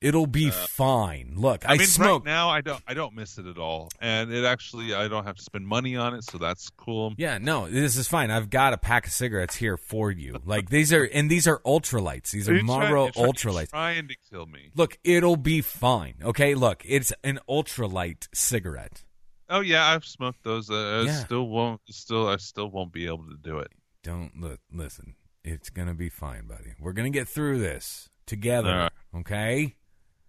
It'll 0.00 0.26
be 0.26 0.50
fine. 0.50 1.34
Look, 1.36 1.68
I, 1.68 1.74
I 1.74 1.76
mean, 1.78 1.86
smoke. 1.86 2.24
right 2.24 2.32
now. 2.32 2.48
I 2.48 2.60
don't. 2.60 2.82
I 2.86 2.94
don't 2.94 3.14
miss 3.14 3.38
it 3.38 3.46
at 3.46 3.58
all, 3.58 3.90
and 4.00 4.32
it 4.32 4.44
actually 4.44 4.94
I 4.94 5.08
don't 5.08 5.24
have 5.24 5.36
to 5.36 5.42
spend 5.42 5.66
money 5.66 5.96
on 5.96 6.14
it, 6.14 6.24
so 6.24 6.38
that's 6.38 6.70
cool. 6.70 7.14
Yeah, 7.16 7.38
no, 7.38 7.68
this 7.68 7.96
is 7.96 8.08
fine. 8.08 8.30
I've 8.30 8.50
got 8.50 8.72
a 8.72 8.78
pack 8.78 9.06
of 9.06 9.12
cigarettes 9.12 9.56
here 9.56 9.76
for 9.76 10.10
you. 10.10 10.40
Like 10.44 10.70
these 10.70 10.92
are, 10.92 11.04
and 11.04 11.30
these 11.30 11.46
are 11.46 11.58
ultralights. 11.60 12.30
These 12.30 12.48
are, 12.48 12.54
trying- 12.54 12.66
Marlboro 12.66 13.08
trying- 13.10 13.26
ultralights. 13.26 13.70
Trying 13.70 14.08
to 14.08 14.14
kill 14.30 14.46
me. 14.46 14.70
Look, 14.74 14.98
it'll 15.04 15.36
be 15.36 15.60
fine. 15.60 16.14
Okay, 16.22 16.54
look, 16.54 16.82
it's 16.86 17.12
an 17.22 17.40
ultralight 17.48 18.28
cigarette. 18.34 19.04
Oh 19.48 19.60
yeah, 19.60 19.84
I've 19.86 20.04
smoked 20.04 20.44
those. 20.44 20.70
Uh, 20.70 21.04
I 21.06 21.10
still 21.10 21.48
won't. 21.48 21.80
Still, 21.90 22.28
I 22.28 22.36
still 22.36 22.70
won't 22.70 22.92
be 22.92 23.06
able 23.06 23.24
to 23.28 23.36
do 23.42 23.58
it. 23.58 23.72
Don't 24.02 24.40
look, 24.40 24.60
listen. 24.72 25.14
It's 25.42 25.70
gonna 25.70 25.94
be 25.94 26.08
fine, 26.08 26.46
buddy. 26.46 26.74
We're 26.78 26.92
gonna 26.92 27.10
get 27.10 27.26
through 27.28 27.58
this 27.58 28.08
together. 28.26 28.88
Right. 29.14 29.20
Okay. 29.20 29.74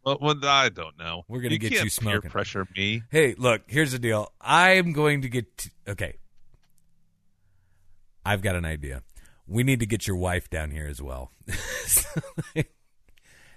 Well, 0.03 0.17
well, 0.19 0.35
I 0.43 0.69
don't 0.69 0.97
know. 0.97 1.23
We're 1.27 1.41
gonna 1.41 1.53
you 1.53 1.59
get 1.59 1.83
you 1.83 1.89
smoking. 1.89 2.21
Peer 2.21 2.31
pressure 2.31 2.67
me. 2.75 3.03
Hey, 3.11 3.35
look, 3.37 3.61
here's 3.67 3.91
the 3.91 3.99
deal. 3.99 4.31
I'm 4.41 4.93
going 4.93 5.21
to 5.21 5.29
get. 5.29 5.57
T- 5.57 5.69
okay. 5.87 6.15
I've 8.25 8.41
got 8.41 8.55
an 8.55 8.65
idea. 8.65 9.03
We 9.47 9.63
need 9.63 9.79
to 9.79 9.85
get 9.85 10.07
your 10.07 10.15
wife 10.15 10.49
down 10.49 10.71
here 10.71 10.87
as 10.87 11.01
well. 11.01 11.31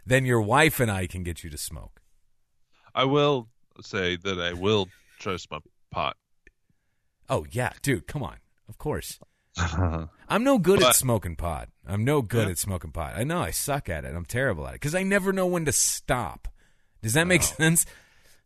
then 0.07 0.25
your 0.25 0.41
wife 0.41 0.81
and 0.81 0.91
I 0.91 1.07
can 1.07 1.23
get 1.23 1.45
you 1.45 1.51
to 1.51 1.59
smoke. 1.59 2.01
I 2.95 3.05
will 3.05 3.49
say 3.83 4.17
that 4.17 4.41
I 4.41 4.53
will 4.53 4.89
try 5.19 5.33
to 5.33 5.39
smoke 5.39 5.65
pot. 5.91 6.17
Oh, 7.29 7.47
yeah, 7.51 7.73
dude, 7.83 8.07
come 8.07 8.23
on. 8.23 8.37
Of 8.69 8.79
course. 8.79 9.19
I'm 10.29 10.43
no 10.45 10.59
good 10.59 10.83
at 10.83 10.95
smoking 10.97 11.37
pot. 11.37 11.69
I'm 11.87 12.05
no 12.05 12.23
good 12.23 12.47
Yeah. 12.47 12.53
at 12.53 12.59
smoking 12.59 12.91
pot. 12.93 13.15
I 13.17 13.25
know 13.25 13.41
I 13.41 13.51
suck 13.51 13.89
at 13.89 14.05
it. 14.05 14.15
I'm 14.15 14.25
terrible 14.25 14.67
at 14.67 14.71
it 14.75 14.81
because 14.81 14.95
I 14.95 15.03
never 15.03 15.33
know 15.33 15.47
when 15.47 15.65
to 15.67 15.73
stop. 15.73 16.49
Does 17.03 17.13
that 17.15 17.27
make 17.27 17.43
sense? 17.43 17.87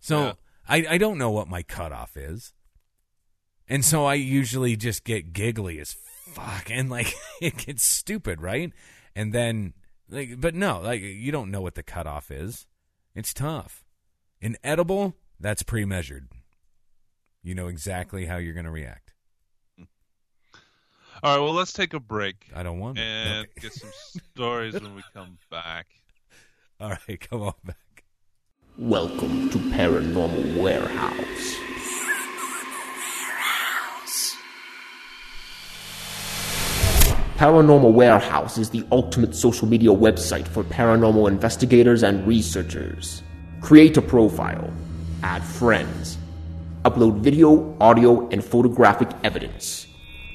So 0.01 0.19
Yeah. 0.21 0.33
I, 0.69 0.87
I 0.91 0.99
don't 0.99 1.19
know 1.19 1.31
what 1.31 1.49
my 1.49 1.63
cutoff 1.63 2.17
is. 2.17 2.53
And 3.69 3.85
so 3.85 4.05
I 4.05 4.15
usually 4.15 4.77
just 4.77 5.05
get 5.05 5.33
giggly 5.33 5.79
as 5.81 5.93
fuck 6.33 6.71
and 6.71 6.91
like 6.91 7.13
it 7.41 7.57
gets 7.57 7.85
stupid, 7.85 8.41
right? 8.43 8.73
And 9.17 9.33
then 9.33 9.73
like 10.11 10.41
but 10.41 10.55
no, 10.55 10.81
like 10.81 11.01
you 11.01 11.33
don't 11.33 11.51
know 11.51 11.61
what 11.63 11.75
the 11.75 11.83
cutoff 11.83 12.31
is. 12.31 12.67
It's 13.15 13.33
tough. 13.33 13.85
In 14.41 14.57
edible, 14.63 15.17
that's 15.41 15.63
pre 15.63 15.85
measured. 15.85 16.29
You 17.43 17.55
know 17.55 17.69
exactly 17.69 18.27
how 18.27 18.37
you're 18.37 18.55
gonna 18.55 18.71
react. 18.71 19.08
All 21.23 21.37
right. 21.37 21.43
Well, 21.43 21.53
let's 21.55 21.73
take 21.73 21.95
a 21.95 22.01
break 22.01 22.47
I 22.55 22.63
don't 22.63 22.79
want 22.79 22.99
it. 22.99 23.03
and 23.03 23.47
Okay. 23.47 23.61
get 23.63 23.73
some 23.73 23.91
stories 24.35 24.75
when 24.75 24.95
we 24.95 25.03
come 25.15 25.39
back. 25.51 25.87
All 26.81 26.91
right, 26.91 27.21
come 27.21 27.43
on 27.43 27.55
back. 27.65 28.05
Welcome 28.79 29.51
to 29.51 29.59
Paranormal 29.59 30.63
Warehouse. 30.63 31.57
Paranormal 37.37 37.93
Warehouse 37.93 38.59
is 38.59 38.71
the 38.71 38.85
ultimate 38.91 39.35
social 39.35 39.69
media 39.69 39.91
website 39.91 40.49
for 40.49 40.65
paranormal 40.65 41.29
investigators 41.29 42.03
and 42.03 42.27
researchers. 42.27 43.23
Create 43.61 43.97
a 43.97 44.03
profile, 44.03 44.73
add 45.23 45.45
friends, 45.45 46.19
upload 46.85 47.21
video, 47.21 47.77
audio, 47.81 48.29
and 48.31 48.45
photographic 48.45 49.09
evidence, 49.23 49.87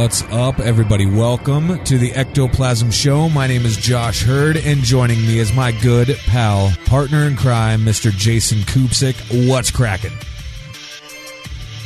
What's 0.00 0.22
up, 0.32 0.60
everybody? 0.60 1.04
Welcome 1.04 1.84
to 1.84 1.98
the 1.98 2.12
Ectoplasm 2.12 2.90
Show. 2.90 3.28
My 3.28 3.46
name 3.46 3.66
is 3.66 3.76
Josh 3.76 4.22
Hurd, 4.22 4.56
and 4.56 4.80
joining 4.80 5.20
me 5.26 5.38
is 5.38 5.52
my 5.52 5.72
good 5.72 6.16
pal, 6.24 6.72
partner 6.86 7.24
in 7.24 7.36
crime, 7.36 7.80
Mr. 7.80 8.10
Jason 8.10 8.60
Kupsik. 8.60 9.46
What's 9.46 9.70
cracking? 9.70 10.12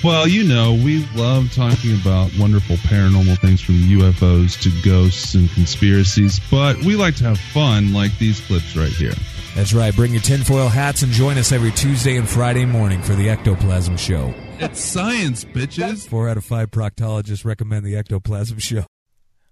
Well, 0.04 0.28
you 0.28 0.44
know, 0.44 0.74
we 0.74 1.04
love 1.16 1.52
talking 1.52 2.00
about 2.00 2.30
wonderful 2.38 2.76
paranormal 2.76 3.40
things 3.40 3.60
from 3.60 3.74
UFOs 3.74 4.62
to 4.62 4.88
ghosts 4.88 5.34
and 5.34 5.50
conspiracies, 5.50 6.40
but 6.52 6.78
we 6.84 6.94
like 6.94 7.16
to 7.16 7.24
have 7.24 7.40
fun 7.40 7.92
like 7.92 8.16
these 8.18 8.40
clips 8.42 8.76
right 8.76 8.92
here. 8.92 9.14
That's 9.56 9.74
right. 9.74 9.94
Bring 9.94 10.12
your 10.12 10.22
tinfoil 10.22 10.68
hats 10.68 11.02
and 11.02 11.10
join 11.10 11.36
us 11.36 11.50
every 11.50 11.72
Tuesday 11.72 12.16
and 12.16 12.28
Friday 12.28 12.64
morning 12.64 13.02
for 13.02 13.16
the 13.16 13.28
Ectoplasm 13.28 13.96
Show. 13.96 14.32
It's 14.60 14.80
science, 14.80 15.44
bitches. 15.44 16.08
Four 16.08 16.28
out 16.28 16.36
of 16.36 16.44
five 16.44 16.70
proctologists 16.70 17.44
recommend 17.44 17.84
the 17.84 17.96
Ectoplasm 17.96 18.58
Show. 18.58 18.86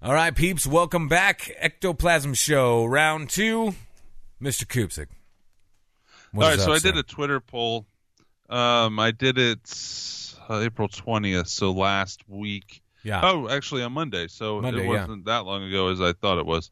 All 0.01 0.15
right, 0.15 0.35
peeps, 0.35 0.67
welcome 0.67 1.09
back. 1.09 1.51
Ectoplasm 1.59 2.35
Show, 2.35 2.85
round 2.85 3.29
two. 3.29 3.75
Mr. 4.41 4.65
Kupsik. 4.65 5.07
All 6.35 6.41
right. 6.41 6.59
So 6.59 6.73
I 6.73 6.79
did 6.79 6.97
a 6.97 7.03
Twitter 7.03 7.41
poll. 7.41 7.87
Um, 8.49 8.99
I 8.99 9.11
did 9.11 9.39
it 9.39 10.35
uh, 10.49 10.61
April 10.61 10.89
twentieth, 10.89 11.49
so 11.49 11.73
last 11.73 12.29
week. 12.29 12.83
Yeah. 13.03 13.21
Oh, 13.23 13.49
actually 13.49 13.83
on 13.83 13.93
Monday. 13.93 14.29
So 14.29 14.61
Monday, 14.61 14.85
it 14.85 14.89
wasn't 14.89 15.25
that 15.27 15.45
long 15.45 15.65
ago 15.65 15.89
as 15.89 16.01
I 16.01 16.13
thought 16.13 16.39
it 16.39 16.47
was. 16.47 16.71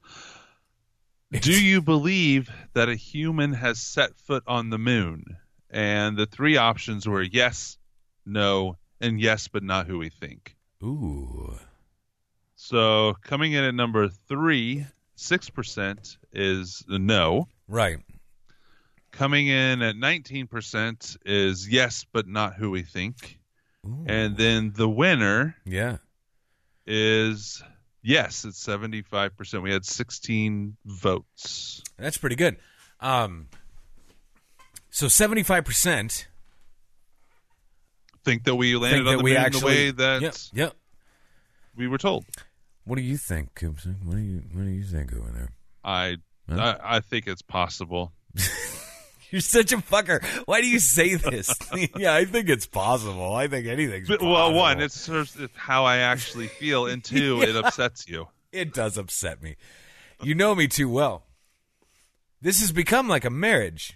Do 1.33 1.53
you 1.53 1.81
believe 1.83 2.51
that 2.75 2.89
a 2.89 2.95
human 2.95 3.53
has 3.53 3.81
set 3.81 4.17
foot 4.17 4.43
on 4.47 4.71
the 4.71 4.79
moon? 4.79 5.37
And 5.71 6.17
the 6.17 6.27
three 6.27 6.57
options 6.57 7.07
were 7.07 7.23
yes, 7.23 7.79
no, 8.31 8.77
and 9.01 9.21
yes, 9.21 9.49
but 9.49 9.63
not 9.63 9.87
who 9.87 9.99
we 9.99 10.09
think. 10.09 10.57
Ooh. 10.83 11.59
So 12.55 13.15
coming 13.23 13.53
in 13.53 13.65
at 13.65 13.75
number 13.75 14.09
three, 14.09 14.87
six 15.15 15.51
percent 15.51 16.17
is 16.33 16.85
no. 16.89 17.49
Right. 17.69 17.99
Coming 19.11 19.49
in 19.49 19.83
at 19.83 19.97
nineteen 19.97 20.47
percent 20.47 21.17
is 21.25 21.69
yes, 21.69 22.07
but 22.13 22.27
not 22.27 22.55
who 22.55 22.71
we 22.71 22.83
think. 22.83 23.39
Ooh. 23.87 24.05
And 24.07 24.37
then 24.37 24.73
the 24.75 24.89
winner 24.89 25.57
yeah. 25.65 25.97
is 26.87 27.63
yes, 28.03 28.45
it's 28.45 28.59
seventy 28.59 29.03
five 29.03 29.37
percent. 29.37 29.63
We 29.63 29.73
had 29.73 29.85
sixteen 29.85 30.77
votes. 30.85 31.83
That's 31.99 32.19
pretty 32.19 32.37
good. 32.37 32.57
Um, 33.01 33.49
so 34.91 35.07
75% 35.07 36.27
Think 38.25 38.45
that 38.45 38.55
we 38.57 38.77
landed 38.77 39.07
on 39.07 39.17
the 39.19 39.23
moon 39.23 39.37
actually. 39.37 39.61
the 39.61 39.67
way 39.67 39.91
that 39.93 40.23
Yep. 40.23 40.35
Yep. 40.53 40.77
we 41.77 41.89
were 41.89 41.99
told. 41.99 42.25
What 42.85 42.97
do 42.97 43.03
you 43.03 43.17
think, 43.17 43.55
Kupsik? 43.55 44.03
What 44.05 44.17
do 44.17 44.23
you 44.23 44.43
What 44.53 44.65
do 44.65 44.71
you 44.71 44.85
think 44.85 45.13
over 45.15 45.31
there? 45.31 45.53
I, 45.85 46.17
Huh? 46.49 46.77
I 46.83 46.97
I 46.97 47.01
think 47.01 47.27
it's 47.29 47.43
possible. 47.43 48.13
You're 49.31 49.41
such 49.41 49.73
a 49.73 49.77
fucker. 49.77 50.25
Why 50.47 50.61
do 50.61 50.67
you 50.69 50.81
say 50.81 51.15
this? 51.15 51.55
yeah, 51.97 52.13
I 52.15 52.25
think 52.25 52.49
it's 52.49 52.67
possible. 52.67 53.33
I 53.33 53.47
think 53.47 53.69
anything's 53.69 54.09
But, 54.09 54.19
possible. 54.19 54.33
well, 54.33 54.53
one, 54.55 54.81
it's 54.81 55.09
how 55.55 55.85
I 55.85 55.99
actually 55.99 56.49
feel, 56.49 56.87
and 56.87 57.03
two, 57.05 57.41
it 57.47 57.55
upsets 57.55 58.09
you. 58.09 58.27
it 58.51 58.75
does 58.75 58.99
upset 58.99 59.41
me. 59.41 59.55
You 60.21 60.35
know 60.35 60.57
me 60.57 60.67
too 60.67 60.89
well. 60.89 61.23
This 62.43 62.59
has 62.61 62.73
become 62.73 63.07
like 63.09 63.25
a 63.25 63.31
marriage. 63.31 63.95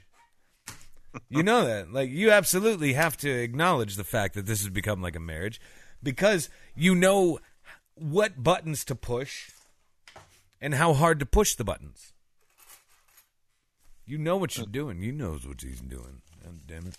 You 1.28 1.42
know 1.42 1.64
that. 1.64 1.92
Like 1.92 2.10
you 2.10 2.30
absolutely 2.30 2.94
have 2.94 3.16
to 3.18 3.30
acknowledge 3.30 3.96
the 3.96 4.04
fact 4.04 4.34
that 4.34 4.46
this 4.46 4.60
has 4.60 4.70
become 4.70 5.02
like 5.02 5.16
a 5.16 5.20
marriage 5.20 5.60
because 6.02 6.48
you 6.74 6.94
know 6.94 7.38
what 7.94 8.42
buttons 8.42 8.84
to 8.86 8.94
push 8.94 9.50
and 10.60 10.74
how 10.74 10.92
hard 10.94 11.20
to 11.20 11.26
push 11.26 11.54
the 11.54 11.64
buttons. 11.64 12.12
You 14.06 14.18
know 14.18 14.36
what 14.36 14.56
you're 14.56 14.66
doing. 14.66 15.02
You 15.02 15.12
knows 15.12 15.46
what 15.46 15.62
he's 15.62 15.80
doing. 15.80 16.22
God 16.42 16.60
damn 16.66 16.86
it. 16.86 16.96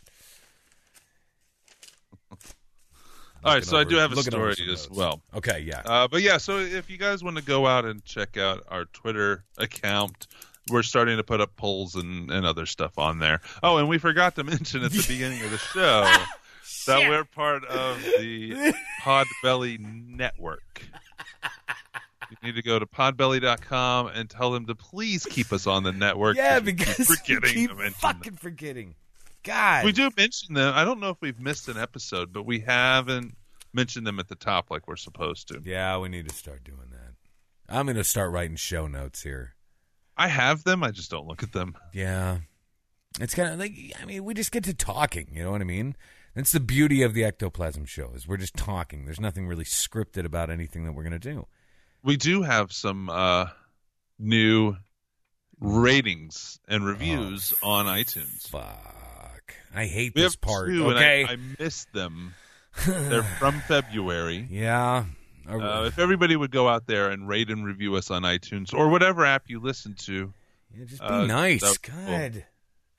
All 3.43 3.53
right, 3.53 3.63
so 3.63 3.77
I 3.77 3.83
do 3.83 3.97
have 3.97 4.11
a 4.11 4.15
over 4.15 4.23
story 4.23 4.55
as 4.71 4.89
well. 4.89 5.21
Okay, 5.35 5.59
yeah. 5.59 5.83
Uh, 5.85 6.07
but 6.07 6.23
yeah, 6.23 6.37
so 6.37 6.57
if 6.57 6.89
you 6.89 6.97
guys 6.97 7.23
want 7.23 7.37
to 7.37 7.43
go 7.43 7.67
out 7.67 7.85
and 7.85 8.03
check 8.03 8.37
out 8.37 8.63
our 8.69 8.85
Twitter 8.85 9.43
account, 9.59 10.25
we're 10.69 10.83
starting 10.83 11.17
to 11.17 11.23
put 11.23 11.41
up 11.41 11.55
polls 11.55 11.95
and, 11.95 12.31
and 12.31 12.45
other 12.45 12.65
stuff 12.65 12.97
on 12.97 13.19
there. 13.19 13.41
Oh, 13.61 13.77
and 13.77 13.87
we 13.87 13.97
forgot 13.97 14.35
to 14.35 14.43
mention 14.43 14.83
at 14.83 14.91
the 14.91 15.03
beginning 15.07 15.41
of 15.43 15.51
the 15.51 15.57
show 15.57 16.11
that 16.87 17.09
we're 17.09 17.23
part 17.23 17.63
of 17.65 18.01
the 18.01 18.73
Podbelly 19.01 19.79
Network. 19.79 20.83
You 22.31 22.37
need 22.41 22.55
to 22.55 22.63
go 22.63 22.79
to 22.79 22.85
podbelly.com 22.87 24.07
and 24.07 24.29
tell 24.29 24.51
them 24.51 24.65
to 24.65 24.75
please 24.75 25.25
keep 25.25 25.53
us 25.53 25.67
on 25.67 25.83
the 25.83 25.91
network. 25.91 26.35
yeah, 26.35 26.59
we 26.59 26.73
keep 26.73 26.77
because 26.77 26.99
you 26.99 27.15
forgetting 27.15 27.53
keep 27.53 27.69
to 27.69 27.75
mention 27.75 27.93
fucking 27.93 28.35
forgetting. 28.37 28.95
God. 29.43 29.85
we 29.85 29.91
do 29.91 30.09
mention 30.17 30.55
them. 30.55 30.73
I 30.75 30.83
don't 30.83 30.99
know 30.99 31.09
if 31.09 31.17
we've 31.21 31.39
missed 31.39 31.69
an 31.69 31.77
episode, 31.77 32.33
but 32.33 32.43
we 32.43 32.61
haven't 32.61 33.35
mentioned 33.73 34.07
them 34.07 34.19
at 34.19 34.27
the 34.27 34.35
top 34.35 34.71
like 34.71 34.87
we're 34.87 34.95
supposed 34.95 35.49
to. 35.49 35.61
Yeah, 35.63 35.99
we 35.99 36.09
need 36.09 36.27
to 36.27 36.33
start 36.33 36.63
doing 36.63 36.89
that. 36.91 37.13
I'm 37.69 37.85
going 37.85 37.95
to 37.97 38.03
start 38.03 38.31
writing 38.31 38.55
show 38.55 38.87
notes 38.87 39.21
here. 39.23 39.54
I 40.17 40.27
have 40.27 40.63
them. 40.63 40.83
I 40.83 40.91
just 40.91 41.11
don't 41.11 41.27
look 41.27 41.43
at 41.43 41.51
them. 41.51 41.75
Yeah. 41.93 42.39
It's 43.19 43.33
kind 43.33 43.53
of 43.53 43.59
like, 43.59 43.73
I 44.01 44.05
mean, 44.05 44.23
we 44.25 44.33
just 44.33 44.51
get 44.51 44.63
to 44.65 44.73
talking, 44.73 45.27
you 45.31 45.43
know 45.43 45.51
what 45.51 45.61
I 45.61 45.65
mean? 45.65 45.95
That's 46.35 46.51
the 46.51 46.59
beauty 46.59 47.01
of 47.01 47.13
the 47.13 47.23
ectoplasm 47.23 47.85
show 47.85 48.11
is 48.13 48.27
we're 48.27 48.35
just 48.37 48.55
talking. 48.57 49.05
There's 49.05 49.21
nothing 49.21 49.47
really 49.47 49.63
scripted 49.63 50.25
about 50.25 50.49
anything 50.49 50.83
that 50.85 50.91
we're 50.91 51.03
going 51.03 51.13
to 51.13 51.19
do. 51.19 51.47
We 52.03 52.17
do 52.17 52.41
have 52.41 52.73
some 52.73 53.09
uh, 53.09 53.47
new 54.19 54.75
ratings 55.61 56.59
and 56.67 56.85
reviews 56.85 57.53
on 57.63 57.85
iTunes. 57.85 58.47
Fuck. 58.49 59.55
I 59.73 59.85
hate 59.85 60.13
We 60.15 60.21
this 60.21 60.35
part. 60.35 60.67
two, 60.67 60.91
okay. 60.91 61.25
I, 61.25 61.33
I 61.33 61.37
missed 61.59 61.91
them. 61.93 62.33
They're 62.85 63.23
from 63.23 63.61
February. 63.61 64.47
yeah. 64.51 65.05
Uh, 65.47 65.83
if 65.87 65.99
everybody 65.99 66.35
would 66.35 66.51
go 66.51 66.67
out 66.67 66.87
there 66.87 67.09
and 67.11 67.27
rate 67.27 67.49
and 67.49 67.65
review 67.65 67.95
us 67.95 68.09
on 68.11 68.23
iTunes 68.23 68.73
or 68.73 68.89
whatever 68.89 69.25
app 69.25 69.43
you 69.49 69.59
listen 69.59 69.93
to, 69.99 70.33
Yeah, 70.75 70.85
just 70.85 71.01
be 71.01 71.07
uh, 71.07 71.25
nice. 71.25 71.77
God. 71.79 72.45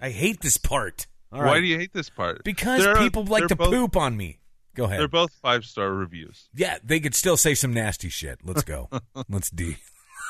I 0.00 0.10
hate 0.10 0.40
this 0.40 0.56
part. 0.56 1.06
All 1.32 1.40
why 1.40 1.44
right. 1.54 1.60
do 1.60 1.66
you 1.66 1.78
hate 1.78 1.92
this 1.92 2.08
part? 2.10 2.44
Because 2.44 2.82
They're- 2.84 2.96
people 2.96 3.24
like 3.24 3.46
to 3.48 3.56
both- 3.56 3.70
poop 3.70 3.96
on 3.96 4.16
me. 4.16 4.38
Go 4.74 4.84
ahead. 4.84 5.00
They're 5.00 5.08
both 5.08 5.32
five 5.42 5.64
star 5.64 5.90
reviews. 5.90 6.48
Yeah, 6.54 6.76
they 6.84 7.00
could 7.00 7.14
still 7.14 7.38
say 7.38 7.54
some 7.54 7.72
nasty 7.72 8.10
shit. 8.10 8.40
Let's 8.44 8.62
go. 8.62 8.90
Let's 9.28 9.50
do. 9.50 9.74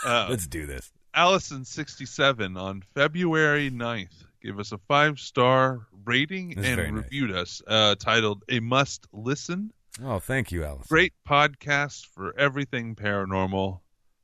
Uh, 0.05 0.27
Let's 0.31 0.47
do 0.47 0.67
this. 0.67 0.93
Allison67 1.17 2.57
on 2.61 2.83
February 2.95 3.71
9th 3.71 4.25
gave 4.43 4.59
us 4.61 4.71
a 4.73 4.79
five 4.79 5.19
star 5.19 5.87
rating 6.05 6.51
That's 6.55 6.69
and 6.69 6.77
nice. 6.77 6.93
reviewed 6.93 7.33
us, 7.33 7.61
uh, 7.67 7.97
titled 7.97 8.45
A 8.49 8.61
Must 8.61 9.07
Listen. 9.13 9.73
Oh, 10.03 10.19
thank 10.19 10.53
you, 10.53 10.65
Alice. 10.65 10.87
Great 10.89 11.13
podcast 11.29 12.07
for 12.07 12.35
everything 12.39 12.95
paranormal. 12.95 13.81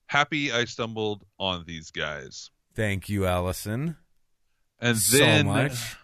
Happy 0.07 0.53
I 0.53 0.65
stumbled 0.67 1.25
on 1.39 1.65
these 1.67 1.91
guys. 1.91 2.51
Thank 2.75 3.09
you, 3.09 3.25
Allison. 3.27 3.97
And 4.81 4.99
so 4.99 5.19
then 5.19 5.47
much. 5.47 5.97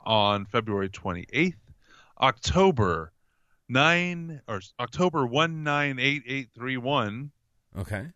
on 0.00 0.44
February 0.46 0.88
28th, 0.90 1.54
October 2.20 3.12
9 3.68 4.42
or 4.46 4.60
October 4.78 5.26
198831 5.26 7.30
Okay. 7.78 8.06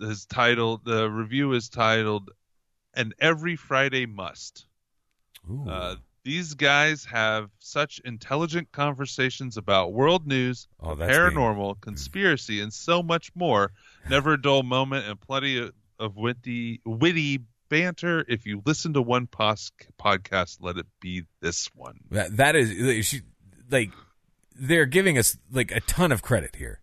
is 0.00 0.26
titled 0.26 0.84
the 0.84 1.08
review 1.10 1.52
is 1.52 1.68
titled 1.68 2.30
An 2.94 3.12
Every 3.20 3.56
Friday 3.56 4.06
Must. 4.06 4.64
Ooh. 5.50 5.68
Uh, 5.68 5.96
these 6.24 6.54
guys 6.54 7.04
have 7.06 7.50
such 7.58 8.00
intelligent 8.04 8.70
conversations 8.72 9.56
about 9.56 9.92
world 9.92 10.26
news, 10.26 10.68
Oh, 10.80 10.94
paranormal, 10.94 11.80
conspiracy, 11.80 12.60
and 12.60 12.72
so 12.72 13.02
much 13.02 13.30
more. 13.34 13.72
Never 14.08 14.34
a 14.34 14.40
dull 14.40 14.62
moment 14.62 15.06
and 15.06 15.20
plenty 15.20 15.58
of, 15.58 15.72
of 15.98 16.16
witty, 16.16 16.80
witty 16.84 17.40
banter. 17.68 18.24
If 18.28 18.46
you 18.46 18.62
listen 18.64 18.92
to 18.94 19.02
one 19.02 19.26
pos- 19.26 19.72
podcast, 20.00 20.58
let 20.60 20.76
it 20.76 20.86
be 21.00 21.24
this 21.40 21.68
one. 21.74 21.98
that, 22.10 22.36
that 22.36 22.54
is 22.56 23.06
she, 23.06 23.22
like 23.70 23.90
they're 24.54 24.86
giving 24.86 25.18
us 25.18 25.36
like 25.50 25.70
a 25.72 25.80
ton 25.80 26.12
of 26.12 26.22
credit 26.22 26.56
here. 26.56 26.80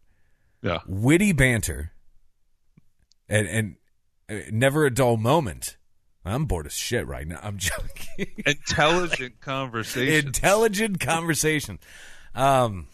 Yeah. 0.62 0.80
Witty 0.88 1.32
banter, 1.32 1.94
and 3.30 3.48
and 3.48 3.76
uh, 4.30 4.50
never 4.52 4.86
a 4.86 4.94
dull 4.94 5.16
moment. 5.18 5.78
I'm 6.30 6.46
bored 6.46 6.66
as 6.66 6.74
shit 6.74 7.08
right 7.08 7.28
now. 7.28 7.40
I'm 7.42 7.58
joking. 7.60 8.44
Intelligent 8.46 9.42
conversation 9.42 10.28
Intelligent 10.28 11.00
conversation. 11.00 11.80
Um, 12.36 12.88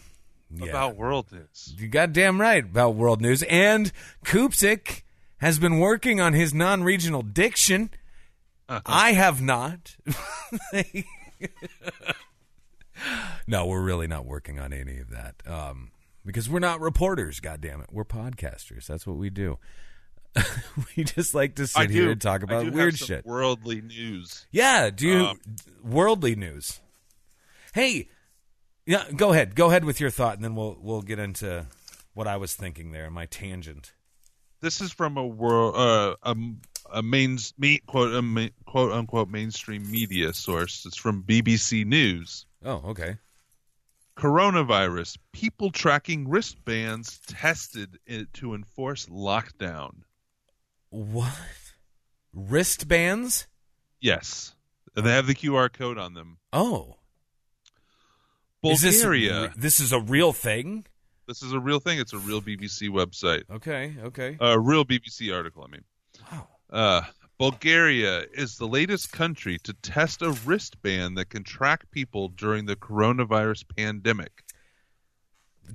yeah. 0.50 0.66
about 0.70 0.96
world 0.96 1.30
news. 1.32 1.74
You 1.76 1.88
goddamn 1.88 2.40
right 2.40 2.64
about 2.64 2.94
world 2.94 3.20
news. 3.20 3.42
And 3.44 3.92
Kupsik 4.24 5.02
has 5.38 5.58
been 5.58 5.78
working 5.78 6.20
on 6.20 6.32
his 6.32 6.54
non-regional 6.54 7.22
diction. 7.22 7.90
Uh-huh. 8.68 8.80
I 8.84 9.12
have 9.12 9.42
not. 9.42 9.96
no, 13.46 13.66
we're 13.66 13.82
really 13.82 14.06
not 14.06 14.24
working 14.24 14.58
on 14.58 14.72
any 14.72 14.98
of 14.98 15.10
that. 15.10 15.34
Um, 15.46 15.90
because 16.24 16.48
we're 16.48 16.58
not 16.58 16.80
reporters, 16.80 17.40
goddamn 17.40 17.80
it. 17.80 17.88
We're 17.92 18.04
podcasters. 18.04 18.86
That's 18.86 19.06
what 19.06 19.16
we 19.16 19.30
do. 19.30 19.58
we 20.96 21.04
just 21.04 21.34
like 21.34 21.54
to 21.56 21.66
sit 21.66 21.80
I 21.80 21.86
do 21.86 21.92
here 21.92 22.10
and 22.10 22.20
talk 22.20 22.42
about 22.42 22.70
weird 22.72 22.98
shit. 22.98 23.24
worldly 23.24 23.80
news. 23.80 24.46
Yeah, 24.50 24.90
do 24.90 25.06
you 25.06 25.26
Um, 25.26 25.40
worldly 25.82 26.34
news? 26.36 26.80
Hey, 27.72 28.08
yeah, 28.86 29.04
go 29.14 29.32
ahead. 29.32 29.54
Go 29.54 29.68
ahead 29.68 29.84
with 29.84 30.00
your 30.00 30.10
thought, 30.10 30.36
and 30.36 30.44
then 30.44 30.54
we'll 30.54 30.76
we'll 30.80 31.02
get 31.02 31.18
into 31.18 31.66
what 32.14 32.26
I 32.26 32.36
was 32.36 32.54
thinking 32.54 32.92
there, 32.92 33.10
my 33.10 33.26
tangent. 33.26 33.92
This 34.60 34.80
is 34.80 34.90
from 34.92 35.16
a 35.18 35.26
world, 35.26 35.74
uh, 35.76 36.16
a, 36.22 36.36
a 36.90 37.02
main, 37.02 37.38
me, 37.58 37.78
quote, 37.86 38.14
a 38.14 38.50
quote 38.64 38.92
unquote 38.92 39.28
mainstream 39.28 39.90
media 39.90 40.32
source. 40.32 40.86
It's 40.86 40.96
from 40.96 41.22
BBC 41.24 41.84
News. 41.84 42.46
Oh, 42.64 42.82
okay. 42.86 43.16
Coronavirus: 44.16 45.18
People 45.32 45.70
tracking 45.70 46.28
wristbands 46.28 47.20
tested 47.26 47.98
it 48.06 48.32
to 48.34 48.54
enforce 48.54 49.06
lockdown. 49.06 49.90
What 50.96 51.36
wristbands? 52.32 53.46
Yes, 54.00 54.54
they 54.94 55.10
have 55.12 55.26
the 55.26 55.34
QR 55.34 55.70
code 55.70 55.98
on 55.98 56.14
them. 56.14 56.38
Oh, 56.54 56.96
Is 58.64 58.80
this- 58.80 58.96
Bulgaria. 58.96 59.52
This, 59.58 59.78
is 59.78 59.92
a 59.92 60.00
real 60.00 60.32
thing. 60.32 60.86
This 61.28 61.42
is 61.42 61.52
a 61.52 61.60
real 61.60 61.80
thing. 61.80 61.98
It's 61.98 62.14
a 62.14 62.18
real 62.18 62.40
BBC 62.40 62.88
website. 62.88 63.42
Okay, 63.50 63.94
okay. 64.04 64.38
A 64.40 64.58
real 64.58 64.86
BBC 64.86 65.34
article. 65.36 65.64
I 65.64 65.70
mean. 65.70 65.84
Wow. 66.32 66.48
Uh, 66.70 67.02
Bulgaria 67.38 68.24
is 68.32 68.56
the 68.56 68.66
latest 68.66 69.12
country 69.12 69.58
to 69.64 69.74
test 69.74 70.22
a 70.22 70.30
wristband 70.30 71.18
that 71.18 71.28
can 71.28 71.44
track 71.44 71.90
people 71.90 72.28
during 72.28 72.64
the 72.64 72.74
coronavirus 72.76 73.64
pandemic. 73.76 74.44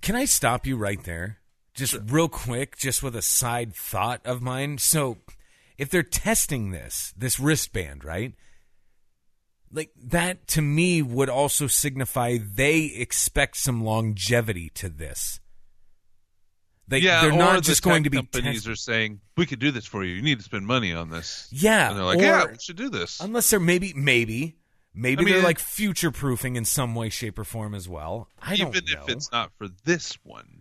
Can 0.01 0.15
I 0.15 0.26
stop 0.26 0.65
you 0.65 0.78
right 0.78 1.03
there? 1.03 1.41
Just 1.74 1.97
real 2.07 2.28
quick, 2.28 2.78
just 2.78 3.01
with 3.01 3.15
a 3.15 3.22
side 3.22 3.74
thought 3.74 4.22
of 4.26 4.41
mine. 4.41 4.78
So, 4.78 5.17
if 5.78 5.89
they're 5.89 6.03
testing 6.03 6.72
this, 6.72 7.13
this 7.17 7.39
wristband, 7.39 8.03
right? 8.03 8.34
Like 9.72 9.91
that 10.03 10.47
to 10.49 10.61
me 10.61 11.01
would 11.01 11.30
also 11.30 11.67
signify 11.67 12.38
they 12.43 12.84
expect 12.84 13.55
some 13.55 13.84
longevity 13.86 14.69
to 14.76 14.89
this. 14.89 15.39
They, 16.89 16.97
yeah, 16.97 17.22
they're 17.22 17.32
not 17.32 17.55
the 17.55 17.61
just 17.61 17.84
going 17.84 18.03
to 18.03 18.09
be 18.09 18.17
companies 18.17 18.63
test- 18.63 18.67
are 18.67 18.76
saying 18.76 19.22
we 19.38 19.45
could 19.45 19.59
do 19.59 19.72
this 19.72 19.86
for 19.86 20.03
you. 20.03 20.13
You 20.15 20.22
need 20.22 20.39
to 20.39 20.43
spend 20.43 20.67
money 20.67 20.93
on 20.93 21.09
this. 21.09 21.47
Yeah, 21.51 21.88
and 21.88 21.97
they're 21.97 22.03
like, 22.03 22.19
or- 22.19 22.24
yeah, 22.24 22.45
we 22.51 22.57
should 22.59 22.76
do 22.76 22.89
this. 22.89 23.22
unless 23.22 23.49
they're 23.49 23.61
maybe 23.61 23.93
maybe 23.95 24.57
maybe 24.93 25.22
I 25.22 25.26
mean, 25.26 25.34
they're 25.36 25.43
like 25.43 25.59
future 25.59 26.11
proofing 26.11 26.57
in 26.57 26.65
some 26.65 26.93
way, 26.93 27.07
shape, 27.07 27.39
or 27.39 27.45
form 27.45 27.74
as 27.74 27.88
well. 27.88 28.28
I 28.41 28.55
Even 28.55 28.74
don't 28.74 28.89
know. 28.93 29.03
if 29.03 29.09
it's 29.09 29.32
not 29.32 29.53
for 29.57 29.69
this 29.86 30.17
one. 30.24 30.61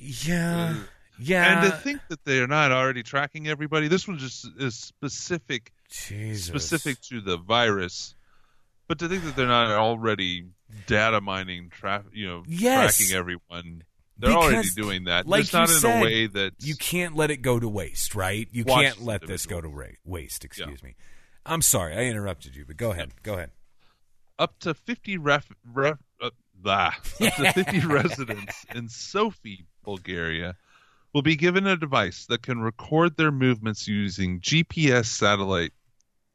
Yeah, 0.00 0.74
yeah, 1.18 1.62
and 1.62 1.70
to 1.70 1.76
think 1.78 2.00
that 2.08 2.24
they're 2.24 2.46
not 2.46 2.72
already 2.72 3.02
tracking 3.02 3.46
everybody, 3.48 3.88
this 3.88 4.08
one 4.08 4.18
just 4.18 4.46
is 4.58 4.74
specific 4.74 5.72
Jesus. 5.90 6.46
specific 6.46 7.00
to 7.02 7.20
the 7.20 7.36
virus. 7.36 8.14
But 8.88 8.98
to 9.00 9.08
think 9.08 9.22
that 9.24 9.36
they're 9.36 9.46
not 9.46 9.70
already 9.70 10.46
data 10.86 11.20
mining, 11.20 11.68
tra- 11.70 12.04
you 12.12 12.26
know, 12.26 12.42
Yes. 12.48 12.96
tracking 12.98 13.14
everyone, 13.16 13.84
they're 14.18 14.32
already 14.32 14.68
doing 14.74 15.04
that. 15.04 15.26
like 15.28 15.42
Just 15.42 15.52
not 15.52 15.68
you 15.68 15.74
in 15.76 15.80
said, 15.80 16.00
a 16.00 16.02
way 16.04 16.26
that 16.26 16.54
You 16.58 16.74
can't 16.74 17.14
let 17.14 17.30
it 17.30 17.36
go 17.38 17.60
to 17.60 17.68
waste, 17.68 18.14
right? 18.16 18.48
You 18.50 18.64
can't 18.64 19.00
let 19.02 19.26
this 19.26 19.46
go 19.46 19.60
to 19.60 19.68
ra- 19.68 19.86
waste. 20.04 20.44
Excuse 20.44 20.82
me. 20.82 20.96
I'm 21.46 21.62
sorry, 21.62 21.94
I 21.94 22.00
interrupted 22.04 22.56
you, 22.56 22.64
but 22.66 22.76
go 22.76 22.90
ahead. 22.92 23.12
Go 23.22 23.34
ahead. 23.34 23.50
up 24.38 24.58
to 24.60 24.74
50 24.74 25.18
ref, 25.18 25.50
ref, 25.72 25.98
uh, 26.20 26.30
blah, 26.54 26.92
up 27.20 27.34
to 27.36 27.52
50 27.52 27.80
residents 27.86 28.64
in 28.74 28.88
Sofia, 28.88 29.58
Bulgaria, 29.82 30.56
will 31.12 31.22
be 31.22 31.36
given 31.36 31.66
a 31.66 31.76
device 31.76 32.26
that 32.26 32.42
can 32.42 32.60
record 32.60 33.16
their 33.16 33.32
movements 33.32 33.88
using 33.88 34.40
GPS 34.40 35.06
satellite 35.06 35.72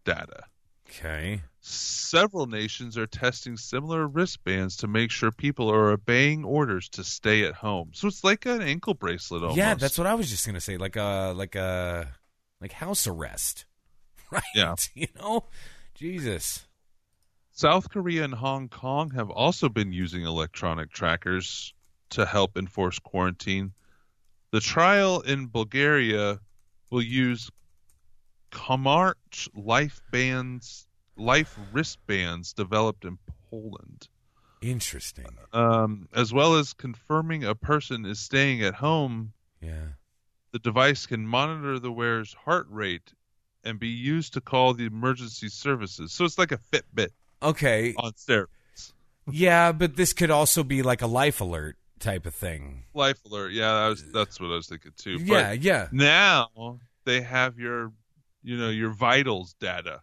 data. 0.03 0.43
Okay. 0.87 1.41
Several 1.61 2.45
nations 2.45 2.97
are 2.97 3.07
testing 3.07 3.57
similar 3.57 4.07
wristbands 4.07 4.77
to 4.77 4.87
make 4.87 5.09
sure 5.09 5.31
people 5.31 5.71
are 5.71 5.91
obeying 5.91 6.45
orders 6.45 6.89
to 6.89 7.03
stay 7.03 7.43
at 7.43 7.55
home. 7.55 7.89
So 7.93 8.07
it's 8.07 8.23
like 8.23 8.45
an 8.45 8.61
ankle 8.61 8.93
bracelet 8.93 9.41
almost. 9.41 9.57
Yeah, 9.57 9.73
that's 9.73 9.97
what 9.97 10.05
I 10.05 10.13
was 10.13 10.29
just 10.29 10.45
gonna 10.45 10.61
say. 10.61 10.77
Like 10.77 10.95
a 10.95 11.33
like 11.35 11.55
a 11.55 12.09
like 12.61 12.71
house 12.71 13.07
arrest, 13.07 13.65
right? 14.31 14.43
Yeah. 14.53 14.75
You 14.93 15.07
know, 15.19 15.45
Jesus. 15.95 16.67
South 17.51 17.89
Korea 17.89 18.25
and 18.25 18.33
Hong 18.33 18.67
Kong 18.67 19.11
have 19.11 19.29
also 19.29 19.69
been 19.69 19.93
using 19.93 20.23
electronic 20.23 20.91
trackers 20.91 21.73
to 22.11 22.25
help 22.25 22.57
enforce 22.57 22.99
quarantine. 22.99 23.73
The 24.51 24.59
trial 24.59 25.21
in 25.21 25.47
Bulgaria 25.47 26.39
will 26.89 27.01
use 27.01 27.49
Comarch 28.51 29.49
life 29.53 30.01
bands, 30.11 30.87
life 31.17 31.53
wristbands 31.71 32.53
developed 32.53 33.05
in 33.05 33.17
Poland, 33.49 34.07
Interesting. 34.61 35.25
um, 35.51 36.07
as 36.13 36.31
well 36.33 36.55
as 36.55 36.73
confirming 36.73 37.43
a 37.43 37.55
person 37.55 38.05
is 38.05 38.19
staying 38.19 38.61
at 38.61 38.75
home. 38.75 39.33
Yeah. 39.61 39.89
The 40.51 40.59
device 40.59 41.05
can 41.05 41.27
monitor 41.27 41.79
the 41.79 41.91
wearer's 41.91 42.33
heart 42.33 42.67
rate 42.69 43.13
and 43.65 43.77
be 43.79 43.89
used 43.89 44.33
to 44.33 44.41
call 44.41 44.73
the 44.73 44.85
emergency 44.85 45.49
services. 45.49 46.13
So 46.13 46.23
it's 46.23 46.37
like 46.37 46.51
a 46.53 46.57
Fitbit 46.57 47.09
Okay. 47.43 47.93
on 47.97 48.13
steroids. 48.13 48.93
Yeah, 49.29 49.71
but 49.73 49.95
this 49.97 50.13
could 50.13 50.31
also 50.31 50.63
be 50.63 50.81
like 50.81 51.01
a 51.01 51.07
life 51.07 51.41
alert 51.41 51.75
type 51.99 52.25
of 52.25 52.33
thing. 52.35 52.83
Life 52.93 53.19
alert. 53.25 53.51
Yeah, 53.53 53.87
was, 53.89 54.03
that's 54.11 54.39
what 54.39 54.51
I 54.51 54.55
was 54.55 54.67
thinking 54.67 54.91
too. 54.97 55.19
But 55.19 55.25
Yeah, 55.25 55.51
yeah. 55.53 55.87
now 55.91 56.79
they 57.05 57.21
have 57.21 57.57
your, 57.59 57.91
you 58.43 58.57
know, 58.57 58.69
your 58.69 58.91
vitals 58.91 59.55
data, 59.59 60.01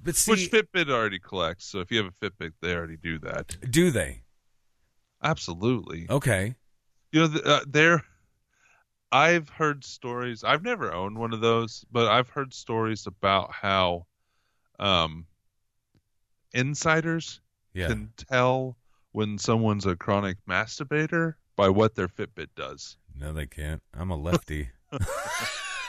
But 0.00 0.16
see, 0.16 0.30
which 0.32 0.50
Fitbit 0.50 0.90
already 0.90 1.18
collects. 1.18 1.64
So 1.66 1.80
if 1.80 1.90
you 1.90 1.98
have 2.02 2.12
a 2.20 2.24
Fitbit, 2.30 2.52
they 2.60 2.74
already 2.74 2.96
do 2.96 3.18
that. 3.20 3.56
do 3.70 3.90
they? 3.90 4.22
Absolutely. 5.22 6.06
Okay. 6.10 6.54
You 7.12 7.28
know, 7.28 7.40
uh, 7.44 7.60
they're. 7.66 8.02
I've 9.12 9.48
heard 9.48 9.84
stories. 9.84 10.42
I've 10.44 10.62
never 10.64 10.92
owned 10.92 11.16
one 11.16 11.32
of 11.32 11.40
those, 11.40 11.84
but 11.92 12.08
I've 12.08 12.28
heard 12.28 12.52
stories 12.52 13.06
about 13.06 13.52
how, 13.52 14.06
um, 14.80 15.26
insiders 16.52 17.40
Yeah. 17.72 17.86
can 17.88 18.12
tell 18.16 18.76
when 19.16 19.38
someone's 19.38 19.86
a 19.86 19.96
chronic 19.96 20.36
masturbator 20.46 21.32
by 21.56 21.70
what 21.70 21.94
their 21.94 22.06
Fitbit 22.06 22.48
does. 22.54 22.98
No, 23.18 23.32
they 23.32 23.46
can't. 23.46 23.80
I'm 23.94 24.10
a 24.10 24.16
lefty. 24.16 24.68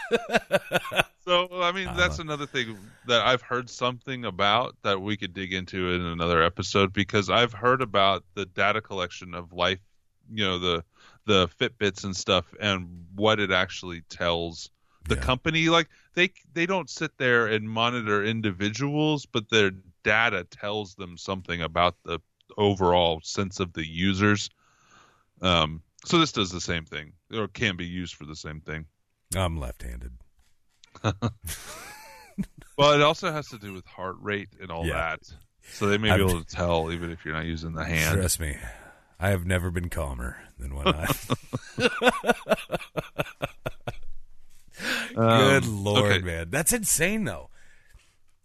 So 1.25 1.49
I 1.61 1.73
mean, 1.73 1.89
that's 1.97 2.19
another 2.19 2.45
thing 2.45 2.89
that 3.05 3.19
I've 3.27 3.41
heard 3.41 3.69
something 3.69 4.23
about 4.23 4.77
that 4.83 5.01
we 5.01 5.17
could 5.17 5.33
dig 5.33 5.51
into 5.51 5.91
in 5.91 5.99
another 6.01 6.41
episode 6.41 6.93
because 6.93 7.29
I've 7.29 7.51
heard 7.51 7.81
about 7.81 8.23
the 8.35 8.45
data 8.45 8.79
collection 8.79 9.33
of 9.33 9.51
life, 9.51 9.81
you 10.31 10.45
know, 10.45 10.57
the 10.57 10.85
the 11.25 11.49
Fitbits 11.49 12.05
and 12.05 12.15
stuff, 12.15 12.45
and 12.61 12.87
what 13.13 13.41
it 13.41 13.51
actually 13.51 14.03
tells 14.09 14.69
the 15.09 15.15
Yeah. 15.15 15.21
company. 15.21 15.67
Like 15.67 15.89
they 16.13 16.31
they 16.53 16.65
don't 16.65 16.89
sit 16.89 17.11
there 17.17 17.47
and 17.47 17.69
monitor 17.69 18.23
individuals, 18.23 19.25
but 19.25 19.49
their 19.49 19.71
data 20.05 20.45
tells 20.45 20.95
them 20.95 21.17
something 21.17 21.61
about 21.61 21.97
the 22.05 22.19
overall 22.57 23.19
sense 23.23 23.59
of 23.59 23.73
the 23.73 23.85
users. 23.87 24.49
Um, 25.41 25.81
so 26.05 26.19
this 26.19 26.31
does 26.31 26.51
the 26.51 26.61
same 26.61 26.85
thing, 26.85 27.13
or 27.33 27.47
can 27.47 27.75
be 27.75 27.85
used 27.85 28.15
for 28.15 28.25
the 28.25 28.35
same 28.35 28.61
thing. 28.61 28.85
I'm 29.35 29.59
left-handed. 29.59 30.13
Well, 32.77 32.91
it 32.93 33.01
also 33.01 33.31
has 33.31 33.47
to 33.47 33.57
do 33.57 33.73
with 33.73 33.87
heart 33.87 34.17
rate 34.21 34.49
and 34.61 34.69
all 34.69 34.85
Yeah. 34.85 34.93
that. 34.93 35.19
So 35.73 35.87
they 35.87 35.97
may 35.97 36.11
I've- 36.11 36.23
be 36.23 36.29
able 36.29 36.43
to 36.43 36.45
tell 36.55 36.91
even 36.91 37.09
if 37.09 37.25
you're 37.25 37.33
not 37.33 37.45
using 37.45 37.73
the 37.73 37.83
hand. 37.83 38.19
Trust 38.19 38.39
me, 38.39 38.55
I 39.19 39.29
have 39.29 39.47
never 39.47 39.71
been 39.71 39.89
calmer 39.89 40.37
than 40.59 40.75
when 40.75 40.87
I. 40.87 41.07
Good 45.15 45.63
Um, 45.63 45.83
lord, 45.83 46.11
okay. 46.11 46.21
man, 46.23 46.49
that's 46.51 46.71
insane 46.71 47.23
though. 47.23 47.49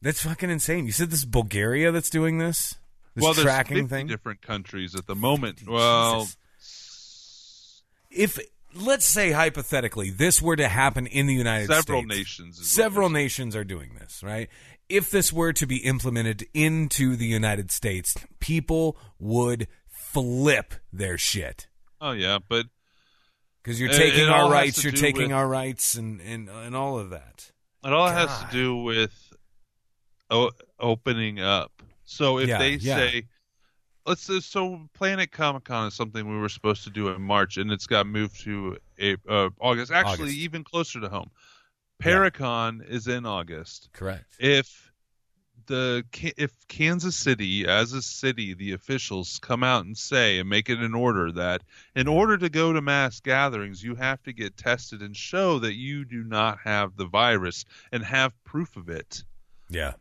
That's 0.00 0.22
fucking 0.22 0.48
insane. 0.50 0.86
You 0.86 0.92
said 0.92 1.10
this 1.10 1.20
is 1.20 1.24
Bulgaria 1.26 1.92
that's 1.92 2.08
doing 2.10 2.38
this. 2.38 2.76
This 3.14 3.22
well, 3.22 3.34
there's 3.34 3.44
tracking 3.44 3.76
50 3.88 3.88
thing. 3.88 4.06
different 4.06 4.40
countries 4.42 4.94
at 4.94 5.06
the 5.06 5.14
moment. 5.14 5.62
Well, 5.66 6.20
Jesus. 6.20 7.82
If 8.10 8.38
let's 8.74 9.06
say 9.06 9.32
hypothetically 9.32 10.10
this 10.10 10.40
were 10.40 10.56
to 10.56 10.68
happen 10.68 11.06
in 11.06 11.26
the 11.26 11.34
United 11.34 11.68
several 11.68 12.02
States, 12.02 12.16
nations. 12.18 12.68
several 12.70 13.10
nations 13.10 13.54
are 13.56 13.64
doing 13.64 13.94
this, 13.98 14.22
right? 14.22 14.48
If 14.88 15.10
this 15.10 15.32
were 15.32 15.52
to 15.54 15.66
be 15.66 15.76
implemented 15.78 16.46
into 16.54 17.16
the 17.16 17.26
United 17.26 17.70
States, 17.70 18.14
people 18.40 18.96
would 19.18 19.66
flip 19.88 20.74
their 20.92 21.16
shit. 21.18 21.68
Oh 22.00 22.12
yeah, 22.12 22.38
but 22.46 22.66
because 23.62 23.78
you're 23.80 23.90
taking 23.90 24.24
it 24.24 24.28
our 24.28 24.50
rights, 24.50 24.82
you're 24.82 24.92
taking 24.92 25.28
with- 25.28 25.32
our 25.32 25.46
rights, 25.48 25.94
and 25.94 26.20
and 26.20 26.48
and 26.48 26.74
all 26.76 26.98
of 26.98 27.10
that. 27.10 27.52
it 27.84 27.92
all 27.92 28.08
has 28.08 28.28
to 28.40 28.48
do 28.52 28.76
with 28.76 29.32
o- 30.30 30.50
opening 30.78 31.40
up. 31.40 31.81
So 32.12 32.38
if 32.38 32.48
Yeah, 32.48 32.58
they 32.58 32.72
yeah. 32.74 32.96
say, 32.96 33.24
let's 34.06 34.22
say, 34.22 34.40
so 34.40 34.88
Planet 34.94 35.30
Comic 35.32 35.64
Con 35.64 35.88
is 35.88 35.94
something 35.94 36.28
we 36.28 36.38
were 36.38 36.48
supposed 36.48 36.84
to 36.84 36.90
do 36.90 37.08
in 37.08 37.22
March, 37.22 37.56
and 37.56 37.70
it's 37.72 37.86
got 37.86 38.06
moved 38.06 38.42
to 38.44 38.78
a, 38.98 39.16
uh, 39.28 39.50
August. 39.60 39.90
Actually, 39.92 40.30
August. 40.30 40.36
even 40.38 40.64
closer 40.64 41.00
to 41.00 41.08
home. 41.08 41.30
Yeah. 42.04 42.06
Paracon 42.12 42.84
is 42.88 43.06
in 43.08 43.26
August. 43.26 43.88
Correct. 43.92 44.24
if 44.38 44.90
the 45.66 46.04
if 46.36 46.50
Kansas 46.66 47.14
City 47.14 47.68
as 47.68 47.92
a 47.92 48.02
city 48.02 48.52
the 48.52 48.72
officials 48.72 49.38
come 49.40 49.62
out 49.62 49.84
and 49.84 49.96
say 49.96 50.40
and 50.40 50.48
make 50.48 50.68
it 50.68 50.80
an 50.80 50.92
order 50.92 51.30
that 51.30 51.62
in 51.94 52.08
order 52.08 52.36
to 52.36 52.48
go 52.48 52.72
to 52.72 52.82
mass 52.82 53.20
gatherings 53.20 53.80
you 53.80 53.94
have 53.94 54.20
to 54.24 54.32
get 54.32 54.56
tested 54.56 55.02
and 55.02 55.16
show 55.16 55.60
that 55.60 55.74
you 55.74 56.04
do 56.04 56.24
not 56.24 56.58
have 56.64 56.96
the 56.96 57.06
virus 57.06 57.64
and 57.92 58.04
have 58.04 58.32
proof 58.42 58.74
of 58.76 58.88
it 58.88 59.22
Yeah, 59.70 59.92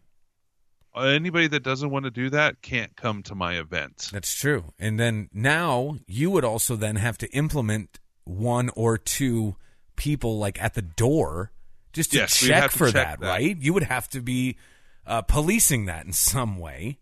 anybody 0.96 1.48
that 1.48 1.64
doesn't 1.64 1.90
want 1.90 2.06
to 2.06 2.12
do 2.12 2.30
that 2.30 2.62
can't 2.62 2.96
come 2.96 3.24
to 3.24 3.36
my 3.36 3.58
event 3.58 4.10
that's 4.12 4.34
true. 4.34 4.66
And 4.80 5.00
then 5.00 5.30
now 5.34 5.98
you 6.08 6.30
would 6.32 6.44
also 6.44 6.76
then 6.76 6.96
have 6.98 7.18
to 7.20 7.28
implement 7.36 8.00
one 8.26 8.70
or 8.76 8.98
two 8.98 9.56
people 9.96 10.38
like 10.38 10.62
at 10.62 10.74
the 10.74 10.82
door 10.82 11.52
just 11.94 12.12
to 12.12 12.18
Yes, 12.20 12.38
check 12.40 12.72
to 12.72 12.78
for 12.78 12.86
check 12.88 12.94
that, 12.94 13.20
that. 13.22 13.28
right? 13.28 13.58
You 13.58 13.74
would 13.74 13.84
have 13.84 14.08
to 14.10 14.22
be 14.22 14.58
uh, 15.06 15.22
policing 15.24 15.86
that 15.86 16.06
in 16.06 16.14
some 16.14 16.58
way. 16.60 17.00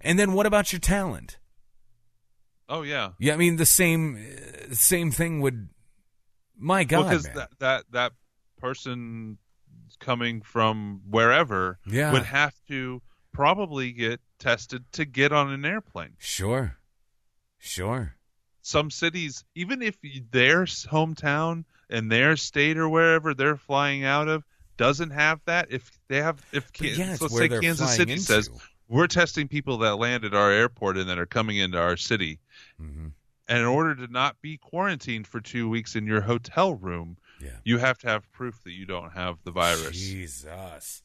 And 0.00 0.18
then 0.18 0.32
what 0.32 0.46
about 0.46 0.72
your 0.72 0.80
talent? 0.80 1.38
oh 2.68 2.82
yeah 2.82 3.10
Yeah, 3.18 3.34
I 3.34 3.36
mean 3.36 3.56
the 3.56 3.66
same 3.66 4.16
uh, 4.16 4.74
same 4.74 5.10
thing 5.10 5.40
would. 5.40 5.68
My 6.58 6.84
God, 6.84 7.04
because 7.04 7.24
man. 7.26 7.34
that 7.36 7.50
that 7.58 7.84
that 7.92 8.12
person 8.58 9.38
coming 10.00 10.40
from 10.42 11.02
wherever 11.08 11.78
Yeah. 11.86 12.12
would 12.12 12.24
have 12.24 12.54
to 12.68 13.02
probably 13.36 13.92
get 13.92 14.20
tested 14.38 14.84
to 14.92 15.04
get 15.04 15.32
on 15.32 15.52
an 15.52 15.64
airplane 15.64 16.14
sure, 16.18 16.76
sure. 17.58 18.14
some 18.62 18.90
cities, 18.90 19.44
even 19.54 19.82
if 19.82 19.96
their 20.30 20.64
hometown 20.64 21.64
and 21.90 22.10
their 22.10 22.36
state 22.36 22.76
or 22.76 22.88
wherever 22.88 23.34
they're 23.34 23.56
flying 23.56 24.04
out 24.04 24.28
of 24.28 24.44
doesn't 24.76 25.10
have 25.10 25.40
that, 25.46 25.68
if 25.70 25.90
they 26.08 26.20
have, 26.22 26.44
if 26.52 26.70
yeah, 26.80 27.16
let's 27.20 27.34
say 27.36 27.48
Kansas 27.48 27.94
City 27.96 28.12
into. 28.12 28.24
says 28.24 28.50
we're 28.88 29.06
testing 29.06 29.48
people 29.48 29.78
that 29.78 29.96
land 29.96 30.24
at 30.24 30.34
our 30.34 30.50
airport 30.50 30.96
and 30.96 31.08
that 31.08 31.18
are 31.18 31.26
coming 31.26 31.56
into 31.56 31.78
our 31.78 31.96
city, 31.96 32.38
Mhm. 32.80 33.12
and 33.48 33.58
in 33.58 33.64
order 33.64 33.94
to 33.94 34.12
not 34.12 34.40
be 34.42 34.56
quarantined 34.58 35.26
for 35.26 35.40
two 35.40 35.68
weeks 35.68 35.96
in 35.96 36.06
your 36.06 36.20
hotel 36.20 36.74
room, 36.74 37.16
Yeah. 37.40 37.56
you 37.64 37.78
have 37.78 37.98
to 38.00 38.08
have 38.08 38.30
proof 38.32 38.62
that 38.64 38.72
you 38.72 38.84
don't 38.86 39.12
have 39.12 39.38
the 39.44 39.50
virus. 39.50 39.96
Jesus, 39.98 41.02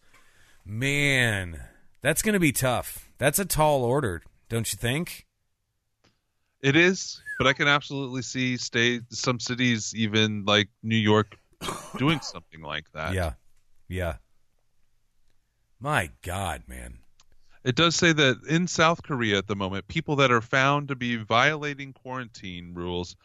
man, 0.65 1.61
that's 2.01 2.21
going 2.21 2.33
to 2.33 2.39
be 2.39 2.51
tough. 2.51 3.09
That's 3.17 3.39
a 3.39 3.45
tall 3.45 3.83
order, 3.83 4.23
don't 4.49 4.71
you 4.71 4.77
think? 4.77 5.27
It 6.61 6.75
is, 6.75 7.21
but 7.37 7.47
I 7.47 7.53
can 7.53 7.67
absolutely 7.67 8.21
see 8.21 8.57
state 8.57 9.01
some 9.09 9.39
cities, 9.39 9.93
even 9.95 10.45
like 10.45 10.69
New 10.83 10.95
York, 10.95 11.37
doing 11.97 12.19
something 12.21 12.61
like 12.61 12.85
that. 12.93 13.13
Yeah, 13.13 13.33
yeah. 13.87 14.17
My 15.79 16.11
God, 16.21 16.63
man. 16.67 16.99
It 17.63 17.75
does 17.75 17.95
say 17.95 18.13
that 18.13 18.41
in 18.47 18.67
South 18.67 19.03
Korea 19.03 19.37
at 19.37 19.47
the 19.47 19.55
moment, 19.55 19.87
people 19.87 20.15
that 20.17 20.31
are 20.31 20.41
found 20.41 20.87
to 20.87 20.95
be 20.95 21.15
violating 21.15 21.93
quarantine 21.93 22.73
rules 22.73 23.15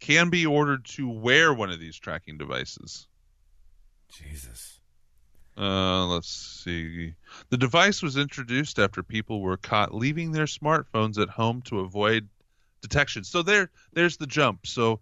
can 0.00 0.30
be 0.30 0.46
ordered 0.46 0.84
to 0.84 1.08
wear 1.08 1.52
one 1.54 1.70
of 1.70 1.80
these 1.80 1.96
tracking 1.96 2.38
devices. 2.38 3.06
Jesus. 4.08 4.80
Uh, 5.56 6.06
let's 6.06 6.28
see. 6.28 7.14
The 7.50 7.58
device 7.58 8.02
was 8.02 8.16
introduced 8.16 8.78
after 8.78 9.02
people 9.02 9.40
were 9.40 9.56
caught 9.58 9.94
leaving 9.94 10.32
their 10.32 10.46
smartphones 10.46 11.18
at 11.20 11.28
home 11.28 11.62
to 11.62 11.80
avoid 11.80 12.28
detection. 12.80 13.22
So 13.24 13.42
there, 13.42 13.70
there's 13.92 14.16
the 14.16 14.26
jump. 14.26 14.66
So 14.66 15.00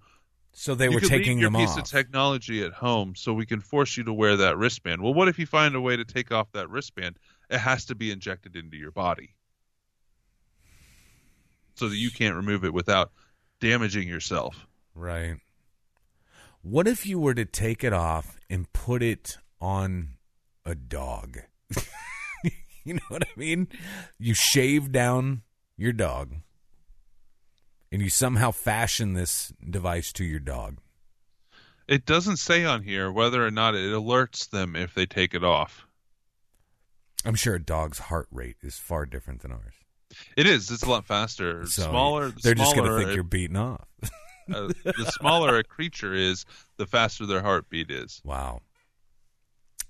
So 0.52 0.74
they 0.74 0.88
were 0.88 1.00
taking 1.00 1.38
your 1.38 1.52
piece 1.52 1.70
off. 1.70 1.78
of 1.78 1.84
technology 1.84 2.64
at 2.64 2.72
home, 2.72 3.14
so 3.14 3.32
we 3.32 3.46
can 3.46 3.60
force 3.60 3.96
you 3.96 4.04
to 4.04 4.12
wear 4.12 4.36
that 4.38 4.58
wristband. 4.58 5.02
Well, 5.02 5.14
what 5.14 5.28
if 5.28 5.38
you 5.38 5.46
find 5.46 5.76
a 5.76 5.80
way 5.80 5.96
to 5.96 6.04
take 6.04 6.32
off 6.32 6.50
that 6.52 6.68
wristband? 6.68 7.16
It 7.48 7.58
has 7.58 7.84
to 7.86 7.94
be 7.94 8.10
injected 8.10 8.56
into 8.56 8.76
your 8.76 8.90
body, 8.90 9.34
so 11.74 11.88
that 11.88 11.96
you 11.96 12.10
can't 12.10 12.34
remove 12.36 12.64
it 12.64 12.74
without 12.74 13.12
damaging 13.60 14.08
yourself. 14.08 14.66
Right. 14.94 15.36
What 16.62 16.86
if 16.86 17.06
you 17.06 17.18
were 17.18 17.34
to 17.34 17.44
take 17.44 17.82
it 17.84 17.92
off 17.92 18.38
and 18.50 18.70
put 18.72 19.02
it 19.02 19.38
on 19.60 20.10
a 20.64 20.74
dog? 20.74 21.38
you 22.84 22.94
know 22.94 23.00
what 23.08 23.22
I 23.22 23.38
mean? 23.38 23.68
You 24.18 24.34
shave 24.34 24.92
down 24.92 25.42
your 25.76 25.92
dog 25.92 26.34
and 27.92 28.02
you 28.02 28.08
somehow 28.08 28.50
fashion 28.50 29.14
this 29.14 29.52
device 29.68 30.12
to 30.14 30.24
your 30.24 30.40
dog. 30.40 30.78
It 31.88 32.06
doesn't 32.06 32.36
say 32.36 32.64
on 32.64 32.82
here 32.82 33.10
whether 33.10 33.44
or 33.44 33.50
not 33.50 33.74
it 33.74 33.92
alerts 33.92 34.48
them 34.48 34.76
if 34.76 34.94
they 34.94 35.06
take 35.06 35.34
it 35.34 35.42
off. 35.42 35.86
I'm 37.24 37.34
sure 37.34 37.56
a 37.56 37.62
dog's 37.62 37.98
heart 37.98 38.28
rate 38.30 38.56
is 38.62 38.78
far 38.78 39.06
different 39.06 39.42
than 39.42 39.52
ours. 39.52 39.74
It 40.36 40.46
is. 40.46 40.70
It's 40.70 40.82
a 40.82 40.90
lot 40.90 41.04
faster. 41.04 41.66
So 41.66 41.82
smaller. 41.82 42.28
The 42.28 42.40
they're 42.42 42.54
just 42.54 42.74
going 42.74 42.88
to 42.90 42.96
think 42.96 43.10
a- 43.10 43.14
you're 43.14 43.22
beating 43.24 43.56
off. 43.56 43.86
uh, 44.54 44.68
the 44.84 45.12
smaller 45.18 45.58
a 45.58 45.64
creature 45.64 46.14
is, 46.14 46.46
the 46.76 46.86
faster 46.86 47.26
their 47.26 47.42
heartbeat 47.42 47.90
is. 47.90 48.20
wow. 48.24 48.60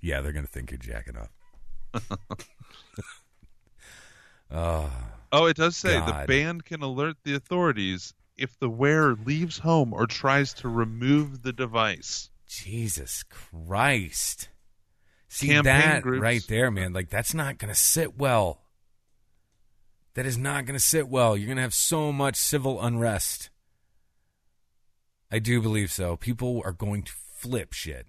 Yeah, 0.01 0.21
they're 0.21 0.33
going 0.33 0.47
to 0.47 0.51
think 0.51 0.71
you're 0.71 0.79
jacking 0.79 1.17
off. 1.17 1.31
oh, 2.11 2.17
ah, 4.51 5.07
Oh, 5.33 5.47
it 5.47 5.57
does 5.57 5.77
say 5.77 5.95
the 5.95 6.25
band 6.27 6.65
can 6.65 6.83
alert 6.83 7.17
the 7.23 7.35
authorities 7.35 8.15
if 8.37 8.59
the 8.59 8.69
wearer 8.71 9.17
leaves 9.25 9.59
home 9.59 9.93
or 9.93 10.07
tries 10.07 10.55
to 10.55 10.69
remove 10.69 11.43
the 11.43 11.53
device. 11.53 12.31
Jesus 12.49 13.23
Christ. 13.25 14.49
See 15.29 15.49
Campaign 15.49 15.65
that 15.65 16.03
groups- 16.03 16.23
right 16.23 16.43
there, 16.49 16.71
man. 16.71 16.93
Like 16.93 17.11
that's 17.11 17.33
not 17.35 17.59
going 17.59 17.73
to 17.73 17.79
sit 17.79 18.19
well. 18.19 18.63
That 20.15 20.27
is 20.27 20.37
not 20.37 20.67
going 20.67 20.77
to 20.77 20.85
sit 20.85 21.09
well. 21.09 21.37
You're 21.37 21.47
going 21.47 21.57
to 21.57 21.63
have 21.63 21.75
so 21.75 22.11
much 22.13 22.35
civil 22.35 22.83
unrest. 22.83 23.51
I 25.31 25.39
do 25.39 25.63
believe 25.63 25.93
so. 25.93 26.17
People 26.17 26.61
are 26.65 26.73
going 26.73 27.05
to 27.05 27.13
flip 27.13 27.73
shit. 27.73 28.07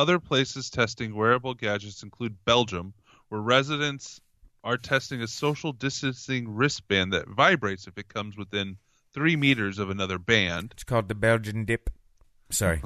Other 0.00 0.18
places 0.18 0.70
testing 0.70 1.14
wearable 1.14 1.52
gadgets 1.52 2.02
include 2.02 2.42
Belgium, 2.46 2.94
where 3.28 3.42
residents 3.42 4.18
are 4.64 4.78
testing 4.78 5.20
a 5.20 5.26
social 5.26 5.74
distancing 5.74 6.48
wristband 6.48 7.12
that 7.12 7.28
vibrates 7.28 7.86
if 7.86 7.98
it 7.98 8.08
comes 8.08 8.34
within 8.34 8.78
three 9.12 9.36
meters 9.36 9.78
of 9.78 9.90
another 9.90 10.18
band. 10.18 10.70
It's 10.72 10.84
called 10.84 11.08
the 11.08 11.14
Belgian 11.14 11.66
dip. 11.66 11.90
Sorry. 12.48 12.80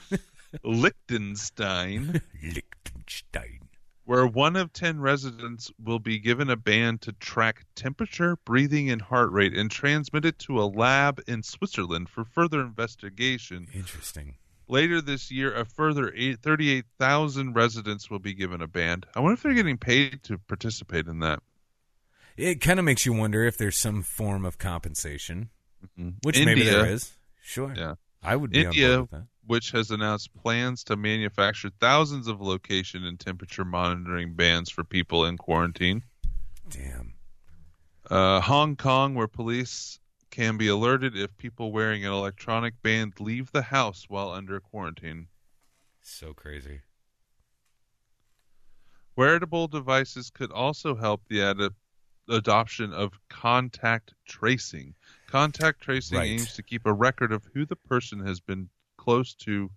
Liechtenstein, 0.62 2.20
Liechtenstein. 2.42 3.60
where 4.04 4.26
one 4.26 4.56
of 4.56 4.70
ten 4.74 5.00
residents 5.00 5.72
will 5.82 5.98
be 5.98 6.18
given 6.18 6.50
a 6.50 6.56
band 6.56 7.00
to 7.00 7.12
track 7.12 7.64
temperature, 7.74 8.36
breathing, 8.44 8.90
and 8.90 9.00
heart 9.00 9.32
rate 9.32 9.56
and 9.56 9.70
transmit 9.70 10.26
it 10.26 10.38
to 10.40 10.60
a 10.60 10.68
lab 10.68 11.22
in 11.26 11.42
Switzerland 11.42 12.10
for 12.10 12.26
further 12.26 12.60
investigation. 12.60 13.66
Interesting. 13.72 14.34
Later 14.68 15.00
this 15.00 15.30
year, 15.30 15.54
a 15.54 15.64
further 15.64 16.12
38,000 16.12 17.54
residents 17.54 18.10
will 18.10 18.18
be 18.18 18.34
given 18.34 18.60
a 18.60 18.68
band. 18.68 19.06
I 19.14 19.20
wonder 19.20 19.34
if 19.34 19.42
they're 19.42 19.54
getting 19.54 19.78
paid 19.78 20.22
to 20.24 20.36
participate 20.38 21.06
in 21.06 21.20
that. 21.20 21.42
It 22.36 22.60
kind 22.60 22.78
of 22.78 22.84
makes 22.84 23.06
you 23.06 23.12
wonder 23.14 23.44
if 23.44 23.56
there's 23.56 23.78
some 23.78 24.02
form 24.02 24.44
of 24.44 24.58
compensation, 24.58 25.48
which 26.22 26.36
India, 26.36 26.54
maybe 26.54 26.64
there 26.64 26.86
is. 26.86 27.16
Sure. 27.42 27.72
Yeah. 27.74 27.94
I 28.22 28.36
would 28.36 28.50
be 28.50 28.60
on 28.60 28.66
India, 28.66 28.88
board 28.88 29.00
with 29.00 29.10
that. 29.10 29.26
which 29.46 29.70
has 29.70 29.90
announced 29.90 30.34
plans 30.34 30.84
to 30.84 30.96
manufacture 30.96 31.70
thousands 31.80 32.28
of 32.28 32.40
location 32.40 33.04
and 33.04 33.18
temperature 33.18 33.64
monitoring 33.64 34.34
bands 34.34 34.70
for 34.70 34.84
people 34.84 35.24
in 35.24 35.38
quarantine. 35.38 36.02
Damn. 36.68 37.14
Uh, 38.10 38.40
Hong 38.40 38.76
Kong, 38.76 39.14
where 39.14 39.28
police 39.28 39.98
can 40.38 40.56
be 40.56 40.68
alerted 40.68 41.16
if 41.16 41.36
people 41.36 41.72
wearing 41.72 42.06
an 42.06 42.12
electronic 42.12 42.80
band 42.80 43.12
leave 43.18 43.50
the 43.50 43.60
house 43.60 44.04
while 44.06 44.30
under 44.30 44.60
quarantine. 44.60 45.26
So 46.00 46.32
crazy. 46.32 46.82
Wearable 49.16 49.66
devices 49.66 50.30
could 50.30 50.52
also 50.52 50.94
help 50.94 51.22
the 51.26 51.42
ad- 51.42 51.74
adoption 52.28 52.92
of 52.92 53.18
contact 53.28 54.14
tracing. 54.26 54.94
Contact 55.26 55.80
tracing 55.80 56.18
Right. 56.18 56.28
aims 56.30 56.54
to 56.54 56.62
keep 56.62 56.86
a 56.86 56.92
record 56.92 57.32
of 57.32 57.44
who 57.52 57.66
the 57.66 57.74
person 57.74 58.24
has 58.24 58.38
been 58.38 58.70
close 58.96 59.34
to 59.34 59.72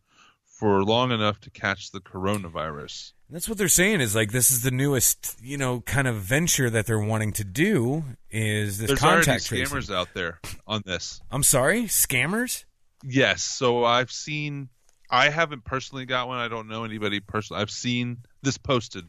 for 0.46 0.84
long 0.84 1.12
enough 1.12 1.40
to 1.40 1.50
catch 1.50 1.90
the 1.90 2.02
coronavirus. 2.02 3.14
That's 3.32 3.48
what 3.48 3.58
they're 3.58 3.70
saying 3.70 4.02
is 4.02 4.14
like 4.14 4.32
this 4.32 4.52
is 4.52 4.62
the 4.62 4.72
newest, 4.72 5.38
you 5.42 5.58
know, 5.58 5.80
kind 5.82 6.08
of 6.08 6.18
venture 6.18 6.70
that 6.70 6.86
they're 6.86 7.00
wanting 7.00 7.32
to 7.34 7.46
do 7.46 8.04
is 8.30 8.78
this 8.78 8.88
There's 8.88 9.02
already 9.02 9.26
contact 9.26 9.46
tracing. 9.46 9.78
scammers 9.78 9.94
out 9.94 10.10
there 10.14 10.42
on 10.68 10.84
this. 10.86 11.22
I'm 11.32 11.44
sorry, 11.44 11.84
scammers? 11.84 12.66
Yes, 13.04 13.42
so 13.42 13.86
I've 13.86 14.12
seen. 14.12 14.70
I 15.10 15.30
haven't 15.30 15.64
personally 15.64 16.06
got 16.06 16.28
one. 16.28 16.38
I 16.40 16.50
don't 16.50 16.68
know 16.68 16.84
anybody 16.84 17.20
personally. 17.20 17.62
I've 17.62 17.72
seen 17.72 18.18
this 18.44 18.58
posted 18.58 19.06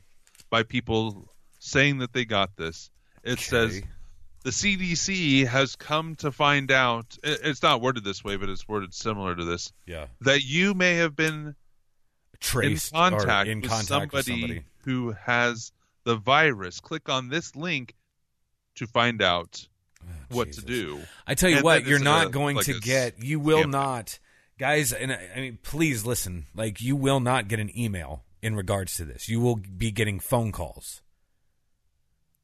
by 0.50 0.62
people 0.62 1.28
saying 1.58 1.98
that 1.98 2.12
they 2.12 2.24
got 2.24 2.56
this. 2.56 2.90
It 3.24 3.38
says 3.38 3.82
the 4.44 4.50
CDC 4.50 5.46
has 5.46 5.76
come 5.76 6.16
to 6.16 6.32
find 6.32 6.70
out. 6.70 7.16
It's 7.22 7.62
not 7.62 7.80
worded 7.80 8.04
this 8.04 8.24
way, 8.24 8.36
but 8.36 8.48
it's 8.48 8.66
worded 8.66 8.94
similar 8.94 9.34
to 9.34 9.44
this. 9.44 9.72
Yeah. 9.86 10.06
That 10.22 10.42
you 10.42 10.74
may 10.74 10.96
have 10.96 11.14
been 11.14 11.54
Traced 12.42 12.92
in 12.92 12.98
contact, 12.98 13.48
in 13.48 13.60
with, 13.60 13.70
contact 13.70 14.12
with 14.12 14.26
somebody 14.26 14.40
somebody. 14.48 14.64
who 14.84 15.12
has 15.12 15.72
the 16.04 16.16
virus. 16.16 16.80
Click 16.80 17.08
on 17.08 17.28
this 17.28 17.54
link 17.56 17.94
to 18.74 18.86
find 18.86 19.22
out 19.22 19.66
oh, 20.02 20.12
what 20.30 20.48
Jesus. 20.48 20.64
to 20.64 20.70
do. 20.70 21.00
I 21.26 21.34
tell 21.34 21.50
you 21.50 21.56
And 21.56 21.64
what, 21.64 21.86
you're 21.86 21.98
not 21.98 22.26
a- 22.26 22.30
going 22.30 22.56
like 22.56 22.66
to 22.66 22.80
get. 22.80 23.22
You 23.22 23.38
will 23.40 23.64
scam. 23.64 23.70
not, 23.70 24.18
guys. 24.58 24.92
And 24.92 25.12
I 25.12 25.28
I 25.36 25.40
mean, 25.40 25.58
please 25.62 26.04
listen. 26.04 26.46
Like, 26.54 26.80
you 26.80 26.96
will 26.96 27.20
not 27.20 27.48
get 27.48 27.60
an 27.60 27.70
email 27.78 28.24
in 28.42 28.56
regards 28.56 28.96
to 28.96 29.04
this. 29.04 29.28
You 29.28 29.40
will 29.40 29.56
be 29.56 29.90
getting 29.92 30.18
phone 30.18 30.50
calls. 30.52 31.00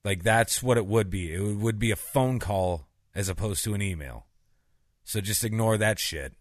Like 0.05 0.23
that's 0.23 0.63
what 0.63 0.79
it 0.79 0.87
would 0.87 1.11
be. 1.11 1.35
It 1.35 1.57
would 1.57 1.79
be 1.79 1.91
a 1.91 1.97
phone 1.97 2.39
call 2.39 2.87
as 3.15 3.29
opposed 3.29 3.65
to 3.65 3.75
an 3.75 3.83
email. 3.83 4.27
So 5.05 5.21
just 5.21 5.45
ignore 5.45 5.77
that 5.77 5.99
shit. 5.99 6.35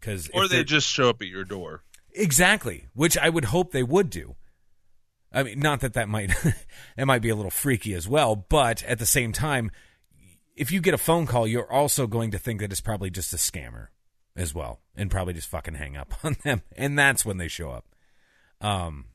Because 0.00 0.30
Or 0.32 0.48
they 0.48 0.64
just 0.64 0.88
show 0.88 1.10
up 1.10 1.20
at 1.20 1.28
your 1.28 1.44
door. 1.44 1.82
Exactly, 2.12 2.86
which 2.94 3.16
I 3.18 3.28
would 3.28 3.46
hope 3.46 3.72
they 3.72 3.82
would 3.82 4.10
do. 4.10 4.36
I 5.32 5.44
mean, 5.44 5.60
not 5.60 5.80
that 5.80 5.92
that 5.94 6.08
might 6.08 6.32
it 6.96 7.06
might 7.06 7.22
be 7.22 7.28
a 7.28 7.36
little 7.36 7.50
freaky 7.50 7.94
as 7.94 8.08
well, 8.08 8.34
but 8.34 8.82
at 8.84 8.98
the 8.98 9.06
same 9.06 9.32
time, 9.32 9.70
if 10.56 10.72
you 10.72 10.80
get 10.80 10.94
a 10.94 10.98
phone 10.98 11.26
call, 11.26 11.46
you're 11.46 11.70
also 11.70 12.06
going 12.06 12.30
to 12.32 12.38
think 12.38 12.60
that 12.60 12.72
it's 12.72 12.80
probably 12.80 13.10
just 13.10 13.32
a 13.32 13.36
scammer 13.36 13.88
as 14.36 14.54
well, 14.54 14.80
and 14.96 15.10
probably 15.10 15.34
just 15.34 15.48
fucking 15.48 15.74
hang 15.74 15.96
up 15.96 16.14
on 16.24 16.36
them, 16.44 16.62
and 16.76 16.98
that's 16.98 17.24
when 17.24 17.38
they 17.38 17.48
show 17.48 17.70
up. 17.70 17.84
Um, 18.60 19.06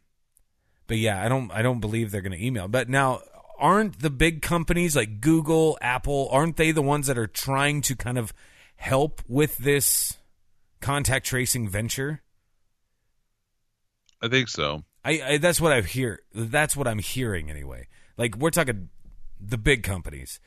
but 0.88 0.98
yeah, 0.98 1.24
I 1.24 1.28
don't 1.28 1.52
I 1.52 1.62
don't 1.62 1.80
believe 1.82 2.12
they're 2.12 2.22
going 2.22 2.38
to 2.38 2.46
email. 2.46 2.68
But 2.68 2.90
now, 2.90 3.22
aren't 3.60 4.00
the 4.00 4.10
big 4.10 4.42
companies 4.42 4.96
like 4.96 5.20
Google, 5.22 5.78
Apple, 5.82 6.30
aren't 6.32 6.58
they 6.58 6.72
the 6.72 6.82
ones 6.82 7.08
that 7.08 7.18
are 7.18 7.28
trying 7.28 7.82
to 7.82 7.96
kind 7.96 8.18
of 8.18 8.34
help 8.78 9.22
with 9.28 9.58
this 9.58 10.18
contact 10.86 11.26
tracing 11.26 11.68
venture? 11.68 12.22
I 14.22 14.28
think 14.28 14.50
so. 14.50 14.84
I, 15.04 15.22
I 15.26 15.38
that's 15.38 15.60
what 15.60 15.72
I 15.72 15.82
hear. 15.82 16.20
That's 16.34 16.76
what 16.78 16.88
I'm 16.88 17.00
hearing 17.00 17.50
anyway. 17.50 17.88
Like 18.18 18.36
we're 18.38 18.52
talking 18.52 18.90
the 19.40 19.58
big 19.58 19.82
companies 19.84 20.40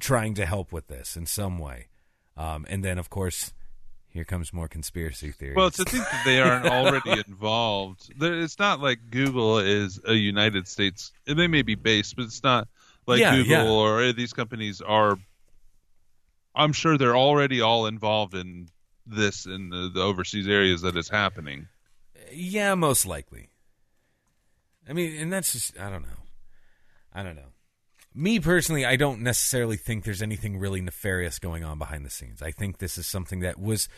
trying 0.00 0.34
to 0.34 0.46
help 0.46 0.72
with 0.72 0.88
this 0.88 1.16
in 1.16 1.26
some 1.26 1.58
way, 1.58 1.88
um, 2.36 2.64
and 2.68 2.82
then 2.84 2.98
of 2.98 3.10
course 3.10 3.52
here 4.08 4.24
comes 4.24 4.52
more 4.52 4.68
conspiracy 4.68 5.30
theories. 5.32 5.56
Well, 5.56 5.70
to 5.70 5.84
think 5.84 6.04
that 6.04 6.22
they 6.24 6.40
aren't 6.40 6.66
already 6.66 7.20
involved, 7.28 8.10
it's 8.20 8.58
not 8.58 8.80
like 8.80 9.10
Google 9.10 9.58
is 9.58 10.00
a 10.06 10.14
United 10.14 10.66
States. 10.68 11.12
They 11.26 11.46
may 11.46 11.62
be 11.62 11.74
based, 11.74 12.16
but 12.16 12.24
it's 12.26 12.42
not 12.42 12.68
like 13.06 13.20
Yeah, 13.20 13.36
Google 13.36 13.50
yeah. 13.50 13.68
or 13.70 14.00
any 14.00 14.10
of 14.10 14.16
these 14.16 14.32
companies 14.32 14.80
are. 14.80 15.18
I'm 16.54 16.72
sure 16.72 16.96
they're 16.96 17.16
already 17.16 17.60
all 17.60 17.86
involved 17.86 18.34
in 18.34 18.68
this 19.06 19.46
in 19.46 19.70
the, 19.70 19.90
the 19.92 20.00
overseas 20.00 20.48
areas 20.48 20.82
that 20.82 20.96
it's 20.96 21.08
happening. 21.08 21.68
yeah, 22.32 22.74
most 22.74 23.06
likely. 23.06 23.48
I 24.88 24.92
mean, 24.92 25.16
and 25.16 25.32
that's 25.32 25.52
just 25.52 25.78
I 25.78 25.90
don't 25.90 26.02
know. 26.02 26.22
I 27.12 27.22
don't 27.22 27.36
know. 27.36 27.52
Me 28.14 28.38
personally, 28.38 28.84
I 28.84 28.96
don't 28.96 29.20
necessarily 29.22 29.76
think 29.76 30.04
there's 30.04 30.22
anything 30.22 30.58
really 30.58 30.80
nefarious 30.80 31.38
going 31.38 31.64
on 31.64 31.78
behind 31.78 32.04
the 32.04 32.10
scenes. 32.10 32.42
I 32.42 32.50
think 32.50 32.78
this 32.78 32.96
is 32.96 33.06
something 33.06 33.40
that 33.40 33.58
was 33.58 33.88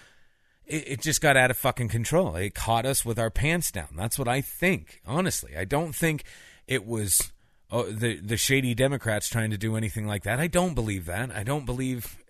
it, 0.66 0.88
it 0.88 1.00
just 1.00 1.20
got 1.20 1.36
out 1.36 1.50
of 1.50 1.59
fucking 1.59 1.88
control. 1.88 2.36
It 2.36 2.54
caught 2.54 2.86
us 2.86 3.04
with 3.04 3.18
our 3.18 3.30
pants 3.30 3.70
down. 3.70 3.88
That's 3.96 4.18
what 4.18 4.28
I 4.28 4.40
think. 4.40 5.00
Honestly, 5.07 5.57
I 5.57 5.64
don't 5.64 5.94
think 5.94 6.24
it 6.66 6.86
was 6.86 7.32
oh, 7.70 7.84
the 7.84 8.20
the 8.20 8.36
shady 8.36 8.74
Democrats 8.74 9.28
trying 9.28 9.50
to 9.50 9.59
do 9.59 9.76
anything 9.76 10.07
like 10.07 10.24
that. 10.24 10.40
I 10.40 10.46
don't 10.46 10.74
believe 10.74 11.07
that. 11.07 11.30
I 11.34 11.42
don't 11.42 11.66
believe. 11.66 12.22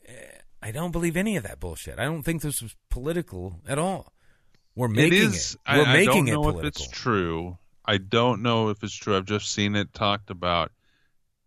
I 0.62 0.70
don't 0.72 0.90
believe 0.90 1.16
any 1.16 1.36
of 1.36 1.42
that 1.44 1.60
bullshit. 1.60 1.98
I 1.98 2.04
don't 2.04 2.22
think 2.22 2.42
this 2.42 2.62
was 2.62 2.74
political 2.90 3.60
at 3.68 3.78
all. 3.78 4.12
We're 4.74 4.88
making 4.88 5.12
it 5.12 5.22
it. 5.22 5.26
is. 5.26 5.56
We're 5.68 5.84
I, 5.84 5.92
making 5.92 6.28
I 6.28 6.32
don't 6.32 6.48
it 6.48 6.52
political. 6.52 6.60
if 6.60 6.66
it's 6.66 6.88
true. 6.88 7.58
I 7.84 7.98
don't 7.98 8.42
know 8.42 8.68
if 8.70 8.82
it's 8.82 8.94
true. 8.94 9.16
I've 9.16 9.24
just 9.26 9.52
seen 9.52 9.76
it 9.76 9.92
talked 9.94 10.30
about. 10.30 10.72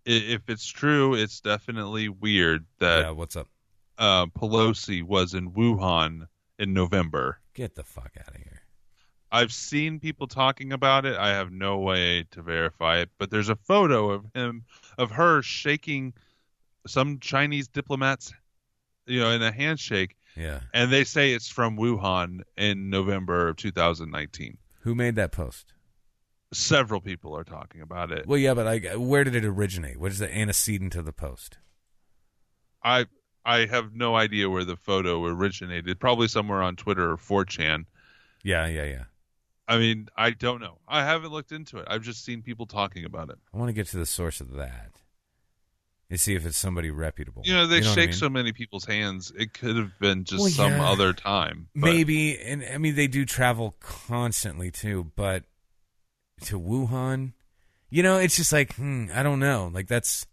If 0.06 0.50
it's 0.50 0.66
true, 0.66 1.14
it's 1.14 1.42
definitely 1.42 2.10
weird 2.10 2.66
that 2.80 3.02
yeah, 3.02 3.12
what's 3.12 3.36
up? 3.36 3.48
uh, 3.98 4.26
Pelosi 4.28 5.04
was 5.04 5.34
in 5.34 5.52
Wuhan 5.52 6.28
in 6.58 6.74
November. 6.74 7.40
Get 7.54 7.76
the 7.76 7.84
fuck 7.84 8.12
out 8.20 8.30
of 8.34 8.42
here. 8.42 8.62
I've 9.32 9.52
seen 9.52 10.00
people 10.00 10.26
talking 10.26 10.74
about 10.74 11.06
it. 11.06 11.16
I 11.16 11.30
have 11.30 11.52
no 11.52 11.78
way 11.80 12.24
to 12.32 12.42
verify 12.42 13.00
it, 13.00 13.10
but 13.20 13.30
there's 13.30 13.50
a 13.50 13.56
photo 13.56 14.10
of 14.10 14.26
him 14.34 14.64
of 14.98 15.12
her 15.12 15.42
shaking 15.44 16.14
some 16.88 17.20
Chinese 17.20 17.68
diplomats, 17.68 18.34
you 19.10 19.20
know, 19.20 19.32
in 19.32 19.42
a 19.42 19.52
handshake, 19.52 20.16
Yeah. 20.38 20.62
and 20.74 20.92
they 20.92 21.04
say 21.04 21.34
it's 21.34 21.50
from 21.50 21.78
Wuhan 21.78 22.42
in 22.56 22.90
November 22.90 23.50
of 23.50 23.58
2019. 23.58 24.58
Who 24.82 24.96
made 24.96 25.16
that 25.16 25.32
post? 25.32 25.74
Several 26.54 27.02
people 27.02 27.36
are 27.38 27.44
talking 27.44 27.82
about 27.82 28.12
it. 28.12 28.26
Well, 28.26 28.38
yeah, 28.40 28.54
but 28.54 28.66
I, 28.68 28.96
where 28.96 29.24
did 29.24 29.36
it 29.36 29.46
originate? 29.46 29.98
What 30.00 30.12
is 30.12 30.20
the 30.20 30.34
antecedent 30.36 30.94
to 30.94 31.02
the 31.02 31.12
post? 31.14 31.58
I 32.84 33.06
I 33.46 33.66
have 33.66 33.94
no 33.94 34.16
idea 34.16 34.50
where 34.50 34.64
the 34.66 34.76
photo 34.76 35.24
originated. 35.26 36.00
Probably 36.00 36.28
somewhere 36.28 36.62
on 36.62 36.76
Twitter 36.76 37.12
or 37.12 37.18
4chan. 37.18 37.86
Yeah, 38.44 38.68
yeah, 38.68 38.84
yeah. 38.86 39.04
I 39.68 39.78
mean, 39.78 40.08
I 40.16 40.32
don't 40.32 40.60
know. 40.62 40.80
I 40.88 41.04
haven't 41.04 41.32
looked 41.32 41.52
into 41.52 41.78
it. 41.78 41.86
I've 41.88 42.02
just 42.04 42.24
seen 42.24 42.42
people 42.42 42.66
talking 42.66 43.06
about 43.06 43.30
it. 43.30 43.38
I 43.54 43.58
want 43.58 43.70
to 43.70 43.74
get 43.74 43.88
to 43.88 43.98
the 43.98 44.06
source 44.06 44.42
of 44.42 44.54
that 44.56 44.92
and 46.10 46.20
see 46.20 46.36
if 46.36 46.46
it's 46.46 46.58
somebody 46.58 46.90
reputable. 46.90 47.44
You 47.46 47.54
know, 47.54 47.68
they 47.68 47.82
what 47.82 47.90
I 47.90 47.94
shake 47.96 48.10
mean? 48.10 48.18
so 48.18 48.30
many 48.30 48.52
people's 48.52 48.86
hands. 48.86 49.32
It 49.38 49.54
could 49.54 49.76
have 49.78 49.92
been 50.00 50.24
just 50.24 50.42
Well, 50.42 50.50
some 50.50 50.72
yeah. 50.74 50.90
other 50.90 51.14
time. 51.14 51.68
but- 51.76 51.86
Maybe, 51.94 52.40
and 52.40 52.64
I 52.64 52.78
mean, 52.78 52.96
they 52.96 53.08
do 53.08 53.26
travel 53.26 53.76
constantly 53.80 54.72
too, 54.72 55.12
but 55.16 55.44
to 56.46 56.60
Wuhan, 56.60 57.34
you 57.90 58.02
know, 58.04 58.18
it's 58.18 58.36
just 58.36 58.52
like, 58.54 58.74
hmm, 58.76 59.08
I 59.14 59.24
don't 59.24 59.40
know. 59.40 59.70
Like, 59.74 59.88
that's, 59.88 60.26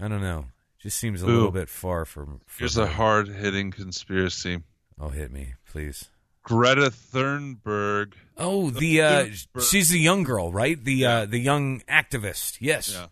I 0.00 0.08
don't 0.08 0.22
know. 0.22 0.46
Just 0.80 0.98
seems 0.98 1.22
a 1.22 1.26
Ooh. 1.26 1.28
little 1.28 1.50
bit 1.52 1.68
far 1.68 2.04
from. 2.04 2.40
for 2.46 2.58
Here's 2.60 2.76
a 2.76 2.86
hard 2.88 3.28
hitting 3.28 3.70
conspiracy. 3.70 4.62
Oh, 5.00 5.08
hit 5.10 5.30
me, 5.30 5.54
please. 5.70 6.08
Greta 6.42 6.90
Thunberg. 6.90 8.14
Oh, 8.36 8.70
the 8.70 9.00
uh, 9.00 9.24
Thunberg. 9.26 9.70
she's 9.70 9.90
the 9.90 10.00
young 10.00 10.24
girl, 10.24 10.50
right? 10.52 10.82
The 10.82 11.04
uh, 11.06 11.26
the 11.26 11.38
young 11.38 11.80
activist. 11.82 12.58
Yes. 12.60 12.92
Yeah. 12.92 13.06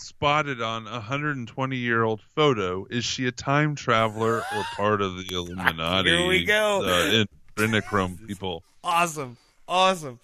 Spotted 0.00 0.62
on 0.62 0.86
a 0.86 0.92
120 0.92 1.76
year 1.76 2.04
old 2.04 2.20
photo. 2.20 2.86
Is 2.88 3.04
she 3.04 3.26
a 3.26 3.32
time 3.32 3.74
traveler 3.74 4.36
or 4.36 4.62
part 4.76 5.02
of 5.02 5.16
the 5.16 5.26
Illuminati? 5.34 6.08
Here 6.16 6.28
we 6.28 6.44
go. 6.44 6.84
Uh, 6.84 7.24
adrenochrome 7.56 8.24
people. 8.28 8.62
Awesome. 8.84 9.36
Awesome. 9.66 10.20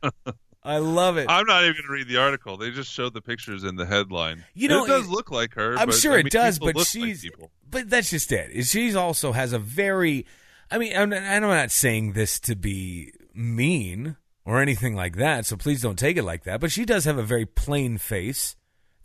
I 0.62 0.78
love 0.78 1.16
it. 1.16 1.26
I'm 1.28 1.44
not 1.44 1.64
even 1.64 1.72
going 1.74 1.86
to 1.86 1.92
read 1.92 2.06
the 2.06 2.18
article. 2.18 2.56
They 2.56 2.70
just 2.70 2.92
showed 2.92 3.14
the 3.14 3.20
pictures 3.20 3.64
in 3.64 3.74
the 3.74 3.84
headline. 3.84 4.44
You 4.54 4.68
know, 4.68 4.84
it 4.84 4.88
does 4.88 5.06
it- 5.06 5.10
look 5.10 5.32
like 5.32 5.54
her. 5.54 5.76
I'm 5.76 5.86
but, 5.86 5.96
sure 5.96 6.12
I 6.12 6.20
it 6.20 6.30
does, 6.30 6.60
but 6.60 6.66
look 6.66 6.76
like 6.76 6.86
she's. 6.86 7.28
but 7.68 7.90
that's 7.90 8.10
just 8.10 8.30
it. 8.30 8.64
She's 8.64 8.94
also 8.94 9.32
has 9.32 9.52
a 9.52 9.58
very. 9.58 10.24
I 10.70 10.78
mean, 10.78 10.96
I'm, 10.96 11.12
I'm 11.12 11.42
not 11.42 11.72
saying 11.72 12.12
this 12.12 12.38
to 12.40 12.54
be 12.54 13.12
mean 13.34 14.16
or 14.44 14.62
anything 14.62 14.94
like 14.94 15.16
that, 15.16 15.46
so 15.46 15.56
please 15.56 15.82
don't 15.82 15.98
take 15.98 16.16
it 16.16 16.22
like 16.22 16.44
that. 16.44 16.60
But 16.60 16.70
she 16.70 16.84
does 16.84 17.06
have 17.06 17.18
a 17.18 17.24
very 17.24 17.44
plain 17.44 17.98
face 17.98 18.54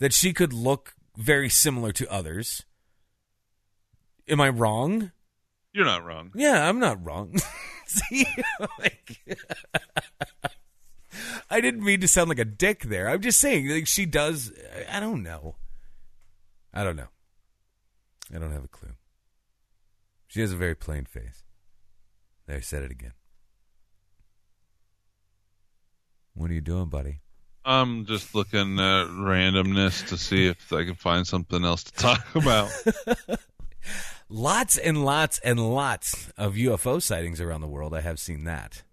that 0.02 0.14
she 0.14 0.34
could 0.34 0.52
look 0.52 0.96
very 1.16 1.48
similar 1.48 1.92
to 1.92 2.12
others. 2.12 2.66
Am 4.28 4.42
I 4.42 4.50
wrong? 4.50 5.12
You're 5.74 5.86
not 5.86 6.04
wrong. 6.04 6.32
Yeah, 6.34 6.68
I'm 6.68 6.80
not 6.80 7.06
wrong. 7.06 7.38
See, 7.86 8.26
like, 8.80 9.20
I 11.52 11.62
didn't 11.62 11.84
mean 11.84 12.02
to 12.02 12.08
sound 12.08 12.30
like 12.30 12.40
a 12.40 12.46
dick 12.46 12.82
there. 12.82 13.08
I'm 13.10 13.22
just 13.22 13.40
saying, 13.40 13.70
like, 13.70 13.86
she 13.86 14.08
does. 14.08 14.52
I 14.92 15.00
don't 15.00 15.22
know. 15.22 15.58
I 16.74 16.84
don't 16.84 16.96
know. 16.96 17.10
I 18.34 18.40
don't 18.40 18.52
have 18.52 18.64
a 18.64 18.70
clue. 18.70 18.94
She 20.28 20.42
has 20.42 20.52
a 20.52 20.58
very 20.58 20.76
plain 20.76 21.06
face. 21.06 21.44
There, 22.48 22.58
I 22.58 22.62
said 22.62 22.82
it 22.82 22.90
again. 22.90 23.14
What 26.34 26.50
are 26.50 26.56
you 26.56 26.62
doing, 26.62 26.88
buddy? 26.88 27.20
I'm 27.64 28.06
just 28.06 28.34
looking 28.34 28.80
at 28.80 29.08
randomness 29.08 30.08
to 30.10 30.18
see 30.18 30.48
if 30.48 30.74
I 30.74 30.84
can 30.84 30.96
find 30.96 31.28
something 31.28 31.64
else 31.64 31.84
to 31.84 31.94
talk 31.94 32.26
about. 32.36 32.72
Lots 34.30 34.78
and 34.78 35.04
lots 35.04 35.40
and 35.40 35.60
lots 35.74 36.32
of 36.38 36.54
UFO 36.56 37.02
sightings 37.02 37.42
around 37.42 37.62
the 37.62 37.68
world. 37.68 37.94
I 37.94 38.02
have 38.02 38.20
seen 38.20 38.46
that. 38.46 38.84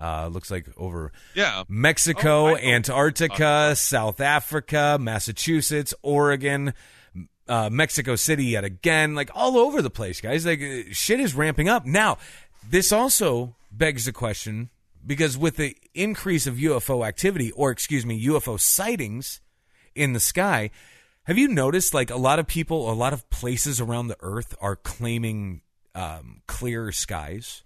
Uh, 0.00 0.26
looks 0.28 0.50
like 0.50 0.66
over 0.76 1.12
yeah. 1.34 1.62
Mexico, 1.68 2.48
Oh, 2.48 2.56
Antarctica, 2.56 3.74
South 3.76 4.20
Africa, 4.20 4.98
Massachusetts, 5.00 5.94
Oregon, 6.02 6.74
uh, 7.48 7.70
Mexico 7.70 8.16
City 8.16 8.44
yet 8.46 8.64
again, 8.64 9.14
like 9.14 9.30
all 9.34 9.56
over 9.56 9.80
the 9.80 9.90
place, 9.90 10.20
guys. 10.20 10.44
Like 10.44 10.60
uh, 10.60 10.82
shit 10.92 11.20
is 11.20 11.34
ramping 11.34 11.68
up. 11.68 11.86
Now, 11.86 12.18
this 12.68 12.92
also 12.92 13.54
begs 13.72 14.04
the 14.04 14.12
question 14.12 14.68
because 15.06 15.36
with 15.36 15.56
the 15.56 15.76
increase 15.94 16.46
of 16.46 16.54
UFO 16.56 17.06
activity, 17.06 17.50
or 17.52 17.70
excuse 17.70 18.04
me, 18.06 18.24
UFO 18.26 18.58
sightings 18.58 19.40
in 19.94 20.12
the 20.12 20.20
sky, 20.20 20.70
have 21.24 21.38
you 21.38 21.48
noticed 21.48 21.94
like 21.94 22.10
a 22.10 22.16
lot 22.16 22.38
of 22.38 22.46
people, 22.46 22.90
a 22.90 22.94
lot 22.94 23.12
of 23.12 23.28
places 23.30 23.80
around 23.80 24.08
the 24.08 24.16
earth 24.20 24.54
are 24.60 24.76
claiming 24.76 25.62
um, 25.94 26.42
clear 26.46 26.90
skies 26.92 27.62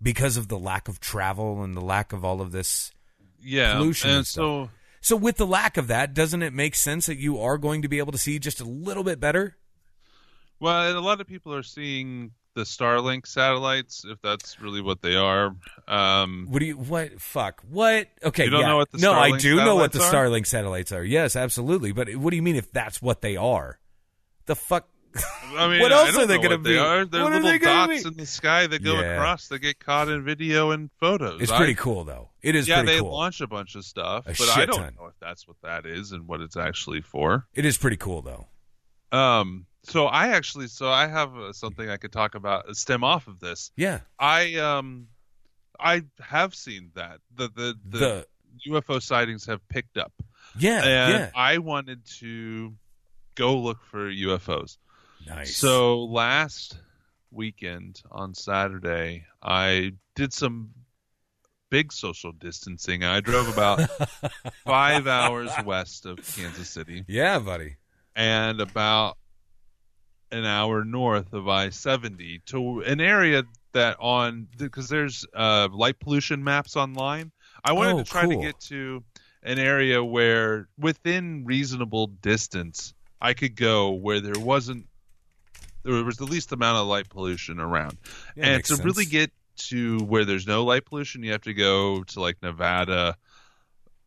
because 0.00 0.36
of 0.36 0.48
the 0.48 0.58
lack 0.58 0.88
of 0.88 0.98
travel 1.00 1.62
and 1.62 1.76
the 1.76 1.80
lack 1.80 2.12
of 2.12 2.24
all 2.24 2.40
of 2.40 2.52
this 2.52 2.90
Yeah. 3.40 3.74
pollution 3.74 4.10
and 4.10 4.16
and 4.18 4.26
so 4.26 4.70
so 5.00 5.16
with 5.16 5.36
the 5.36 5.46
lack 5.46 5.76
of 5.76 5.88
that, 5.88 6.14
doesn't 6.14 6.42
it 6.42 6.52
make 6.52 6.74
sense 6.76 7.06
that 7.06 7.18
you 7.18 7.40
are 7.40 7.58
going 7.58 7.82
to 7.82 7.88
be 7.88 7.98
able 7.98 8.12
to 8.12 8.18
see 8.18 8.38
just 8.38 8.60
a 8.60 8.64
little 8.64 9.02
bit 9.02 9.18
better? 9.18 9.56
Well, 10.60 10.96
a 10.96 11.00
lot 11.00 11.20
of 11.20 11.26
people 11.26 11.52
are 11.54 11.64
seeing 11.64 12.32
the 12.54 12.62
Starlink 12.62 13.26
satellites, 13.26 14.04
if 14.06 14.20
that's 14.22 14.60
really 14.60 14.80
what 14.82 15.00
they 15.02 15.16
are. 15.16 15.54
Um, 15.88 16.46
What 16.50 16.60
do 16.60 16.66
you 16.66 16.76
what 16.76 17.20
fuck? 17.20 17.62
What? 17.68 18.08
Okay, 18.22 18.44
You 18.44 18.50
don't 18.50 18.60
yeah. 18.60 18.66
know 18.68 18.76
what 18.76 18.90
the 18.90 18.98
No, 18.98 19.12
I 19.14 19.36
do 19.38 19.56
know 19.56 19.76
what 19.76 19.92
the 19.92 20.00
are? 20.02 20.12
Starlink 20.12 20.46
satellites 20.46 20.92
are. 20.92 21.04
Yes, 21.04 21.34
absolutely. 21.36 21.92
But 21.92 22.14
what 22.16 22.30
do 22.30 22.36
you 22.36 22.42
mean 22.42 22.56
if 22.56 22.70
that's 22.72 23.00
what 23.00 23.20
they 23.22 23.36
are? 23.36 23.78
The 24.46 24.56
fuck 24.56 24.88
I 25.56 25.68
mean, 25.68 25.80
What 25.80 25.92
else 25.92 26.16
are 26.16 26.24
they 26.26 26.38
gonna 26.38 26.56
be? 26.56 26.72
They 26.72 26.78
are. 26.78 27.04
They're 27.04 27.22
What 27.22 27.32
are 27.32 27.40
little 27.40 27.50
they 27.50 27.58
dots 27.58 28.06
in 28.06 28.14
the 28.16 28.24
sky 28.24 28.66
that 28.66 28.82
go 28.82 28.94
Yeah. 28.98 29.16
across 29.16 29.48
that 29.48 29.58
get 29.58 29.78
caught 29.78 30.08
in 30.08 30.24
video 30.24 30.70
and 30.70 30.90
photos. 31.00 31.42
It's 31.42 31.52
I- 31.52 31.58
pretty 31.58 31.74
cool 31.74 32.04
though. 32.04 32.30
It 32.40 32.54
is 32.54 32.66
yeah, 32.66 32.82
they 32.82 32.98
cool. 32.98 33.12
launch 33.12 33.40
a 33.42 33.46
bunch 33.46 33.74
of 33.76 33.84
stuff, 33.84 34.24
A 34.26 34.32
but 34.38 34.48
I 34.48 34.64
don't 34.64 34.76
ton. 34.78 34.94
know 34.98 35.06
if 35.06 35.14
that's 35.20 35.46
what 35.46 35.58
that 35.62 35.84
is 35.86 36.12
and 36.12 36.26
what 36.26 36.40
it's 36.40 36.56
actually 36.56 37.02
for. 37.02 37.46
It 37.54 37.64
is 37.66 37.76
pretty 37.76 37.98
cool 37.98 38.22
though. 38.22 38.46
Um, 39.16 39.66
so 39.84 40.06
I 40.06 40.28
actually, 40.28 40.68
so 40.68 40.88
I 40.88 41.06
have 41.06 41.36
uh, 41.36 41.52
something 41.52 41.88
I 41.88 41.96
could 41.96 42.12
talk 42.12 42.34
about, 42.34 42.68
uh, 42.68 42.74
stem 42.74 43.02
off 43.04 43.26
of 43.26 43.40
this. 43.40 43.72
Yeah. 43.76 44.00
I 44.18 44.54
um, 44.56 45.08
I 45.78 46.02
have 46.20 46.54
seen 46.54 46.90
that 46.94 47.18
the 47.34 47.48
the, 47.48 47.74
the, 47.84 47.98
The, 47.98 48.26
UFO 48.68 49.02
sightings 49.02 49.46
have 49.46 49.66
picked 49.68 49.96
up, 49.96 50.12
yeah, 50.58 50.84
and 50.84 51.12
yeah. 51.14 51.30
I 51.34 51.58
wanted 51.58 52.04
to 52.18 52.74
go 53.34 53.56
look 53.58 53.82
for 53.84 54.10
UFOs. 54.10 54.76
Nice. 55.26 55.56
So 55.56 56.04
last 56.04 56.76
weekend 57.30 58.02
on 58.10 58.34
Saturday, 58.34 59.24
I 59.42 59.92
did 60.14 60.32
some 60.34 60.72
big 61.70 61.92
social 61.92 62.32
distancing. 62.32 63.02
I 63.04 63.20
drove 63.20 63.48
about 63.48 63.80
five 64.64 65.06
hours 65.06 65.50
west 65.64 66.04
of 66.04 66.18
Kansas 66.36 66.68
City 66.68 67.04
yeah, 67.08 67.38
buddy. 67.38 67.76
and 68.14 68.60
about 68.60 69.16
an 70.32 70.44
hour 70.44 70.84
north 70.84 71.32
of 71.32 71.46
I 71.48 71.68
70 71.70 72.40
to 72.46 72.80
an 72.80 73.00
area 73.00 73.44
that 73.72 73.96
on 74.00 74.48
because 74.56 74.88
there's 74.88 75.24
uh, 75.34 75.68
light 75.72 76.00
pollution 76.00 76.42
maps 76.42 76.74
online. 76.76 77.30
I 77.64 77.72
wanted 77.72 77.94
Oh, 77.94 77.98
to 77.98 78.04
try 78.04 78.22
cool. 78.26 78.40
to 78.40 78.46
get 78.46 78.58
to 78.60 79.04
an 79.42 79.58
area 79.58 80.02
where 80.02 80.68
within 80.78 81.44
reasonable 81.44 82.06
distance 82.08 82.94
I 83.20 83.34
could 83.34 83.54
go 83.56 83.90
where 83.90 84.20
there 84.20 84.42
wasn't 84.42 84.86
there 85.84 86.04
was 86.04 86.16
the 86.16 86.24
least 86.24 86.52
amount 86.52 86.78
of 86.78 86.86
light 86.86 87.08
pollution 87.08 87.58
around. 87.60 87.98
Yeah, 88.36 88.54
and 88.54 88.64
to 88.64 88.76
really 88.76 89.04
get 89.04 89.30
to 89.68 89.98
where 90.00 90.24
there's 90.24 90.46
no 90.46 90.64
light 90.64 90.84
pollution, 90.86 91.22
you 91.24 91.32
have 91.32 91.42
to 91.42 91.54
go 91.54 92.02
to 92.04 92.20
like 92.20 92.36
Nevada, 92.42 93.16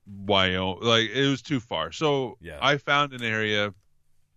Wyoming. 0.07 0.79
Like 0.81 1.09
it 1.09 1.27
was 1.29 1.41
too 1.41 1.59
far. 1.59 1.91
So 1.91 2.37
Yeah. 2.41 2.59
I 2.61 2.77
found 2.77 3.13
an 3.13 3.23
area 3.23 3.73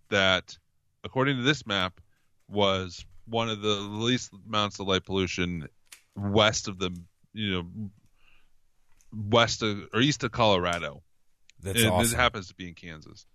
that, 0.09 0.57
according 1.03 1.37
to 1.37 1.43
this 1.43 1.65
map, 1.65 1.99
was 2.47 3.05
one 3.25 3.49
of 3.49 3.61
the 3.61 3.69
least 3.69 4.31
amounts 4.47 4.79
of 4.79 4.87
light 4.87 5.05
pollution 5.05 5.67
west 6.15 6.67
of 6.67 6.79
the 6.79 6.95
you 7.33 7.51
know 7.51 7.89
west 9.13 9.61
of 9.61 9.87
or 9.93 10.01
east 10.01 10.23
of 10.23 10.31
Colorado. 10.31 11.03
That's 11.61 11.81
and 11.81 11.91
awesome. 11.91 12.13
It 12.13 12.21
happens 12.21 12.47
to 12.47 12.55
be 12.55 12.67
in 12.67 12.73
Kansas. 12.73 13.25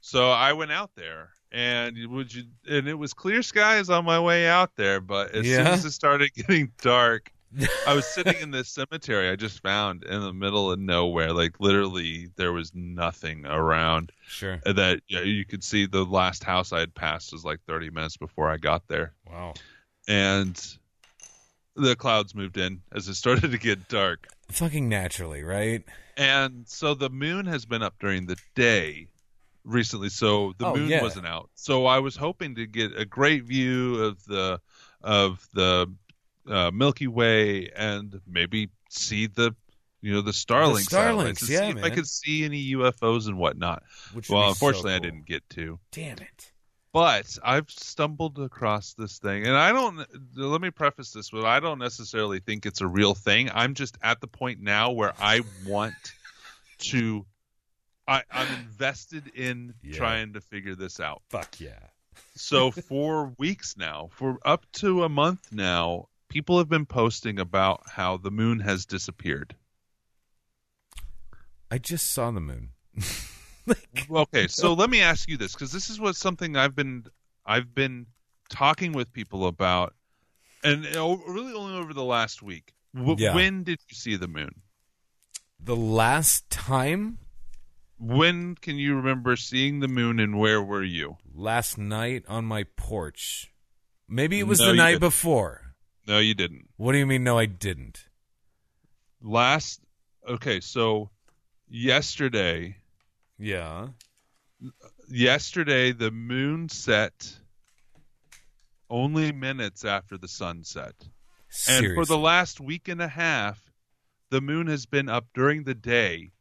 So 0.00 0.30
I 0.30 0.52
went 0.52 0.72
out 0.72 0.90
there, 0.94 1.30
and 1.50 1.96
would 2.08 2.32
you? 2.34 2.44
And 2.68 2.88
it 2.88 2.94
was 2.94 3.14
clear 3.14 3.42
skies 3.42 3.90
on 3.90 4.04
my 4.04 4.20
way 4.20 4.46
out 4.48 4.76
there. 4.76 5.00
But 5.00 5.34
as 5.34 5.46
soon 5.46 5.66
as 5.66 5.84
it 5.84 5.90
started 5.90 6.32
getting 6.34 6.72
dark, 6.80 7.32
I 7.86 7.94
was 7.94 8.06
sitting 8.06 8.36
in 8.42 8.50
this 8.50 8.68
cemetery 8.68 9.30
I 9.30 9.36
just 9.36 9.62
found 9.62 10.04
in 10.04 10.20
the 10.20 10.32
middle 10.32 10.70
of 10.70 10.78
nowhere. 10.78 11.32
Like 11.32 11.58
literally, 11.60 12.28
there 12.36 12.52
was 12.52 12.74
nothing 12.74 13.46
around. 13.46 14.12
Sure. 14.26 14.60
That 14.66 15.00
yeah, 15.08 15.20
you 15.20 15.44
could 15.46 15.64
see 15.64 15.86
the 15.86 16.04
last 16.04 16.44
house 16.44 16.72
I 16.72 16.80
had 16.80 16.94
passed 16.94 17.32
was 17.32 17.44
like 17.44 17.60
30 17.66 17.90
minutes 17.90 18.16
before 18.16 18.50
I 18.50 18.58
got 18.58 18.86
there, 18.88 19.14
Wow. 19.26 19.54
and 20.06 20.60
the 21.76 21.96
clouds 21.96 22.34
moved 22.34 22.58
in 22.58 22.82
as 22.92 23.08
it 23.08 23.14
started 23.14 23.50
to 23.52 23.58
get 23.58 23.88
dark. 23.88 24.26
Fucking 24.50 24.88
naturally, 24.88 25.42
right? 25.44 25.84
And 26.16 26.64
so 26.66 26.94
the 26.94 27.08
moon 27.10 27.46
has 27.46 27.64
been 27.64 27.82
up 27.82 27.94
during 28.00 28.26
the 28.26 28.36
day 28.56 29.06
recently, 29.64 30.08
so 30.08 30.52
the 30.58 30.66
Oh, 30.66 30.74
moon 30.76 30.88
yeah. 30.88 31.02
wasn't 31.02 31.26
out. 31.26 31.50
So 31.54 31.86
I 31.86 31.98
was 32.00 32.16
hoping 32.16 32.54
to 32.56 32.66
get 32.66 32.98
a 32.98 33.04
great 33.04 33.44
view 33.44 34.02
of 34.02 34.24
the 34.24 34.60
of 35.02 35.46
the 35.54 35.86
uh, 36.48 36.70
Milky 36.72 37.06
Way 37.06 37.70
and 37.74 38.20
maybe 38.26 38.70
see 38.90 39.26
the 39.26 39.54
you 40.00 40.12
know 40.12 40.20
the 40.20 40.30
Starlink 40.30 40.88
Starlinks, 40.88 40.90
satellites 40.90 41.48
yeah, 41.48 41.72
see 41.72 41.78
if 41.78 41.84
I 41.84 41.90
could 41.90 42.06
see 42.06 42.44
any 42.44 42.72
UFOs 42.72 43.26
and 43.26 43.36
whatnot. 43.38 43.82
Which 44.12 44.28
Well, 44.28 44.42
be 44.42 44.46
so 44.46 44.50
unfortunately, 44.50 44.94
I 44.94 44.98
didn't 45.00 45.26
get 45.26 45.48
to. 45.50 45.78
Damn 45.92 46.18
it. 46.18 46.52
But 46.92 47.38
I've 47.44 47.70
stumbled 47.70 48.38
across 48.38 48.94
this 48.94 49.18
thing, 49.18 49.46
and 49.46 49.56
I 49.56 49.72
don't. 49.72 50.06
Let 50.34 50.60
me 50.60 50.70
preface 50.70 51.12
this 51.12 51.32
with: 51.32 51.44
I 51.44 51.60
don't 51.60 51.78
necessarily 51.78 52.40
think 52.40 52.64
it's 52.64 52.80
a 52.80 52.86
real 52.86 53.14
thing. 53.14 53.50
I'm 53.52 53.74
just 53.74 53.98
at 54.02 54.20
the 54.20 54.26
point 54.26 54.60
now 54.60 54.92
where 54.92 55.12
I 55.20 55.42
want 55.66 55.94
to. 56.78 57.26
I, 58.06 58.22
I'm 58.32 58.48
invested 58.54 59.30
in 59.34 59.74
Yeah. 59.82 59.98
trying 59.98 60.32
to 60.32 60.40
figure 60.40 60.74
this 60.74 60.98
out. 60.98 61.22
Fuck 61.28 61.60
yeah. 61.60 61.78
So 62.36 62.70
for 62.70 63.34
weeks 63.38 63.76
now, 63.76 64.08
for 64.12 64.38
up 64.44 64.64
to 64.74 65.04
a 65.04 65.08
month 65.10 65.52
now, 65.52 66.08
people 66.28 66.58
have 66.58 66.68
been 66.68 66.86
posting 66.86 67.38
about 67.38 67.82
how 67.90 68.16
the 68.16 68.30
moon 68.30 68.60
has 68.60 68.84
disappeared. 68.86 69.54
I 71.70 71.78
just 71.78 72.10
saw 72.12 72.30
the 72.30 72.40
moon. 72.40 72.70
okay, 74.10 74.48
so 74.48 74.72
let 74.72 74.88
me 74.90 75.00
ask 75.02 75.28
you 75.28 75.36
this 75.36 75.52
because 75.52 75.72
this 75.72 75.90
is 75.90 76.00
what 76.00 76.16
something 76.16 76.56
I've 76.56 76.74
been 76.74 77.04
I've 77.44 77.74
been 77.74 78.06
talking 78.48 78.92
with 78.92 79.12
people 79.12 79.46
about, 79.46 79.94
and 80.64 80.84
really 80.84 81.52
only 81.54 81.76
over 81.78 81.92
the 81.92 82.04
last 82.04 82.42
week. 82.42 82.74
W- 82.94 83.16
Yeah. 83.18 83.34
When 83.34 83.64
did 83.64 83.78
you 83.88 83.94
see 83.94 84.16
the 84.16 84.28
moon? 84.28 84.62
The 85.60 85.76
last 85.76 86.48
time, 86.50 87.18
When 87.98 88.54
can 88.54 88.76
you 88.76 88.94
remember 88.96 89.36
seeing 89.36 89.80
the 89.80 89.88
moon, 89.88 90.18
and 90.20 90.38
where 90.38 90.62
were 90.62 90.84
you? 90.84 91.16
last 91.34 91.76
night 91.78 92.24
on 92.28 92.44
my 92.46 92.64
porch. 92.76 93.52
Maybe 94.08 94.38
it 94.40 94.46
was 94.46 94.58
No, 94.60 94.68
the 94.68 94.74
night 94.74 94.90
didn't. 94.92 95.00
before. 95.00 95.67
No, 96.08 96.18
you 96.18 96.34
didn't. 96.34 96.70
What 96.78 96.92
do 96.92 96.98
you 96.98 97.06
mean? 97.06 97.22
No, 97.22 97.38
I 97.38 97.44
didn't. 97.46 98.06
Last. 99.20 99.80
Okay, 100.26 100.58
so 100.60 101.10
yesterday, 101.68 102.76
Yeah. 103.38 103.88
yesterday 105.08 105.92
the 105.92 106.10
moon 106.10 106.68
set 106.70 107.38
only 108.90 109.32
minutes 109.32 109.84
after 109.84 110.16
the 110.16 110.28
sun 110.28 110.64
set. 110.64 110.94
And 111.68 111.94
for 111.94 112.04
the 112.06 112.18
last 112.18 112.58
week 112.60 112.88
and 112.88 113.00
a 113.02 113.08
half, 113.08 113.62
the 114.30 114.40
moon 114.40 114.66
has 114.66 114.86
been 114.86 115.08
up 115.08 115.26
during 115.34 115.64
the 115.64 115.74
day, 115.74 116.32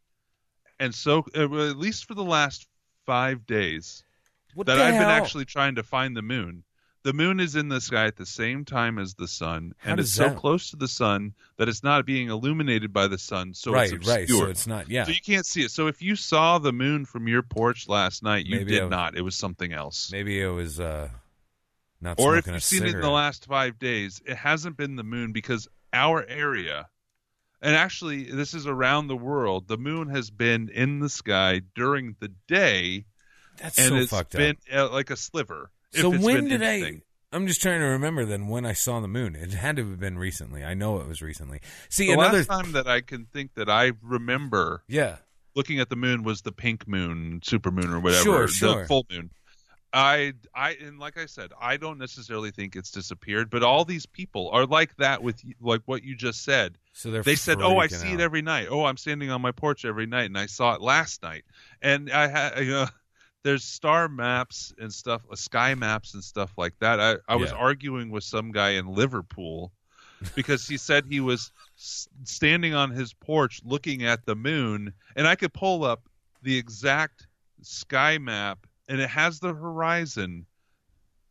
and 0.79 0.93
so 0.95 1.25
uh, 1.35 1.47
well, 1.47 1.69
at 1.69 1.77
least 1.77 2.05
for 2.05 2.13
the 2.15 2.23
last 2.23 2.67
five 3.05 3.45
days 3.45 4.03
What 4.53 4.67
that 4.67 4.75
the 4.75 4.83
I've 4.83 4.93
been 4.93 5.03
actually 5.03 5.45
trying 5.45 5.75
to 5.75 5.83
find 5.83 6.15
the 6.15 6.21
moon. 6.21 6.63
The 7.07 7.13
moon 7.13 7.39
is 7.39 7.55
in 7.55 7.69
the 7.69 7.79
sky 7.79 8.07
at 8.07 8.17
the 8.17 8.25
same 8.25 8.65
time 8.65 8.99
as 8.99 9.13
the 9.13 9.29
sun, 9.29 9.73
How 9.77 9.91
and 9.91 10.01
it's 10.01 10.11
so 10.11 10.27
that- 10.27 10.35
close 10.35 10.71
to 10.71 10.75
the 10.75 10.89
sun 10.89 11.33
that 11.55 11.69
it's 11.69 11.81
not 11.81 12.05
being 12.05 12.27
illuminated 12.27 12.91
by 12.91 13.07
the 13.07 13.17
sun, 13.17 13.53
so 13.53 13.71
right, 13.71 13.93
it's 13.93 14.05
right. 14.05 14.23
obscured. 14.23 14.47
So 14.47 14.49
it's 14.51 14.67
not. 14.67 14.89
Yeah. 14.89 15.05
So 15.05 15.11
you 15.11 15.21
can't 15.25 15.45
see 15.45 15.63
it. 15.63 15.71
So 15.71 15.87
if 15.87 16.01
you 16.01 16.17
saw 16.17 16.59
the 16.59 16.73
moon 16.73 17.05
from 17.05 17.29
your 17.29 17.43
porch 17.43 17.87
last 17.87 18.23
night, 18.23 18.45
you 18.45 18.57
Maybe 18.57 18.71
did 18.71 18.89
not. 18.89 19.15
It 19.15 19.21
was 19.21 19.37
something 19.37 19.71
else. 19.71 20.11
Maybe 20.11 20.37
it 20.41 20.49
was 20.49 20.81
uh, 20.81 21.07
not 22.01 22.19
or 22.19 22.35
if 22.35 22.45
you've 22.45 22.61
seen 22.61 22.83
it 22.83 22.95
in 22.95 22.99
the 22.99 23.09
last 23.09 23.45
five 23.45 23.79
days, 23.79 24.21
it 24.25 24.35
hasn't 24.35 24.75
been 24.75 24.97
the 24.97 25.03
moon 25.05 25.31
because 25.31 25.69
our 25.93 26.25
area, 26.27 26.89
and 27.61 27.73
actually 27.73 28.25
this 28.31 28.53
is 28.53 28.67
around 28.67 29.07
the 29.07 29.15
world, 29.15 29.69
the 29.69 29.77
moon 29.77 30.09
has 30.09 30.29
been 30.29 30.67
in 30.67 30.99
the 30.99 31.07
sky 31.07 31.61
during 31.73 32.17
the 32.19 32.33
day, 32.49 33.05
That's 33.61 33.77
and 33.79 33.87
so 33.87 33.95
it's 33.95 34.11
fucked 34.11 34.33
been 34.33 34.57
up. 34.73 34.91
uh, 34.91 34.93
like 34.93 35.09
a 35.09 35.15
sliver. 35.15 35.71
So 35.93 36.09
when 36.09 36.47
did. 36.47 36.63
I? 36.63 37.01
I'm 37.33 37.45
just 37.45 37.61
trying 37.61 37.81
to 37.81 37.85
remember 37.87 38.23
then 38.25 38.47
when 38.47 38.65
I 38.65 38.71
saw 38.73 38.99
the 39.01 39.07
moon. 39.07 39.35
It 39.35 39.51
had 39.51 39.75
to 39.75 39.89
have 39.89 39.99
been 39.99 40.17
recently. 40.17 40.63
I 40.63 40.73
know 40.73 40.99
it 41.01 41.07
was 41.07 41.21
recently. 41.21 41.59
See 41.89 42.07
The 42.07 42.13
another. 42.13 42.37
last 42.37 42.47
time 42.47 42.71
that 42.71 42.87
I 42.87 43.01
can 43.01 43.25
think 43.25 43.53
that 43.55 43.69
I 43.69 43.91
remember 44.01 44.83
yeah. 44.87 45.17
looking 45.53 45.79
at 45.79 45.89
the 45.89 45.97
moon 45.97 46.23
was 46.23 46.41
the 46.41 46.53
pink 46.53 46.87
moon, 46.87 47.41
super 47.43 47.69
moon, 47.69 47.91
or 47.91 47.99
whatever, 47.99 48.23
Sure, 48.23 48.47
the 48.47 48.51
sure. 48.53 48.85
full 48.85 49.05
moon. 49.11 49.29
I, 49.93 50.33
I, 50.53 50.77
and 50.81 50.99
like 50.99 51.17
I 51.17 51.25
said, 51.25 51.51
I 51.59 51.75
don't 51.77 51.97
necessarily 51.97 52.51
think 52.51 52.75
it's 52.75 52.91
disappeared, 52.91 53.49
but 53.49 53.63
all 53.63 53.83
these 53.83 54.05
people 54.05 54.49
are 54.51 54.65
like 54.65 54.95
that 54.97 55.23
with 55.23 55.41
like 55.61 55.81
what 55.85 56.03
you 56.03 56.15
just 56.15 56.43
said. 56.43 56.77
So 56.93 57.09
they're 57.09 57.23
they 57.23 57.35
said, 57.35 57.61
"Oh, 57.61 57.77
I 57.77 57.87
see 57.87 58.09
out. 58.09 58.13
it 58.15 58.19
every 58.19 58.41
night. 58.41 58.67
Oh, 58.69 58.83
I'm 58.85 58.97
standing 58.97 59.31
on 59.31 59.41
my 59.41 59.51
porch 59.51 59.85
every 59.85 60.05
night, 60.05 60.25
and 60.25 60.37
I 60.37 60.45
saw 60.47 60.73
it 60.75 60.81
last 60.81 61.23
night." 61.23 61.45
And 61.81 62.11
I 62.11 62.27
had, 62.27 62.59
you 62.59 62.71
know, 62.71 62.87
there's 63.43 63.63
star 63.63 64.09
maps 64.09 64.73
and 64.79 64.91
stuff, 64.91 65.25
uh, 65.31 65.35
sky 65.35 65.73
maps 65.75 66.13
and 66.13 66.23
stuff 66.23 66.51
like 66.57 66.73
that. 66.79 66.99
I, 66.99 67.15
I 67.27 67.35
was 67.35 67.51
arguing 67.51 68.09
with 68.09 68.23
some 68.23 68.51
guy 68.51 68.71
in 68.71 68.87
Liverpool 68.87 69.71
because 70.35 70.67
he 70.67 70.77
said 70.77 71.05
he 71.05 71.19
was 71.19 71.51
s- 71.77 72.07
standing 72.23 72.73
on 72.73 72.91
his 72.91 73.13
porch 73.13 73.61
looking 73.63 74.03
at 74.03 74.25
the 74.25 74.35
moon, 74.35 74.93
and 75.15 75.27
I 75.27 75.35
could 75.35 75.53
pull 75.53 75.83
up 75.85 76.09
the 76.41 76.57
exact 76.57 77.27
sky 77.61 78.17
map, 78.17 78.65
and 78.89 78.99
it 78.99 79.09
has 79.09 79.39
the 79.39 79.53
horizon 79.53 80.45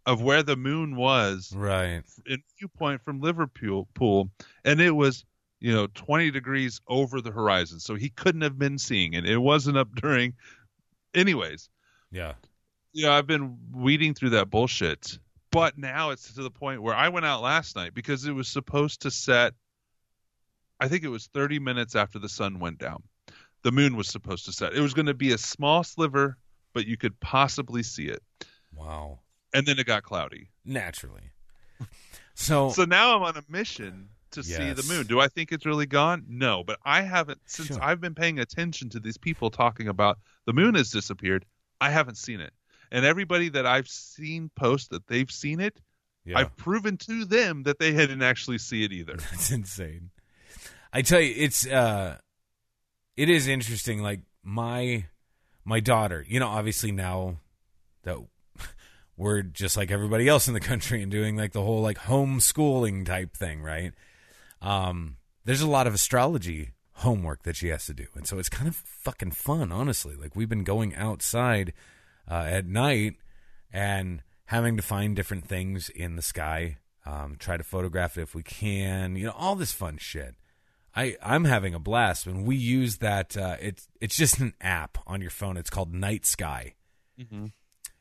of 0.07 0.23
where 0.23 0.43
the 0.45 0.57
moon 0.57 0.95
was 0.97 1.53
Right. 1.55 2.03
in 2.27 2.43
viewpoint 2.59 3.03
from 3.03 3.21
Liverpool, 3.21 3.89
pool, 3.95 4.31
and 4.65 4.81
it 4.81 4.93
was 4.93 5.25
you 5.59 5.73
know 5.73 5.89
20 5.95 6.31
degrees 6.31 6.81
over 6.87 7.21
the 7.21 7.33
horizon, 7.33 7.81
so 7.81 7.95
he 7.97 8.09
couldn't 8.11 8.43
have 8.43 8.59
been 8.59 8.79
seeing 8.79 9.15
it. 9.15 9.29
It 9.29 9.39
wasn't 9.39 9.77
up 9.77 9.89
during. 9.97 10.35
Anyways, 11.15 11.69
Yeah. 12.17 12.33
know, 12.95 13.13
I've 13.13 13.27
been 13.27 13.59
weeding 13.73 14.15
through 14.15 14.31
that 14.31 14.49
bullshit, 14.49 15.19
but 15.51 15.77
now 15.77 16.11
it's 16.11 16.33
to 16.35 16.43
the 16.43 16.51
point 16.51 16.83
where 16.83 16.95
I 16.95 17.09
went 17.11 17.27
out 17.27 17.43
last 17.43 17.77
night 17.77 17.93
because 17.93 18.25
it 18.25 18.33
was 18.33 18.49
supposed 18.49 19.03
to 19.03 19.11
set. 19.11 19.53
I 20.81 20.89
think 20.89 21.05
it 21.05 21.09
was 21.09 21.27
30 21.27 21.59
minutes 21.59 21.95
after 21.95 22.19
the 22.19 22.29
sun 22.29 22.59
went 22.59 22.79
down. 22.79 23.03
The 23.63 23.73
moon 23.73 23.97
was 23.97 24.09
supposed 24.09 24.47
to 24.47 24.53
set. 24.53 24.75
It 24.75 24.81
was 24.81 24.95
going 24.95 25.07
to 25.07 25.15
be 25.15 25.33
a 25.33 25.39
small 25.39 25.85
sliver, 25.85 26.39
but 26.73 26.87
you 26.87 26.97
could 26.97 27.19
possibly 27.21 27.83
see 27.83 28.07
it. 28.07 28.23
Wow. 28.75 29.21
And 29.53 29.67
then 29.67 29.79
it 29.79 29.87
got 29.87 30.03
cloudy. 30.03 30.49
Naturally. 30.65 31.31
So, 32.39 32.69
So 32.69 32.85
now 32.85 33.17
I'm 33.17 33.23
on 33.23 33.39
a 33.39 33.43
mission 33.49 34.11
to 34.33 34.43
see 34.43 34.73
the 34.73 34.83
moon. 34.83 35.07
Do 35.07 35.19
I 35.21 35.29
think 35.29 35.53
it's 35.53 35.65
really 35.65 35.87
gone? 35.87 36.27
No, 36.29 36.63
but 36.63 36.79
I 36.85 37.01
haven't 37.01 37.41
since 37.47 37.69
Sure. 37.69 37.83
I've 37.83 38.01
been 38.01 38.15
paying 38.15 38.39
attention 38.39 38.91
to 38.91 39.01
these 39.01 39.17
people 39.17 39.51
talking 39.51 39.89
about 39.89 40.19
the 40.45 40.53
moon 40.53 40.75
has 40.75 40.91
disappeared. 40.91 41.47
I 41.81 41.91
haven't 41.91 42.17
seen 42.17 42.41
it. 42.41 42.53
And 42.91 43.05
everybody 43.05 43.49
that 43.51 43.67
I've 43.67 43.89
seen 43.89 44.51
post 44.55 44.91
that 44.91 45.07
they've 45.07 45.31
seen 45.31 45.61
it, 45.61 45.81
yeah. 46.25 46.39
I've 46.39 46.57
proven 46.57 46.97
to 46.99 47.25
them 47.25 47.65
that 47.65 47.79
they 47.79 47.93
didn't 47.93 48.23
actually 48.23 48.59
see 48.59 48.85
it 48.85 48.93
either. 48.93 49.17
That's 49.31 49.51
insane. 49.51 50.11
I 50.93 51.03
tell 51.03 51.21
you, 51.21 51.35
it's 51.37 51.67
uh 51.67 52.19
it 53.17 53.29
is 53.29 53.49
interesting. 53.49 54.03
Like 54.03 54.21
my 54.43 55.07
my 55.65 55.81
daughter, 55.81 56.25
you 56.27 56.41
know, 56.41 56.49
obviously 56.49 56.93
now 56.93 57.39
that 58.03 58.19
we're 59.17 59.43
just 59.43 59.77
like 59.77 59.91
everybody 59.91 60.29
else 60.29 60.49
in 60.49 60.55
the 60.55 60.61
country 60.61 61.03
and 61.03 61.11
doing 61.11 61.37
like 61.37 61.53
the 61.53 61.63
whole 61.63 61.83
like 61.83 61.99
homeschooling 61.99 63.05
type 63.05 63.37
thing, 63.37 63.63
right? 63.63 63.93
Um, 64.61 65.17
there's 65.45 65.61
a 65.61 65.69
lot 65.69 65.87
of 65.87 65.95
astrology 65.95 66.73
homework 67.01 67.43
that 67.43 67.57
she 67.57 67.69
has 67.69 67.87
to 67.87 67.95
do, 67.95 68.07
and 68.15 68.27
so 68.27 68.39
it's 68.39 68.49
kind 68.49 68.69
of 68.69 68.75
fucking 68.77 69.33
fun, 69.33 69.71
honestly. 69.73 70.15
Like 70.17 70.35
we've 70.35 70.49
been 70.49 70.65
going 70.65 70.95
outside 70.95 71.73
uh, 72.31 72.47
at 72.49 72.67
night 72.67 73.17
and 73.73 74.23
having 74.47 74.77
to 74.77 74.83
find 74.83 75.15
different 75.17 75.47
things 75.47 75.89
in 75.89 76.17
the 76.17 76.23
sky 76.23 76.79
Um, 77.05 77.37
try 77.39 77.57
to 77.57 77.63
photograph 77.65 78.17
it 78.19 78.23
if 78.23 78.35
we 78.35 78.43
can. 78.43 79.15
You 79.17 79.27
know, 79.27 79.35
all 79.37 79.55
this 79.57 79.73
fun 79.73 79.97
shit. 79.99 80.35
I 80.95 81.17
I'm 81.23 81.45
having 81.45 81.75
a 81.75 81.79
blast 81.79 82.27
when 82.27 82.45
we 82.45 82.57
use 82.57 82.97
that. 82.99 83.37
Uh, 83.37 83.57
it's 83.61 83.87
it's 84.01 84.17
just 84.17 84.41
an 84.41 84.55
app 84.61 84.99
on 85.07 85.21
your 85.21 85.31
phone. 85.31 85.57
It's 85.57 85.71
called 85.71 85.93
Night 85.95 86.25
Sky, 86.27 86.75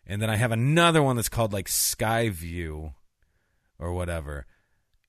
and 0.08 0.22
then 0.22 0.30
I 0.30 0.38
have 0.38 0.52
another 0.54 1.04
one 1.04 1.16
that's 1.18 1.30
called 1.30 1.54
like 1.54 1.68
Sky 1.68 2.30
View, 2.30 2.94
or 3.78 3.92
whatever. 3.94 4.46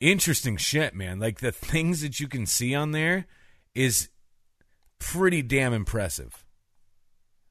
Interesting 0.01 0.57
shit, 0.59 0.95
man. 0.95 1.19
Like 1.21 1.39
the 1.41 1.53
things 1.53 2.01
that 2.03 2.21
you 2.21 2.29
can 2.29 2.45
see 2.47 2.75
on 2.75 2.91
there 2.93 3.27
is 3.77 4.09
pretty 4.99 5.43
damn 5.43 5.73
impressive. 5.73 6.45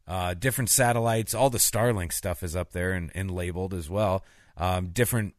Uh, 0.08 0.34
different 0.34 0.70
satellites, 0.70 1.34
all 1.34 1.50
the 1.50 1.58
Starlink 1.58 2.12
stuff 2.12 2.44
is 2.44 2.56
up 2.56 2.72
there 2.72 2.92
and, 2.92 3.12
and 3.16 3.32
labeled 3.32 3.74
as 3.74 3.90
well. 3.90 4.24
Um, 4.58 4.90
different 4.90 5.34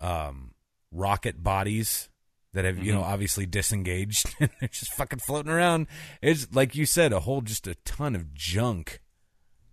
um, 0.00 0.52
rocket 0.90 1.42
bodies 1.42 2.08
that 2.52 2.64
have, 2.64 2.82
you 2.82 2.92
know, 2.92 3.02
obviously 3.02 3.46
disengaged. 3.46 4.34
They're 4.38 4.68
just 4.70 4.92
fucking 4.92 5.20
floating 5.20 5.50
around. 5.50 5.86
It's 6.20 6.48
like 6.52 6.74
you 6.74 6.84
said, 6.84 7.12
a 7.12 7.20
whole 7.20 7.40
just 7.40 7.66
a 7.66 7.74
ton 7.76 8.14
of 8.14 8.34
junk 8.34 9.00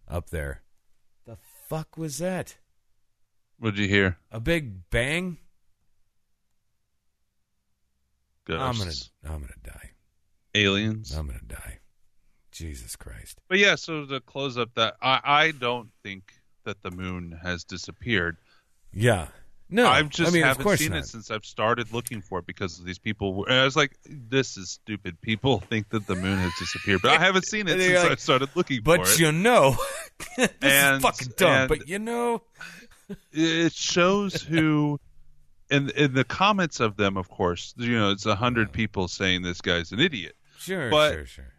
up 0.08 0.30
there. 0.30 0.64
The 1.26 1.38
fuck 1.68 1.98
was 1.98 2.20
that? 2.20 2.58
What'd 3.60 3.78
you 3.78 3.88
hear? 3.90 4.18
A 4.32 4.40
big 4.40 4.90
bang? 4.90 5.38
Ghosts. 8.46 8.62
I'm 8.64 8.78
gonna, 8.78 9.36
I'm 9.36 9.42
gonna 9.42 9.54
die. 9.62 9.89
Aliens. 10.56 11.12
I'm 11.14 11.28
gonna 11.28 11.40
die. 11.48 11.80
Jesus 12.52 12.96
Christ. 12.96 13.40
But 13.48 13.60
yeah, 13.60 13.76
so 13.76 14.06
to 14.06 14.20
close 14.20 14.58
up 14.58 14.74
that, 14.76 14.96
I, 15.02 15.20
I 15.24 15.52
don't 15.52 15.90
think 16.04 16.34
that 16.66 16.82
the 16.82 16.92
moon 16.92 17.38
has 17.42 17.64
disappeared. 17.64 18.38
Yeah. 18.94 19.28
No, 19.72 19.88
I've 19.88 20.10
just 20.10 20.32
I 20.32 20.34
mean, 20.34 20.44
haven't 20.44 20.78
seen 20.80 20.90
not. 20.94 21.00
it 21.02 21.06
since 21.08 21.30
I've 21.30 21.46
started 21.46 21.94
looking 21.94 22.22
for 22.22 22.40
it 22.40 22.48
because 22.48 22.80
of 22.80 22.86
these 22.86 22.98
people. 22.98 23.36
were- 23.36 23.46
And 23.48 23.60
I 23.60 23.64
was 23.66 23.76
like, 23.76 23.96
this 24.04 24.58
is 24.58 24.72
stupid. 24.72 25.22
People 25.22 25.60
think 25.70 25.90
that 25.90 26.08
the 26.08 26.16
moon 26.16 26.40
has 26.40 26.52
disappeared, 26.58 27.02
but 27.04 27.12
I 27.12 27.20
haven't 27.20 27.46
seen 27.46 27.68
it 27.68 27.80
since 27.80 28.02
like, 28.04 28.12
I 28.12 28.16
started 28.16 28.50
looking 28.56 28.82
But 28.84 29.06
for 29.06 29.14
it. 29.14 29.20
you 29.20 29.32
know, 29.32 29.78
this 30.38 30.50
And- 30.64 30.96
is 30.98 31.02
fucking 31.04 31.34
dumb. 31.38 31.52
and- 31.52 31.70
but 31.70 31.88
you 31.88 32.00
know, 32.00 32.42
it 33.32 33.74
shows 33.74 34.42
who 34.42 35.00
in 35.70 35.90
in 35.92 36.14
the 36.14 36.24
comments 36.24 36.80
of 36.80 36.96
them 36.98 37.16
of 37.18 37.30
course 37.30 37.74
you 37.78 37.98
know 37.98 38.10
it's 38.12 38.26
a 38.26 38.36
hundred 38.36 38.72
people 38.72 39.08
saying 39.08 39.42
this 39.44 39.62
guy's 39.62 39.92
an 39.92 40.00
idiot 40.00 40.36
sure, 40.60 40.90
But- 40.92 41.14
sure, 41.14 41.26
sure. 41.26 41.54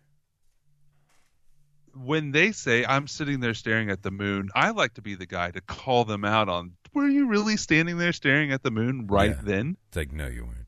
when 1.94 2.30
they 2.30 2.52
say 2.52 2.84
i'm 2.84 3.06
sitting 3.08 3.40
there 3.40 3.54
staring 3.54 3.90
at 3.90 4.02
the 4.02 4.10
moon 4.10 4.48
i 4.54 4.70
like 4.70 4.94
to 4.94 5.02
be 5.02 5.14
the 5.16 5.26
guy 5.26 5.50
to 5.50 5.60
call 5.60 6.04
them 6.04 6.24
out 6.24 6.48
on 6.48 6.72
were 6.94 7.08
you 7.08 7.26
really 7.26 7.56
standing 7.56 7.98
there 7.98 8.12
staring 8.12 8.52
at 8.52 8.62
the 8.62 8.70
moon 8.70 9.06
right 9.08 9.30
Yeah. 9.30 9.42
then 9.42 9.76
It's 9.88 9.96
like, 9.96 10.12
no, 10.12 10.26
you 10.26 10.44
weren't. 10.44 10.66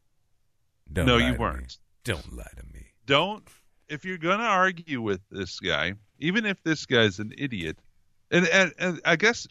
Don't 0.93 1.07
no 1.07 1.16
you 1.18 1.35
weren't 1.35 1.78
Don't 2.05 2.33
lie 2.37 2.51
to 2.57 2.64
me. 2.72 2.87
don't 3.07 3.47
if 3.89 4.05
you're 4.05 4.18
gonna 4.18 4.43
argue 4.45 5.01
with 5.01 5.20
this 5.30 5.61
guy 5.61 5.95
even 6.18 6.45
if 6.47 6.61
this 6.64 6.87
guy's 6.87 7.18
an 7.20 7.33
idiot 7.39 7.78
and, 8.30 8.47
and, 8.49 8.72
and 8.78 9.01
i 9.05 9.14
guess 9.16 9.47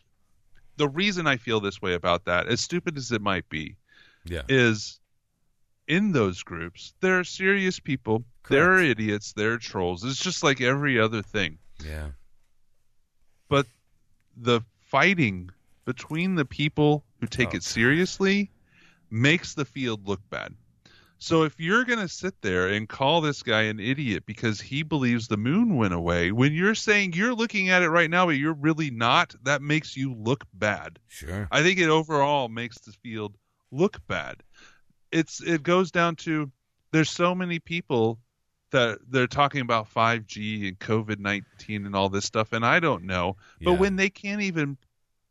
the 0.78 0.90
reason 0.90 1.26
i 1.26 1.38
feel 1.38 1.60
this 1.62 1.82
way 1.82 1.94
about 1.94 2.26
that 2.26 2.48
as 2.48 2.60
stupid 2.60 2.98
as 2.98 3.12
it 3.14 3.22
might 3.22 3.48
be 3.50 3.78
Yeah. 4.26 4.42
is 4.50 5.00
in 5.88 6.12
those 6.12 6.44
groups 6.44 6.94
there 7.02 7.18
are 7.18 7.24
serious 7.24 7.80
people 7.80 8.24
there 8.50 8.74
are 8.74 8.80
idiots. 8.82 9.34
They're 9.34 9.58
trolls. 9.58 10.04
It's 10.04 10.20
just 10.22 10.44
like 10.44 10.62
every 10.62 11.00
other 11.00 11.22
thing. 11.22 11.58
Yeah. 11.86 12.10
but 13.50 13.66
the 14.38 14.62
fighting 14.80 15.50
between 15.86 16.36
the 16.36 16.46
people 16.46 17.04
who 17.20 17.28
take 17.28 17.50
Oh, 17.54 17.58
it 17.58 17.64
seriously 17.64 18.52
makes 19.10 19.56
the 19.56 19.66
field 19.66 20.08
look 20.08 20.22
bad. 20.30 20.54
So 21.18 21.44
if 21.44 21.60
you're 21.60 21.86
going 21.86 22.00
to 22.00 22.08
sit 22.08 22.34
there 22.42 22.70
and 22.70 22.88
call 22.90 23.22
this 23.22 23.44
guy 23.44 23.64
an 23.64 23.80
idiot 23.80 24.26
because 24.26 24.60
he 24.62 24.82
believes 24.84 25.28
the 25.28 25.38
moon 25.38 25.76
went 25.76 25.94
away 25.94 26.32
when 26.32 26.54
you're 26.54 26.74
saying 26.76 27.14
you're 27.14 27.36
looking 27.36 27.70
at 27.70 27.84
it 27.84 27.90
right 27.90 28.10
now 28.10 28.26
but 28.26 28.38
you're 28.38 28.54
really 28.54 28.90
not 28.90 29.36
that 29.44 29.62
makes 29.62 29.96
you 29.98 30.14
look 30.14 30.46
bad. 30.54 30.98
Sure. 31.10 31.48
I 31.52 31.62
think 31.62 31.80
it 31.80 31.90
overall 31.90 32.48
makes 32.50 32.80
the 32.80 32.92
field 33.04 33.36
look 33.72 34.00
bad. 34.08 34.42
It's 35.12 35.42
it 35.42 35.62
goes 35.64 35.92
down 35.92 36.16
to 36.18 36.52
there's 36.92 37.10
so 37.10 37.36
many 37.36 37.60
people 37.60 38.20
that 38.72 39.00
they're 39.10 39.28
talking 39.28 39.62
about 39.62 39.88
5G 39.94 40.68
and 40.68 40.80
COVID 40.80 41.20
19 41.20 41.86
and 41.86 41.96
all 41.96 42.10
this 42.10 42.26
stuff, 42.26 42.54
and 42.54 42.66
I 42.66 42.80
don't 42.80 43.04
know. 43.04 43.38
But 43.64 43.72
Yeah. 43.74 43.78
when 43.78 43.96
they 43.96 44.10
can't 44.10 44.42
even 44.42 44.78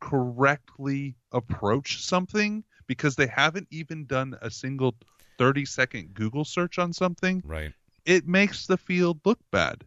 correctly 0.01 1.15
approach 1.33 2.03
something 2.03 2.65
because 2.87 3.17
they 3.17 3.27
haven't 3.27 3.69
even 3.71 4.07
done 4.07 4.37
a 4.43 4.51
single 4.51 4.95
30 5.39 5.65
second 5.65 6.15
Google 6.15 6.45
search 6.45 6.79
on 6.79 6.93
something, 6.93 7.43
Right. 7.45 7.73
it 8.05 8.27
makes 8.27 8.67
the 8.67 8.77
field 8.77 9.21
look 9.25 9.39
bad. 9.51 9.85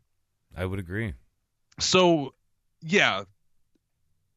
I 0.56 0.66
would 0.66 0.80
agree. 0.80 1.14
So, 1.80 2.34
yeah. 2.82 3.24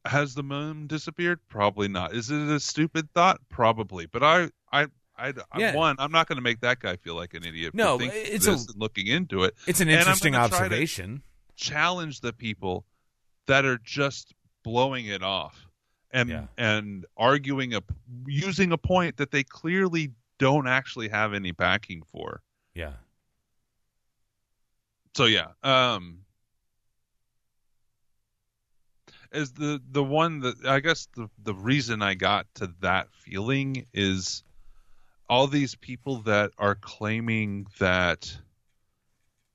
Has 0.06 0.34
the 0.34 0.42
moon 0.44 0.86
disappeared? 0.86 1.40
Probably 1.48 1.88
not. 1.88 2.14
Is 2.14 2.30
it 2.30 2.48
a 2.48 2.60
stupid 2.60 3.12
thought? 3.12 3.40
Probably. 3.48 4.06
But 4.06 4.22
I, 4.22 4.50
I, 4.72 4.86
I, 5.18 5.32
Yeah. 5.56 5.74
one, 5.74 5.96
I'm 5.98 6.12
not 6.12 6.28
going 6.28 6.36
to 6.36 6.42
make 6.42 6.60
that 6.60 6.78
guy 6.80 6.96
feel 6.96 7.14
like 7.14 7.32
an 7.34 7.44
idiot. 7.44 7.74
No, 7.74 7.98
it's 8.00 8.44
this 8.46 8.68
a- 8.68 8.72
looking 8.78 9.06
into 9.06 9.44
it. 9.44 9.54
It's 9.66 9.80
an 9.80 9.88
interesting 9.88 10.34
observation. 10.34 11.22
Challenge 11.56 12.20
the 12.20 12.32
people 12.32 12.84
that 13.46 13.64
are 13.64 13.78
just 13.78 14.34
blowing 14.62 15.06
it 15.06 15.22
off 15.22 15.66
and 16.10 16.28
Yeah. 16.28 16.46
and 16.58 17.06
arguing 17.16 17.74
a 17.74 17.80
using 18.26 18.72
a 18.72 18.78
point 18.78 19.16
that 19.16 19.30
they 19.30 19.42
clearly 19.44 20.12
don't 20.38 20.66
actually 20.68 21.08
have 21.08 21.32
any 21.32 21.52
backing 21.52 22.02
for. 22.02 22.42
Yeah. 22.74 22.92
so 25.16 25.24
yeah 25.24 25.46
um 25.62 26.18
is 29.32 29.52
the 29.52 29.80
the 29.90 30.04
one 30.04 30.40
that 30.40 30.54
i 30.66 30.78
guess 30.80 31.08
the 31.16 31.28
the 31.42 31.54
reason 31.54 32.02
i 32.02 32.12
got 32.14 32.46
to 32.54 32.70
that 32.80 33.08
feeling 33.12 33.86
is 33.94 34.42
all 35.28 35.46
these 35.46 35.74
people 35.74 36.18
that 36.22 36.52
are 36.58 36.74
claiming 36.74 37.66
that 37.78 38.36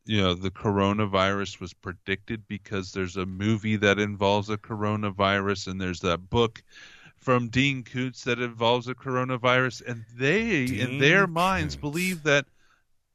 you 0.05 0.21
know 0.21 0.33
the 0.33 0.51
coronavirus 0.51 1.59
was 1.59 1.73
predicted 1.73 2.47
because 2.47 2.91
there's 2.91 3.17
a 3.17 3.25
movie 3.25 3.77
that 3.77 3.99
involves 3.99 4.49
a 4.49 4.57
coronavirus 4.57 5.67
and 5.67 5.79
there's 5.79 5.99
that 6.01 6.29
book 6.29 6.63
from 7.15 7.49
Dean 7.49 7.83
Koontz 7.83 8.23
that 8.23 8.39
involves 8.39 8.87
a 8.87 8.95
coronavirus 8.95 9.83
and 9.87 10.03
they 10.17 10.65
in 10.65 10.97
their 10.97 11.27
minds 11.27 11.75
Koontz. 11.75 11.81
believe 11.81 12.23
that 12.23 12.45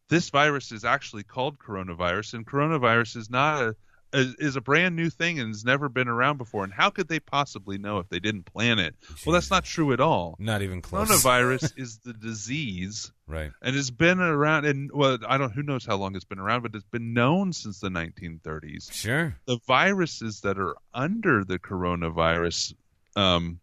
this 0.09 0.31
virus 0.31 0.71
is 0.71 0.85
actually 0.85 1.25
called 1.25 1.59
coronavirus 1.59 2.35
and 2.35 2.47
coronavirus 2.47 3.17
is 3.17 3.31
not 3.31 3.63
a 3.63 3.77
is, 4.13 4.55
a 4.57 4.61
brand 4.61 4.95
new 4.97 5.11
thing 5.11 5.39
and 5.41 5.49
has 5.49 5.65
never 5.65 5.89
been 5.89 6.07
around 6.09 6.39
before. 6.39 6.63
And 6.65 6.73
how 6.73 6.91
could 6.91 7.09
they 7.09 7.19
possibly 7.21 7.79
know 7.79 7.99
if 7.99 8.09
they 8.09 8.21
didn't 8.21 8.45
plan 8.45 8.79
it? 8.79 8.95
Well 9.27 9.33
that's 9.35 9.51
not 9.51 9.65
true 9.65 9.93
at 9.93 10.01
all. 10.01 10.37
Not 10.39 10.63
even 10.63 10.81
close. 10.83 11.09
coronavirus 11.11 11.73
is 11.77 11.99
the 11.99 12.13
disease. 12.13 13.11
Right. 13.29 13.51
and 13.61 13.75
it's 13.75 13.91
been 13.91 14.21
around 14.21 14.67
and 14.67 14.89
well 14.93 15.19
i 15.29 15.37
don't 15.37 15.51
who 15.51 15.65
knows 15.65 15.85
how 15.85 15.97
long 15.97 16.15
it's 16.15 16.25
been 16.25 16.39
around 16.39 16.63
but 16.63 16.77
it's 16.77 16.85
been 16.93 17.13
known 17.13 17.53
since 17.53 17.81
the 17.81 17.89
1930s 17.89 18.93
Sure. 18.93 19.37
the 19.47 19.59
viruses 19.67 20.43
that 20.43 20.61
are 20.61 20.77
under 20.95 21.43
the 21.43 21.59
coronavirus 21.59 22.75
um 23.17 23.59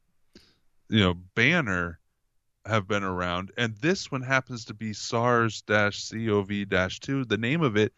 you 0.89 0.99
know 0.99 1.13
banner 1.33 1.97
have 2.65 2.87
been 2.87 3.03
around. 3.03 3.51
And 3.57 3.75
this 3.77 4.09
one 4.11 4.21
happens 4.21 4.65
to 4.65 4.73
be 4.73 4.93
SARS-CoV-2 4.93 7.27
the 7.27 7.37
name 7.37 7.61
of 7.61 7.77
it 7.77 7.93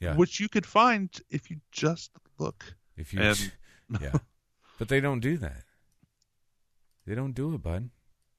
Yeah. 0.00 0.14
which 0.16 0.38
you 0.40 0.48
could 0.48 0.64
find 0.66 1.10
if 1.30 1.50
you 1.50 1.56
just 1.72 2.10
look 2.38 2.74
If 2.96 3.12
you. 3.12 3.20
and 3.20 3.52
yeah. 4.00 4.12
But 4.78 4.88
they 4.88 5.00
don't 5.00 5.18
do 5.20 5.36
that. 5.38 5.64
They 7.06 7.14
don't 7.16 7.32
do 7.32 7.52
it, 7.54 7.62
bud. 7.62 7.90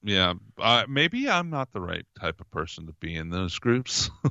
yeah 0.02 0.32
uh, 0.58 0.84
maybe 0.88 1.28
i'm 1.28 1.50
not 1.50 1.72
the 1.72 1.80
right 1.80 2.06
type 2.18 2.40
of 2.40 2.50
person 2.50 2.86
to 2.86 2.92
be 2.94 3.14
in 3.14 3.28
those 3.30 3.58
groups 3.58 4.10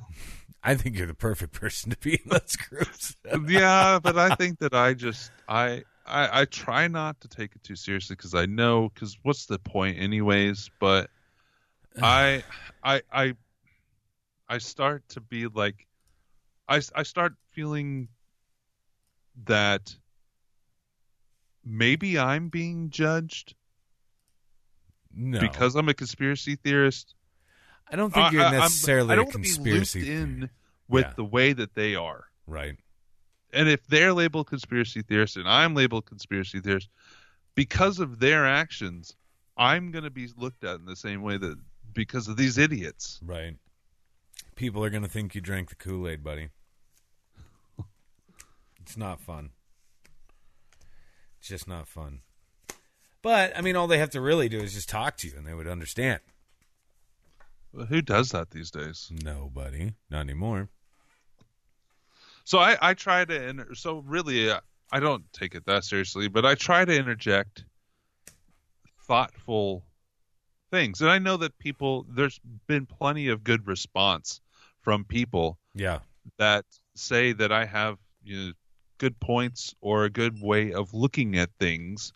I 0.62 0.76
think 0.76 0.98
you're 0.98 1.08
the 1.08 1.14
perfect 1.14 1.54
person 1.54 1.90
to 1.92 1.98
be 2.00 2.16
in 2.16 2.30
those 2.30 2.58
groups. 2.58 3.16
yeah, 3.48 3.98
but 4.04 4.18
I 4.18 4.36
think 4.36 4.60
that 4.60 4.74
I 4.74 4.94
just 4.94 5.32
I 5.48 5.84
I, 6.06 6.42
I 6.42 6.46
try 6.46 6.90
not 6.90 7.22
to 7.22 7.30
take 7.30 7.56
it 7.56 7.64
too 7.64 7.78
seriously 7.78 8.18
because 8.18 8.36
I 8.36 8.46
know 8.46 8.90
because 8.94 9.18
what's 9.24 9.46
the 9.46 9.58
point 9.58 9.98
anyways? 10.00 10.70
But 10.82 11.10
I 12.02 12.44
I 12.84 13.02
I 13.10 13.36
I 14.50 14.58
start 14.58 15.08
to 15.10 15.22
be 15.22 15.48
like 15.48 15.88
I 16.70 16.82
I 16.96 17.04
start 17.04 17.34
feeling 17.52 18.08
that 19.46 19.96
maybe 21.66 22.18
I'm 22.18 22.50
being 22.50 22.90
judged 22.90 23.56
no. 25.14 25.40
because 25.40 25.76
I'm 25.76 25.90
a 25.90 25.94
conspiracy 25.94 26.56
theorist. 26.56 27.16
I 27.92 27.96
don't 27.96 28.14
think 28.14 28.32
you're 28.32 28.44
I- 28.44 28.48
I- 28.48 28.60
necessarily 28.60 29.12
I 29.14 29.16
don't 29.16 29.34
a 29.34 29.38
be 29.40 29.44
conspiracy 29.46 30.00
looped 30.02 30.12
in 30.12 30.50
with 30.88 31.06
Yeah. 31.06 31.14
the 31.16 31.26
way 31.26 31.54
that 31.54 31.74
they 31.76 31.96
are. 31.96 32.26
Right. 32.48 32.78
and 33.52 33.68
if 33.68 33.86
they're 33.88 34.14
labeled 34.14 34.46
conspiracy 34.48 35.02
theorists 35.02 35.36
and 35.36 35.48
I'm 35.50 35.74
labeled 35.76 36.06
conspiracy 36.06 36.60
theorist, 36.62 36.88
because 37.56 38.00
of 38.00 38.20
their 38.20 38.46
actions, 38.46 39.16
I'm 39.58 39.90
going 39.92 40.04
to 40.04 40.10
be 40.12 40.30
looked 40.38 40.64
at 40.64 40.80
in 40.80 40.86
the 40.86 40.96
same 40.96 41.22
way 41.24 41.38
that 41.38 41.58
because 41.94 42.28
of 42.28 42.38
these 42.38 42.58
idiots. 42.60 43.20
Right. 43.24 43.56
People 44.56 44.84
are 44.84 44.90
going 44.92 45.02
to 45.04 45.10
think 45.10 45.34
you 45.34 45.42
drank 45.42 45.70
the 45.70 45.76
Kool 45.76 46.08
Aid, 46.08 46.24
buddy. 46.24 46.50
It's 48.90 48.98
not 48.98 49.22
fun. 49.22 49.52
It's 51.40 51.48
just 51.50 51.68
not 51.68 51.88
fun. 51.88 52.22
But, 53.22 53.56
I 53.56 53.62
mean, 53.62 53.76
all 53.76 53.86
they 53.86 54.00
have 54.00 54.10
to 54.12 54.20
really 54.22 54.50
do 54.50 54.58
is 54.62 54.74
just 54.74 54.90
talk 54.90 55.16
to 55.18 55.28
you 55.28 55.34
and 55.38 55.46
they 55.46 55.54
would 55.54 55.68
understand. 55.68 56.22
Well, 57.72 57.86
Who 57.86 58.02
does 58.02 58.30
that 58.30 58.50
these 58.50 58.72
days? 58.72 59.12
Nobody. 59.24 59.94
Not 60.10 60.22
anymore. 60.22 60.70
So 62.46 62.58
I, 62.58 62.78
I 62.82 62.94
try 62.96 63.26
to, 63.26 63.48
inter- 63.50 63.76
so 63.76 64.00
really, 64.08 64.50
uh, 64.50 64.60
I 64.92 65.00
don't 65.00 65.32
take 65.34 65.54
it 65.54 65.66
that 65.68 65.84
seriously, 65.84 66.28
but 66.28 66.44
I 66.44 66.56
try 66.56 66.84
to 66.84 66.96
interject 66.98 67.66
thoughtful 69.08 69.84
things. 70.72 71.00
And 71.02 71.12
I 71.12 71.20
know 71.20 71.38
that 71.38 71.60
people, 71.60 72.08
there's 72.10 72.40
been 72.66 72.88
plenty 72.88 73.28
of 73.28 73.44
good 73.44 73.68
response 73.68 74.42
from 74.82 75.04
people 75.06 75.60
Yeah. 75.76 76.00
that 76.40 76.66
say 76.96 77.34
that 77.34 77.52
I 77.52 77.66
have 77.66 78.00
you 78.24 78.48
know, 78.48 78.54
good 79.00 79.20
points 79.20 79.74
or 79.82 80.04
a 80.06 80.10
good 80.12 80.40
way 80.42 80.72
of 80.74 80.94
looking 80.94 81.36
at 81.38 81.50
things 81.60 82.14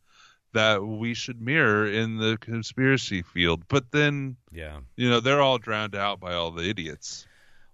that 0.53 0.83
we 0.85 1.15
should 1.15 1.41
mirror 1.41 1.87
in 1.87 2.17
the 2.17 2.37
conspiracy 2.39 3.23
field. 3.23 3.63
But 3.67 3.89
then, 3.91 4.35
Yeah. 4.51 4.81
you 4.95 5.09
know, 5.09 5.19
they're 5.19 5.41
all 5.41 5.57
drowned 5.57 5.95
out 5.95 6.19
by 6.19 6.35
all 6.35 6.51
the 6.51 6.69
idiots. 6.69 7.25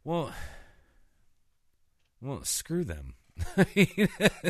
Well, 0.05 0.31
well, 2.21 2.43
screw 2.43 2.83
them. 2.83 3.15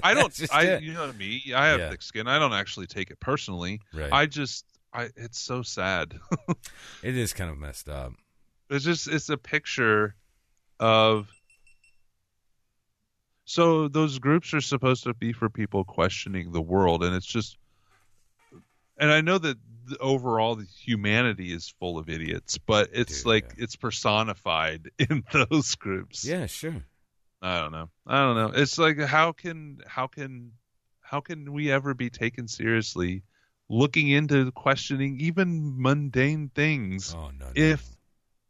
I 0.03 0.13
don't. 0.13 0.33
I 0.51 0.63
it. 0.65 0.83
you 0.83 0.93
know 0.93 1.11
me. 1.13 1.53
I 1.55 1.67
have 1.67 1.79
Yeah. 1.79 1.89
thick 1.91 2.01
skin. 2.01 2.27
I 2.27 2.39
don't 2.39 2.53
actually 2.53 2.87
take 2.87 3.11
it 3.11 3.19
personally. 3.19 3.81
Right. 3.93 4.11
I 4.11 4.25
just. 4.25 4.65
I. 4.93 5.09
It's 5.15 5.39
so 5.39 5.61
sad. 5.61 6.15
It 7.03 7.15
is 7.15 7.33
kind 7.33 7.49
of 7.51 7.57
messed 7.57 7.87
up. 7.87 8.13
it's 8.69 8.83
just. 8.85 9.07
It's 9.07 9.29
a 9.29 9.37
picture 9.37 10.15
of. 10.79 11.29
So 13.49 13.87
those 13.87 14.19
groups 14.19 14.53
are 14.53 14.61
supposed 14.61 15.05
to 15.05 15.15
be 15.15 15.33
for 15.33 15.49
people 15.49 15.83
questioning 15.83 16.51
the 16.51 16.61
world, 16.61 17.03
and 17.03 17.15
it's 17.15 17.25
just. 17.25 17.57
And 18.95 19.11
I 19.11 19.21
know 19.21 19.39
that 19.39 19.57
overall 19.99 20.55
the 20.55 20.65
humanity 20.65 21.51
is 21.51 21.73
full 21.79 21.97
of 21.97 22.09
idiots, 22.09 22.59
but 22.59 22.89
it's 22.93 23.19
Dude, 23.19 23.25
like 23.25 23.53
yeah. 23.57 23.63
it's 23.63 23.75
personified 23.75 24.91
in 24.99 25.23
those 25.33 25.73
groups. 25.73 26.23
Yeah, 26.23 26.45
sure. 26.45 26.75
I 27.41 27.59
don't 27.59 27.71
know. 27.71 27.89
I 28.05 28.19
don't 28.21 28.35
know. 28.35 28.61
It's 28.61 28.77
like 28.77 28.99
how 28.99 29.31
can 29.31 29.79
how 29.87 30.05
can 30.05 30.51
how 31.01 31.19
can 31.19 31.51
we 31.51 31.71
ever 31.71 31.95
be 31.95 32.11
taken 32.11 32.47
seriously 32.47 33.23
looking 33.67 34.09
into 34.09 34.51
questioning 34.51 35.17
even 35.21 35.81
mundane 35.81 36.49
things 36.53 37.15
Oh 37.17 37.31
no. 37.31 37.45
no 37.45 37.51
if 37.55 37.83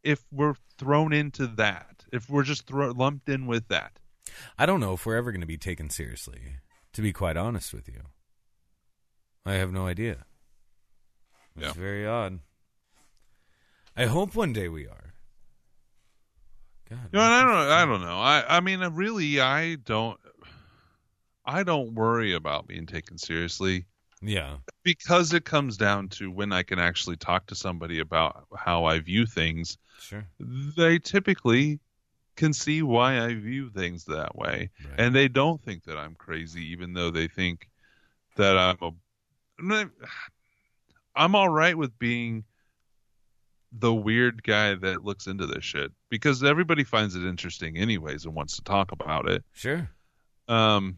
if 0.02 0.22
we're 0.30 0.56
thrown 0.76 1.14
into 1.14 1.46
that. 1.56 2.04
If 2.12 2.28
we're 2.28 2.42
just 2.42 2.66
thro- 2.66 2.92
lumped 2.92 3.30
in 3.30 3.46
with 3.46 3.68
that. 3.68 3.98
I 4.58 4.66
don't 4.66 4.80
know 4.80 4.94
if 4.94 5.06
we're 5.06 5.16
ever 5.16 5.32
going 5.32 5.40
to 5.40 5.46
be 5.46 5.58
taken 5.58 5.90
seriously. 5.90 6.40
To 6.94 7.02
be 7.02 7.12
quite 7.12 7.36
honest 7.36 7.72
with 7.72 7.88
you, 7.88 8.02
I 9.46 9.54
have 9.54 9.72
no 9.72 9.86
idea. 9.86 10.24
It's 11.56 11.66
Yeah. 11.66 11.72
very 11.72 12.06
odd. 12.06 12.40
I 13.96 14.06
hope 14.06 14.34
one 14.34 14.52
day 14.52 14.68
we 14.68 14.86
are. 14.86 15.14
God, 16.88 17.12
know, 17.12 17.20
I 17.20 17.42
don't 17.42 17.70
I 17.70 17.84
don't 17.84 18.00
know. 18.00 18.18
I 18.18 18.56
I 18.56 18.60
mean 18.60 18.80
really 18.80 19.40
I 19.40 19.76
don't 19.76 20.18
I 21.44 21.62
don't 21.62 21.94
worry 21.94 22.34
about 22.34 22.66
being 22.66 22.86
taken 22.86 23.18
seriously. 23.18 23.86
yeah, 24.20 24.56
because 24.82 25.32
it 25.32 25.44
comes 25.44 25.76
down 25.76 26.08
to 26.10 26.30
when 26.30 26.52
I 26.52 26.62
can 26.62 26.78
actually 26.78 27.16
talk 27.16 27.46
to 27.46 27.54
somebody 27.54 28.00
about 28.00 28.46
how 28.56 28.84
I 28.84 28.98
view 28.98 29.24
things, 29.26 29.78
sure. 30.00 30.26
they 30.38 30.98
typically 30.98 31.78
can 32.40 32.52
see 32.54 32.82
why 32.82 33.20
I 33.22 33.34
view 33.34 33.68
things 33.68 34.06
that 34.06 34.34
way. 34.34 34.70
Right. 34.84 34.98
And 34.98 35.14
they 35.14 35.28
don't 35.28 35.62
think 35.62 35.84
that 35.84 35.98
I'm 35.98 36.14
crazy, 36.14 36.72
even 36.72 36.94
though 36.94 37.10
they 37.10 37.28
think 37.28 37.68
that 38.36 38.56
I'm 38.56 38.78
a. 38.80 39.90
I'm 41.14 41.34
all 41.34 41.50
right 41.50 41.76
with 41.76 41.98
being 41.98 42.44
the 43.72 43.92
weird 43.92 44.42
guy 44.42 44.74
that 44.74 45.04
looks 45.04 45.26
into 45.26 45.46
this 45.46 45.64
shit 45.64 45.92
because 46.08 46.42
everybody 46.42 46.82
finds 46.82 47.14
it 47.14 47.24
interesting, 47.24 47.76
anyways, 47.76 48.24
and 48.24 48.34
wants 48.34 48.56
to 48.56 48.62
talk 48.62 48.90
about 48.92 49.28
it. 49.28 49.44
Sure. 49.52 49.90
Um, 50.48 50.96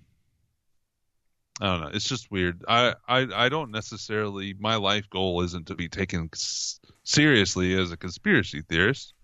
I 1.61 1.67
don't 1.67 1.81
know. 1.81 1.91
It's 1.93 2.09
just 2.09 2.31
weird. 2.31 2.65
I, 2.69 2.95
I, 3.09 3.27
I 3.35 3.49
don't 3.49 3.73
necessarily. 3.73 4.55
My 4.59 4.77
life 4.77 5.11
goal 5.11 5.43
isn't 5.43 5.67
to 5.67 5.75
be 5.75 5.89
taken 5.89 6.31
s- 6.33 6.81
seriously 7.03 7.75
as 7.75 7.91
a 7.91 7.97
conspiracy 7.97 8.63
theorist, 8.69 9.15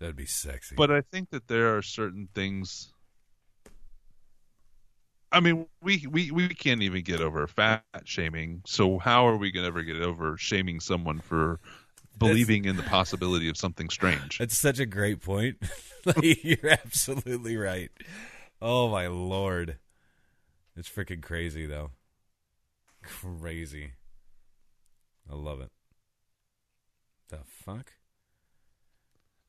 That'd 0.00 0.16
be 0.16 0.26
sexy. 0.26 0.76
but 0.76 0.90
I 0.90 1.02
think 1.02 1.30
that 1.30 1.46
there 1.46 1.76
are 1.76 1.82
certain 1.82 2.28
things. 2.34 2.92
I 5.30 5.40
mean, 5.40 5.66
we, 5.82 6.06
we, 6.10 6.30
we 6.30 6.48
can't 6.48 6.82
even 6.82 7.02
get 7.02 7.20
over 7.20 7.46
fat 7.46 7.84
shaming. 8.04 8.62
So 8.66 8.98
how 8.98 9.28
are 9.28 9.36
we 9.36 9.52
going 9.52 9.64
to 9.64 9.68
ever 9.68 9.82
get 9.82 10.00
over 10.00 10.36
shaming 10.38 10.80
someone 10.80 11.20
for 11.20 11.60
believing 12.18 12.64
in 12.64 12.76
the 12.76 12.82
possibility 12.82 13.48
of 13.48 13.56
something 13.56 13.90
strange? 13.90 14.38
That's 14.38 14.56
such 14.56 14.78
a 14.78 14.86
great 14.86 15.20
point. 15.20 15.58
like, 16.06 16.44
you're 16.44 16.70
absolutely 16.70 17.56
right. 17.56 17.90
Oh 18.60 18.88
my 18.88 19.06
lord. 19.06 19.76
It's 20.76 20.88
freaking 20.88 21.22
crazy 21.22 21.66
though. 21.66 21.90
Crazy. 23.02 23.92
I 25.30 25.34
love 25.34 25.60
it. 25.60 25.70
The 27.28 27.38
fuck? 27.44 27.92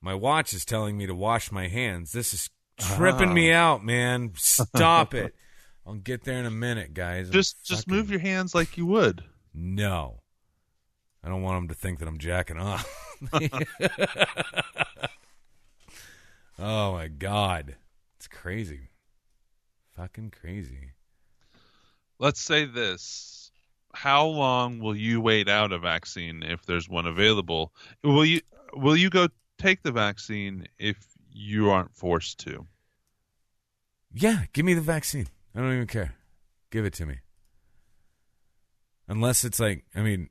My 0.02 0.16
watch 0.16 0.54
is 0.54 0.66
telling 0.66 0.98
me 0.98 1.06
to 1.06 1.14
wash 1.14 1.52
my 1.52 1.68
hands. 1.68 2.12
This 2.12 2.34
is 2.34 2.50
ah. 2.80 2.96
tripping 2.98 3.34
me 3.34 3.52
out, 3.52 3.84
man. 3.86 4.32
Stop 4.36 5.14
it. 5.16 5.36
I'll 5.86 5.94
get 5.96 6.24
there 6.24 6.38
in 6.40 6.46
a 6.46 6.52
minute, 6.52 6.94
guys. 6.94 7.28
I'm 7.28 7.34
Just 7.34 7.64
just 7.66 7.86
fucking- 7.86 7.96
move 7.96 8.10
your 8.10 8.20
hands 8.20 8.56
like 8.56 8.78
you 8.78 8.86
would. 8.88 9.24
No. 9.54 10.22
I 11.24 11.30
don't 11.30 11.44
want 11.44 11.58
them 11.58 11.68
to 11.68 11.76
think 11.76 12.00
that 12.00 12.08
I'm 12.08 12.18
jacking 12.18 12.58
off. 12.58 12.88
oh 16.60 16.94
my 16.94 17.08
god. 17.08 17.76
It's 18.18 18.28
crazy. 18.28 18.90
Fucking 19.96 20.32
crazy. 20.42 20.94
let's 22.18 22.40
say 22.42 22.66
this 22.66 23.52
how 23.94 24.26
long 24.26 24.80
will 24.80 24.96
you 24.96 25.20
wait 25.22 25.50
out 25.50 25.72
a 25.74 25.78
vaccine 25.78 26.42
if 26.44 26.66
there's 26.66 26.88
one 26.88 27.06
available 27.06 27.74
will 28.04 28.24
you 28.26 28.40
will 28.74 28.96
you 28.96 29.10
go 29.10 29.28
take 29.62 29.82
the 29.84 29.92
vaccine 29.92 30.68
if 30.80 30.98
you 31.32 31.70
aren't 31.70 31.94
forced 31.96 32.40
to 32.40 32.66
Yeah, 34.14 34.44
give 34.54 34.66
me 34.66 34.74
the 34.74 34.82
vaccine. 34.82 35.28
I 35.56 35.60
don't 35.60 35.74
even 35.74 35.88
care. 35.88 36.16
Give 36.72 36.86
it 36.86 36.94
to 36.96 37.06
me. 37.06 37.20
Unless 39.08 39.44
it's 39.44 39.60
like, 39.60 39.86
I 39.96 40.02
mean, 40.02 40.30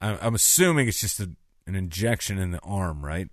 I- 0.00 0.18
I'm 0.18 0.34
assuming 0.34 0.88
it's 0.88 1.00
just 1.00 1.20
a, 1.20 1.30
an 1.66 1.74
injection 1.74 2.38
in 2.38 2.50
the 2.50 2.60
arm, 2.60 3.04
right? 3.04 3.28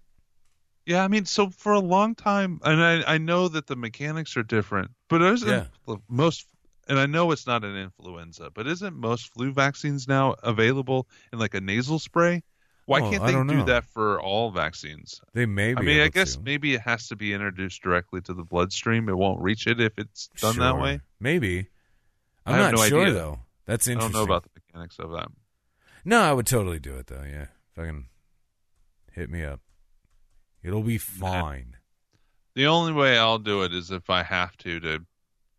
yeah 0.85 1.01
i 1.01 1.07
mean 1.07 1.23
so 1.25 1.49
for 1.49 1.71
a 1.71 1.79
long 1.79 2.13
time 2.13 2.59
and 2.65 2.83
i, 2.83 3.13
I 3.13 3.17
know 3.17 3.47
that 3.47 3.67
the 3.67 3.75
mechanics 3.77 4.35
are 4.35 4.43
different 4.43 4.91
but 5.07 5.21
isn't 5.21 5.69
Yeah. 5.87 5.95
most 6.09 6.45
and 6.89 6.99
i 6.99 7.05
know 7.05 7.31
it's 7.31 7.47
not 7.47 7.63
an 7.63 7.77
influenza 7.77 8.49
but 8.53 8.67
isn't 8.67 8.93
most 8.93 9.33
flu 9.33 9.53
vaccines 9.53 10.09
now 10.09 10.35
available 10.43 11.07
in 11.31 11.39
like 11.39 11.53
a 11.53 11.61
nasal 11.61 11.99
spray 11.99 12.43
why 12.85 12.99
Oh, 13.01 13.09
can't 13.11 13.23
they 13.25 13.31
do 13.31 13.43
know. 13.43 13.65
that 13.65 13.85
for 13.85 14.19
all 14.21 14.51
vaccines 14.51 15.21
They 15.33 15.45
may 15.45 15.73
be. 15.73 15.79
I 15.79 15.83
mean, 15.83 15.99
I 16.01 16.07
guess 16.09 16.35
to. 16.35 16.41
maybe 16.41 16.73
it 16.73 16.81
has 16.81 17.07
to 17.09 17.15
be 17.15 17.33
introduced 17.33 17.81
directly 17.81 18.21
to 18.21 18.33
the 18.33 18.43
bloodstream. 18.43 19.07
It 19.09 19.17
won't 19.17 19.41
reach 19.41 19.67
it 19.67 19.79
if 19.79 19.97
it's 19.97 20.27
done 20.39 20.57
that 20.59 20.77
way. 20.77 20.99
Maybe. 21.19 21.67
I'm 22.45 22.57
not 22.57 22.73
no 22.75 22.83
sure 22.87 23.01
idea. 23.03 23.13
though. 23.13 23.39
That's 23.65 23.87
interesting. 23.87 24.15
I 24.15 24.19
don't 24.19 24.27
know 24.27 24.33
about 24.33 24.43
the 24.43 24.49
mechanics 24.55 24.99
of 24.99 25.11
that. 25.11 25.27
No, 26.03 26.19
I 26.21 26.33
would 26.33 26.45
totally 26.47 26.79
do 26.79 26.95
it 26.95 27.07
though. 27.07 27.23
Yeah, 27.23 27.45
fucking 27.75 28.07
hit 29.13 29.29
me 29.29 29.43
up. 29.45 29.61
It'll 30.61 30.83
be 30.83 30.97
fine. 30.97 31.77
The 32.55 32.67
only 32.67 32.91
way 32.93 33.17
I'll 33.17 33.39
do 33.39 33.63
it 33.63 33.73
is 33.73 33.89
if 33.91 34.09
I 34.09 34.23
have 34.23 34.55
to 34.57 34.79
to 34.81 35.05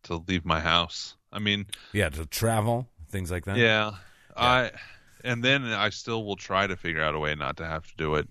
to 0.05 0.17
leave 0.29 0.45
my 0.45 0.61
house. 0.61 1.17
I 1.33 1.39
mean, 1.39 1.67
Yeah, 1.95 2.11
to 2.11 2.27
travel 2.27 2.89
things 3.09 3.31
like 3.31 3.47
that. 3.47 3.57
yeah, 3.57 3.93
I 4.37 4.71
and 5.25 5.43
then 5.43 5.65
I 5.65 5.89
still 5.89 6.25
will 6.25 6.37
try 6.37 6.67
to 6.67 6.77
figure 6.77 7.03
out 7.03 7.15
a 7.15 7.19
way 7.19 7.35
not 7.35 7.57
to 7.57 7.67
have 7.67 7.87
to 7.87 7.97
do 7.97 8.15
it. 8.17 8.29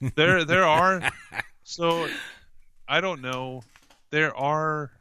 there 0.14 0.44
there 0.44 0.64
are 0.64 1.10
so 1.64 2.08
I 2.86 3.00
don't 3.00 3.22
know. 3.22 3.62
There 4.10 4.36
are 4.36 4.92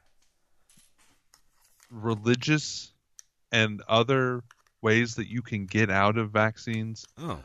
religious 1.91 2.91
and 3.51 3.81
other 3.87 4.41
ways 4.81 5.15
that 5.15 5.29
you 5.29 5.41
can 5.41 5.65
get 5.65 5.89
out 5.89 6.17
of 6.17 6.31
vaccines 6.31 7.05
Oh, 7.17 7.39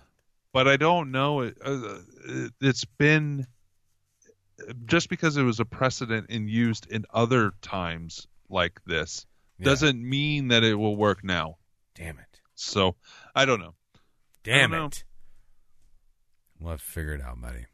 but 0.53 0.66
I 0.66 0.77
don't 0.77 1.11
know. 1.11 1.41
It, 1.41 1.57
uh, 1.65 1.99
it, 2.27 2.53
it's 2.61 2.85
been 2.85 3.47
just 4.87 5.09
because 5.09 5.37
it 5.37 5.43
was 5.43 5.61
a 5.61 5.65
precedent 5.65 6.27
and 6.28 6.49
used 6.49 6.87
in 6.91 7.05
other 7.12 7.53
times 7.62 8.27
like 8.49 8.81
this 8.85 9.27
yeah. 9.59 9.65
doesn't 9.65 10.03
mean 10.03 10.49
that 10.49 10.65
it 10.65 10.74
will 10.74 10.97
work 10.97 11.23
now. 11.24 11.57
Damn 11.95 12.19
it. 12.19 12.30
So 12.61 12.97
I 13.35 13.45
don't 13.45 13.61
know. 13.61 13.74
Damn 14.45 14.70
know. 14.70 14.87
it. 14.87 15.05
We'll 16.61 16.73
have 16.73 16.81
to 16.81 16.85
figure 16.87 17.15
it 17.15 17.23
out, 17.23 17.41
buddy. 17.41 17.66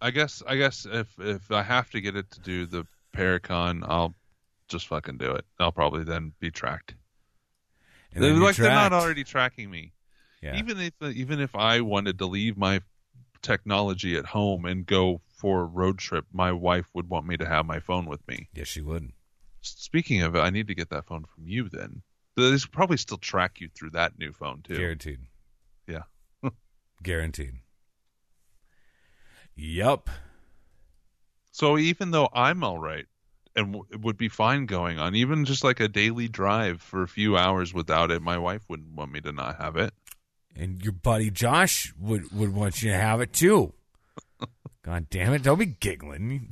I 0.00 0.10
guess 0.10 0.42
I 0.46 0.56
guess 0.56 0.86
if 0.90 1.14
if 1.18 1.50
I 1.50 1.62
have 1.62 1.90
to 1.90 2.00
get 2.00 2.16
it 2.16 2.30
to 2.32 2.40
do 2.40 2.66
the 2.66 2.86
Paracon, 3.14 3.84
I'll 3.86 4.14
just 4.68 4.88
fucking 4.88 5.18
do 5.18 5.32
it. 5.32 5.44
I'll 5.60 5.72
probably 5.72 6.04
then 6.04 6.32
be 6.40 6.50
tracked. 6.50 6.94
And 8.14 8.22
They're 8.22 8.30
then 8.30 8.40
you 8.40 8.44
like 8.44 8.56
they're 8.56 8.70
not 8.70 8.92
already 8.92 9.24
tracking 9.24 9.70
me. 9.70 9.92
Yeah. 10.42 10.56
Even 10.56 10.80
if 10.80 10.94
even 11.02 11.38
if 11.40 11.54
I 11.54 11.82
wanted 11.82 12.18
to 12.18 12.26
leave 12.26 12.56
my 12.56 12.80
technology 13.42 14.16
at 14.16 14.24
home 14.24 14.64
and 14.64 14.86
go 14.86 15.20
for 15.28 15.60
a 15.60 15.66
road 15.66 15.98
trip, 15.98 16.24
my 16.32 16.52
wife 16.52 16.86
would 16.94 17.08
want 17.08 17.26
me 17.26 17.36
to 17.36 17.46
have 17.46 17.66
my 17.66 17.80
phone 17.80 18.06
with 18.06 18.26
me. 18.26 18.48
yes, 18.54 18.68
she 18.68 18.80
would. 18.80 19.12
Speaking 19.60 20.22
of 20.22 20.34
it, 20.34 20.40
I 20.40 20.50
need 20.50 20.68
to 20.68 20.74
get 20.74 20.90
that 20.90 21.06
phone 21.06 21.24
from 21.24 21.46
you 21.46 21.68
then. 21.68 22.02
They 22.36 22.56
probably 22.70 22.96
still 22.96 23.18
track 23.18 23.60
you 23.60 23.68
through 23.74 23.90
that 23.90 24.18
new 24.18 24.32
phone 24.32 24.62
too. 24.62 24.76
Guaranteed. 24.76 25.20
Yeah. 25.86 26.02
Guaranteed. 27.02 27.54
Yup. 29.54 30.08
So 31.50 31.76
even 31.76 32.10
though 32.10 32.28
I'm 32.32 32.64
all 32.64 32.78
right 32.78 33.06
and 33.54 33.74
w- 33.74 33.98
would 34.00 34.16
be 34.16 34.28
fine 34.28 34.64
going 34.64 34.98
on, 34.98 35.14
even 35.14 35.44
just 35.44 35.62
like 35.62 35.80
a 35.80 35.88
daily 35.88 36.28
drive 36.28 36.80
for 36.80 37.02
a 37.02 37.08
few 37.08 37.36
hours 37.36 37.74
without 37.74 38.10
it, 38.10 38.22
my 38.22 38.38
wife 38.38 38.62
wouldn't 38.68 38.94
want 38.94 39.12
me 39.12 39.20
to 39.20 39.32
not 39.32 39.60
have 39.60 39.76
it. 39.76 39.92
And 40.56 40.82
your 40.82 40.92
buddy 40.92 41.30
Josh 41.30 41.92
would, 41.98 42.32
would 42.32 42.54
want 42.54 42.82
you 42.82 42.90
to 42.90 42.96
have 42.96 43.20
it 43.20 43.34
too. 43.34 43.74
God 44.82 45.08
damn 45.10 45.34
it. 45.34 45.42
Don't 45.42 45.58
be 45.58 45.66
giggling. 45.66 46.50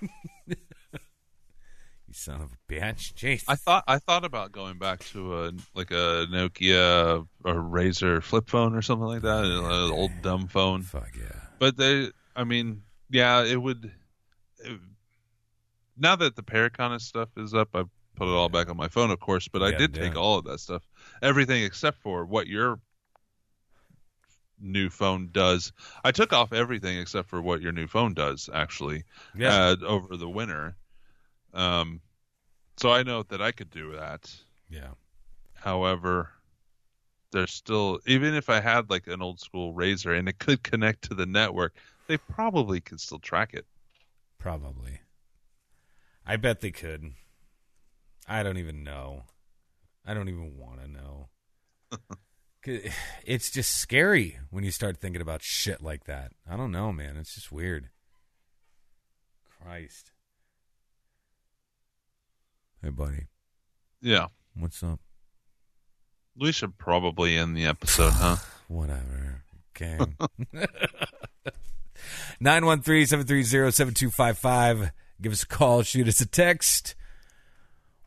son 2.18 2.40
of 2.40 2.50
a 2.52 2.72
bitch. 2.72 3.12
Jeez. 3.14 3.44
I 3.48 3.54
thought 3.54 3.84
I 3.86 3.98
thought 3.98 4.24
about 4.24 4.52
going 4.52 4.78
back 4.78 5.04
to 5.06 5.44
a 5.44 5.52
like 5.74 5.90
a 5.90 6.26
Nokia 6.30 7.26
or 7.44 7.54
Razr 7.54 8.22
flip 8.22 8.48
phone 8.48 8.74
or 8.74 8.82
something 8.82 9.06
like 9.06 9.22
that, 9.22 9.44
an 9.44 9.92
old 9.92 10.10
dumb 10.22 10.48
phone. 10.48 10.82
Fuck 10.82 11.10
yeah. 11.18 11.40
But 11.58 11.76
they, 11.76 12.10
I 12.36 12.44
mean, 12.44 12.82
yeah, 13.10 13.44
it 13.44 13.60
would. 13.60 13.90
It, 14.58 14.80
now 15.96 16.16
that 16.16 16.36
the 16.36 16.42
Paracon 16.42 17.00
stuff 17.00 17.30
is 17.36 17.54
up, 17.54 17.70
I 17.74 17.84
put 18.14 18.28
it 18.28 18.34
all 18.34 18.48
back 18.48 18.68
on 18.68 18.76
my 18.76 18.88
phone, 18.88 19.10
of 19.10 19.20
course. 19.20 19.48
But 19.48 19.62
I 19.62 19.72
did 19.72 19.96
yeah. 19.96 20.02
take 20.04 20.16
all 20.16 20.38
of 20.38 20.44
that 20.44 20.60
stuff, 20.60 20.86
everything 21.22 21.64
except 21.64 21.98
for 21.98 22.24
what 22.24 22.46
your 22.46 22.80
new 24.60 24.90
phone 24.90 25.28
does. 25.32 25.72
I 26.04 26.12
took 26.12 26.32
off 26.32 26.52
everything 26.52 26.98
except 26.98 27.28
for 27.28 27.40
what 27.40 27.62
your 27.62 27.72
new 27.72 27.86
phone 27.86 28.14
does, 28.14 28.48
actually, 28.52 29.04
Yeah. 29.36 29.54
uh, 29.54 29.76
over 29.86 30.16
the 30.16 30.28
winter. 30.28 30.76
Um, 31.54 32.00
so 32.78 32.90
I 32.90 33.02
know 33.02 33.22
that 33.24 33.42
I 33.42 33.52
could 33.52 33.70
do 33.70 33.92
that. 33.92 34.30
yeah. 34.70 34.92
However, 35.54 36.30
there's 37.32 37.52
still 37.52 37.98
even 38.06 38.34
if 38.34 38.48
I 38.48 38.60
had 38.60 38.90
like 38.90 39.06
an 39.06 39.20
old 39.20 39.40
school 39.40 39.72
razor 39.72 40.14
and 40.14 40.28
it 40.28 40.38
could 40.38 40.62
connect 40.62 41.02
to 41.04 41.14
the 41.14 41.26
network, 41.26 41.74
they 42.06 42.16
probably 42.16 42.80
could 42.80 43.00
still 43.00 43.18
track 43.18 43.54
it. 43.54 43.66
Probably. 44.38 45.00
I 46.24 46.36
bet 46.36 46.60
they 46.60 46.70
could. 46.70 47.12
I 48.28 48.42
don't 48.42 48.58
even 48.58 48.84
know. 48.84 49.24
I 50.06 50.14
don't 50.14 50.28
even 50.28 50.56
want 50.56 50.80
to 50.80 50.88
know. 50.88 51.28
it's 53.24 53.50
just 53.50 53.76
scary 53.76 54.38
when 54.50 54.64
you 54.64 54.70
start 54.70 54.98
thinking 54.98 55.22
about 55.22 55.42
shit 55.42 55.82
like 55.82 56.04
that. 56.04 56.32
I 56.48 56.56
don't 56.56 56.72
know, 56.72 56.92
man. 56.92 57.16
It's 57.16 57.34
just 57.34 57.50
weird. 57.50 57.88
Christ. 59.60 60.12
Hey, 62.82 62.90
buddy. 62.90 63.26
Yeah. 64.00 64.26
What's 64.54 64.82
up? 64.82 65.00
We 66.36 66.52
should 66.52 66.78
probably 66.78 67.36
end 67.36 67.56
the 67.56 67.66
episode, 67.66 68.12
huh? 68.12 68.36
Whatever. 68.68 69.42
Okay. 69.76 69.98
913-730-7255. 72.42 74.90
Give 75.20 75.32
us 75.32 75.42
a 75.42 75.46
call, 75.46 75.82
shoot 75.82 76.06
us 76.06 76.20
a 76.20 76.26
text. 76.26 76.94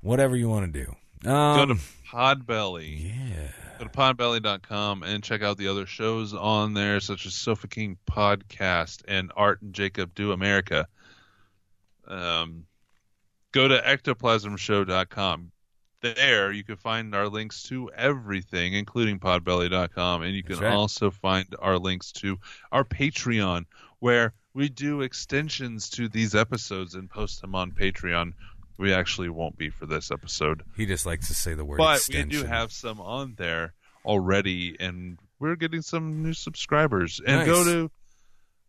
Whatever 0.02 0.36
you 0.38 0.48
want 0.50 0.72
to 0.74 0.86
do. 0.86 0.96
Go 1.24 1.32
Um, 1.32 1.68
to 1.70 1.76
Podbelly. 2.10 3.10
yeah. 3.10 3.52
Go 3.78 3.86
to 3.86 3.90
podbelly.com 3.92 5.04
and 5.04 5.24
check 5.24 5.42
out 5.42 5.58
the 5.58 5.68
other 5.68 5.86
shows 5.86 6.34
on 6.34 6.74
there, 6.74 7.00
such 7.00 7.26
as 7.26 7.34
Sofa 7.34 7.68
King 7.68 7.98
Podcast 8.10 9.04
and 9.08 9.32
Art 9.36 9.62
and 9.62 9.74
Jacob 9.74 10.14
Do 10.16 10.32
America. 10.32 10.88
Um, 12.08 12.66
go 13.52 13.68
to 13.68 13.78
ectoplasmshow.com. 13.82 15.52
There, 16.02 16.52
you 16.52 16.64
can 16.64 16.78
find 16.78 17.14
our 17.14 17.28
links 17.28 17.64
to 17.64 17.92
everything, 17.96 18.74
including 18.74 19.20
podbelly.com, 19.20 20.24
and 20.24 20.36
you 20.36 20.42
can 20.42 20.58
right. 20.58 20.74
also 20.74 21.12
find 21.12 21.46
our 21.60 21.78
links 21.78 22.12
to 22.14 22.40
our 22.72 22.84
Patreon, 22.84 23.66
where 24.00 24.34
we 24.56 24.68
do 24.68 25.02
extensions 25.02 25.92
to 25.92 26.10
these 26.10 26.34
episodes 26.34 26.96
and 26.96 27.08
post 27.10 27.42
them 27.42 27.54
on 27.54 27.72
Patreon. 27.72 28.34
We 28.80 28.94
actually 28.94 29.30
won't 29.30 29.58
be 29.60 29.70
for 29.70 29.86
this 29.86 30.10
episode 30.10 30.64
He 30.76 30.88
just 30.88 31.06
likes 31.06 31.28
to 31.28 31.36
say 31.36 31.54
the 31.54 31.64
word 31.64 31.78
but 31.78 31.98
extension. 31.98 32.30
we 32.30 32.36
do 32.36 32.44
have 32.46 32.72
some 32.72 33.00
on 33.00 33.36
there 33.38 33.74
already 34.04 34.76
and 34.80 35.20
we're 35.40 35.56
getting 35.56 35.84
some 35.84 36.24
new 36.24 36.34
subscribers 36.34 37.22
and 37.26 37.38
Nice. 37.40 37.46
go 37.46 37.64
to 37.64 37.92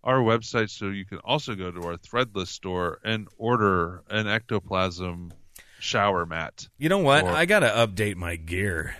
our 0.05 0.19
website 0.19 0.71
so 0.71 0.87
you 0.89 1.05
can 1.05 1.19
also 1.19 1.55
go 1.55 1.71
to 1.71 1.83
our 1.85 1.97
threadless 1.97 2.49
store 2.49 2.99
and 3.05 3.29
order 3.39 4.03
an 4.11 4.27
ectoplasm 4.27 5.33
shower 5.79 6.25
mat 6.27 6.69
You 6.79 6.89
know 6.89 6.99
what? 6.99 7.25
or- 7.25 7.31
I 7.31 7.45
got 7.45 7.61
to 7.61 7.69
update 7.69 8.17
my 8.17 8.37
gear. 8.37 8.95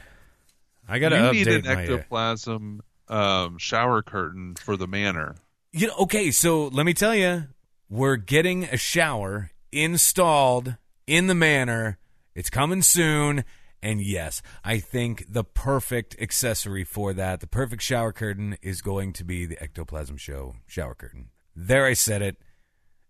I 0.89 0.99
got 0.99 1.11
to 1.11 1.17
you 1.17 1.23
update 1.23 1.47
need 1.47 1.49
an 1.49 1.65
my 1.65 1.73
uh, 1.73 1.77
ectoplasm 1.81 2.81
um, 3.09 3.59
shower 3.59 4.03
curtain 4.03 4.55
for 4.57 4.77
the 4.77 4.87
manor 4.87 5.37
You 5.73 5.89
know, 5.89 5.95
okay, 6.01 6.31
so 6.31 6.67
let 6.69 6.85
me 6.87 6.93
tell 6.95 7.15
you, 7.15 7.45
we're 7.89 8.17
getting 8.17 8.65
a 8.65 8.77
shower 8.77 9.51
installed 9.71 10.77
in 11.07 11.27
the 11.27 11.35
manor. 11.35 11.99
It's 12.35 12.51
coming 12.51 12.83
soon. 12.83 13.45
And 13.83 14.01
yes, 14.01 14.43
I 14.65 14.79
think 14.79 15.25
the 15.29 15.43
perfect 15.43 16.17
accessory 16.21 16.85
for 16.85 17.13
that, 17.15 17.41
the 17.41 17.47
perfect 17.47 17.83
shower 17.83 18.13
curtain, 18.13 18.57
is 18.63 18.81
going 18.81 19.13
to 19.15 19.25
be 19.25 19.45
the 19.45 19.61
Ectoplasm 19.61 20.17
Show 20.19 20.55
shower 20.67 20.95
curtain. 20.95 21.31
There, 21.57 21.85
I 21.85 21.95
said 21.95 22.23
it. 22.23 22.37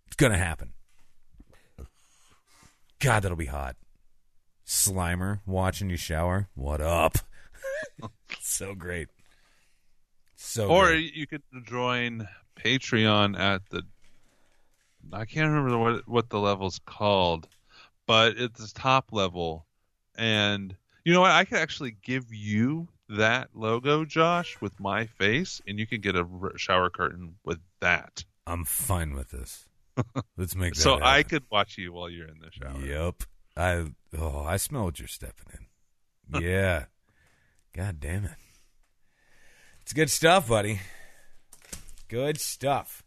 It's 0.07 0.15
going 0.15 0.31
to 0.31 0.37
happen. 0.37 0.73
God, 2.99 3.23
that'll 3.23 3.37
be 3.37 3.45
hot. 3.45 3.75
Slimer 4.65 5.41
watching 5.45 5.89
you 5.89 5.97
shower. 5.97 6.47
What 6.55 6.81
up? 6.81 7.17
so 8.39 8.73
great. 8.73 9.09
So 10.35 10.69
or 10.69 10.87
great. 10.87 11.13
you 11.13 11.27
could 11.27 11.43
join 11.65 12.27
patreon 12.55 13.37
at 13.37 13.67
the 13.69 13.81
i 15.11 15.25
can't 15.25 15.49
remember 15.49 15.77
what 15.77 16.07
what 16.07 16.29
the 16.29 16.39
level's 16.39 16.79
called 16.85 17.47
but 18.05 18.37
it's 18.37 18.59
the 18.59 18.79
top 18.79 19.11
level 19.11 19.65
and 20.15 20.75
you 21.03 21.13
know 21.13 21.21
what 21.21 21.31
i 21.31 21.43
could 21.45 21.57
actually 21.57 21.95
give 22.03 22.33
you 22.33 22.87
that 23.09 23.49
logo 23.53 24.05
josh 24.05 24.57
with 24.61 24.79
my 24.79 25.05
face 25.05 25.61
and 25.67 25.77
you 25.79 25.85
can 25.87 26.01
get 26.01 26.15
a 26.15 26.27
r- 26.41 26.57
shower 26.57 26.89
curtain 26.89 27.35
with 27.43 27.59
that 27.79 28.23
I'm 28.45 28.65
fine 28.65 29.13
with 29.15 29.31
this. 29.31 29.65
Let's 30.37 30.55
make 30.55 30.73
that 30.73 30.81
so 30.81 30.99
i 31.01 31.23
could 31.23 31.43
watch 31.49 31.77
you 31.77 31.93
while 31.93 32.09
you're 32.09 32.27
in 32.27 32.39
the 32.39 32.51
shower 32.51 32.79
Yep. 32.85 33.23
I 33.55 33.85
oh, 34.17 34.43
I 34.43 34.57
smell 34.57 34.85
what 34.85 34.99
you're 34.99 35.07
stepping 35.07 35.47
in. 35.53 36.41
Yeah. 36.41 36.85
God 37.75 37.99
damn 37.99 38.25
it. 38.25 38.31
It's 39.81 39.93
good 39.93 40.09
stuff, 40.09 40.47
buddy. 40.47 40.79
Good 42.07 42.39
stuff. 42.39 43.03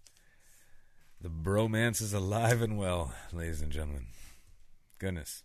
The 1.20 1.28
bromance 1.28 2.00
is 2.02 2.12
alive 2.12 2.62
and 2.62 2.78
well, 2.78 3.12
ladies 3.32 3.62
and 3.62 3.72
gentlemen. 3.72 4.06
Goodness. 4.98 5.42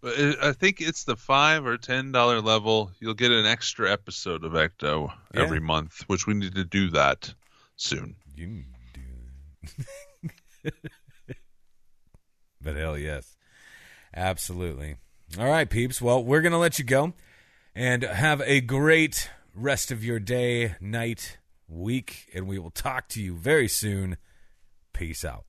But 0.00 0.14
i 0.42 0.52
think 0.52 0.80
it's 0.80 1.04
the 1.04 1.16
five 1.16 1.66
or 1.66 1.76
ten 1.76 2.12
dollar 2.12 2.40
level 2.40 2.92
you'll 3.00 3.14
get 3.14 3.32
an 3.32 3.46
extra 3.46 3.90
episode 3.92 4.44
of 4.44 4.52
ecto 4.52 5.12
Yeah. 5.34 5.42
every 5.42 5.60
month 5.60 6.02
which 6.06 6.26
we 6.26 6.34
need 6.34 6.54
to 6.54 6.64
do 6.64 6.90
that 6.90 7.34
soon 7.76 8.16
You 8.36 8.64
do 8.94 10.70
but 12.60 12.76
hell 12.76 12.96
yes. 12.98 13.36
Absolutely. 14.14 14.96
All 15.38 15.46
right, 15.46 15.68
peeps. 15.68 16.00
Well, 16.00 16.24
we're 16.24 16.40
going 16.40 16.52
to 16.52 16.58
let 16.58 16.78
you 16.78 16.84
go 16.84 17.12
and 17.74 18.02
have 18.02 18.40
a 18.42 18.60
great 18.60 19.30
rest 19.54 19.90
of 19.92 20.02
your 20.02 20.18
day, 20.18 20.74
night, 20.80 21.38
week, 21.68 22.28
and 22.34 22.48
we 22.48 22.58
will 22.58 22.70
talk 22.70 23.08
to 23.10 23.22
you 23.22 23.36
very 23.36 23.68
soon. 23.68 24.16
Peace 24.92 25.24
out. 25.24 25.44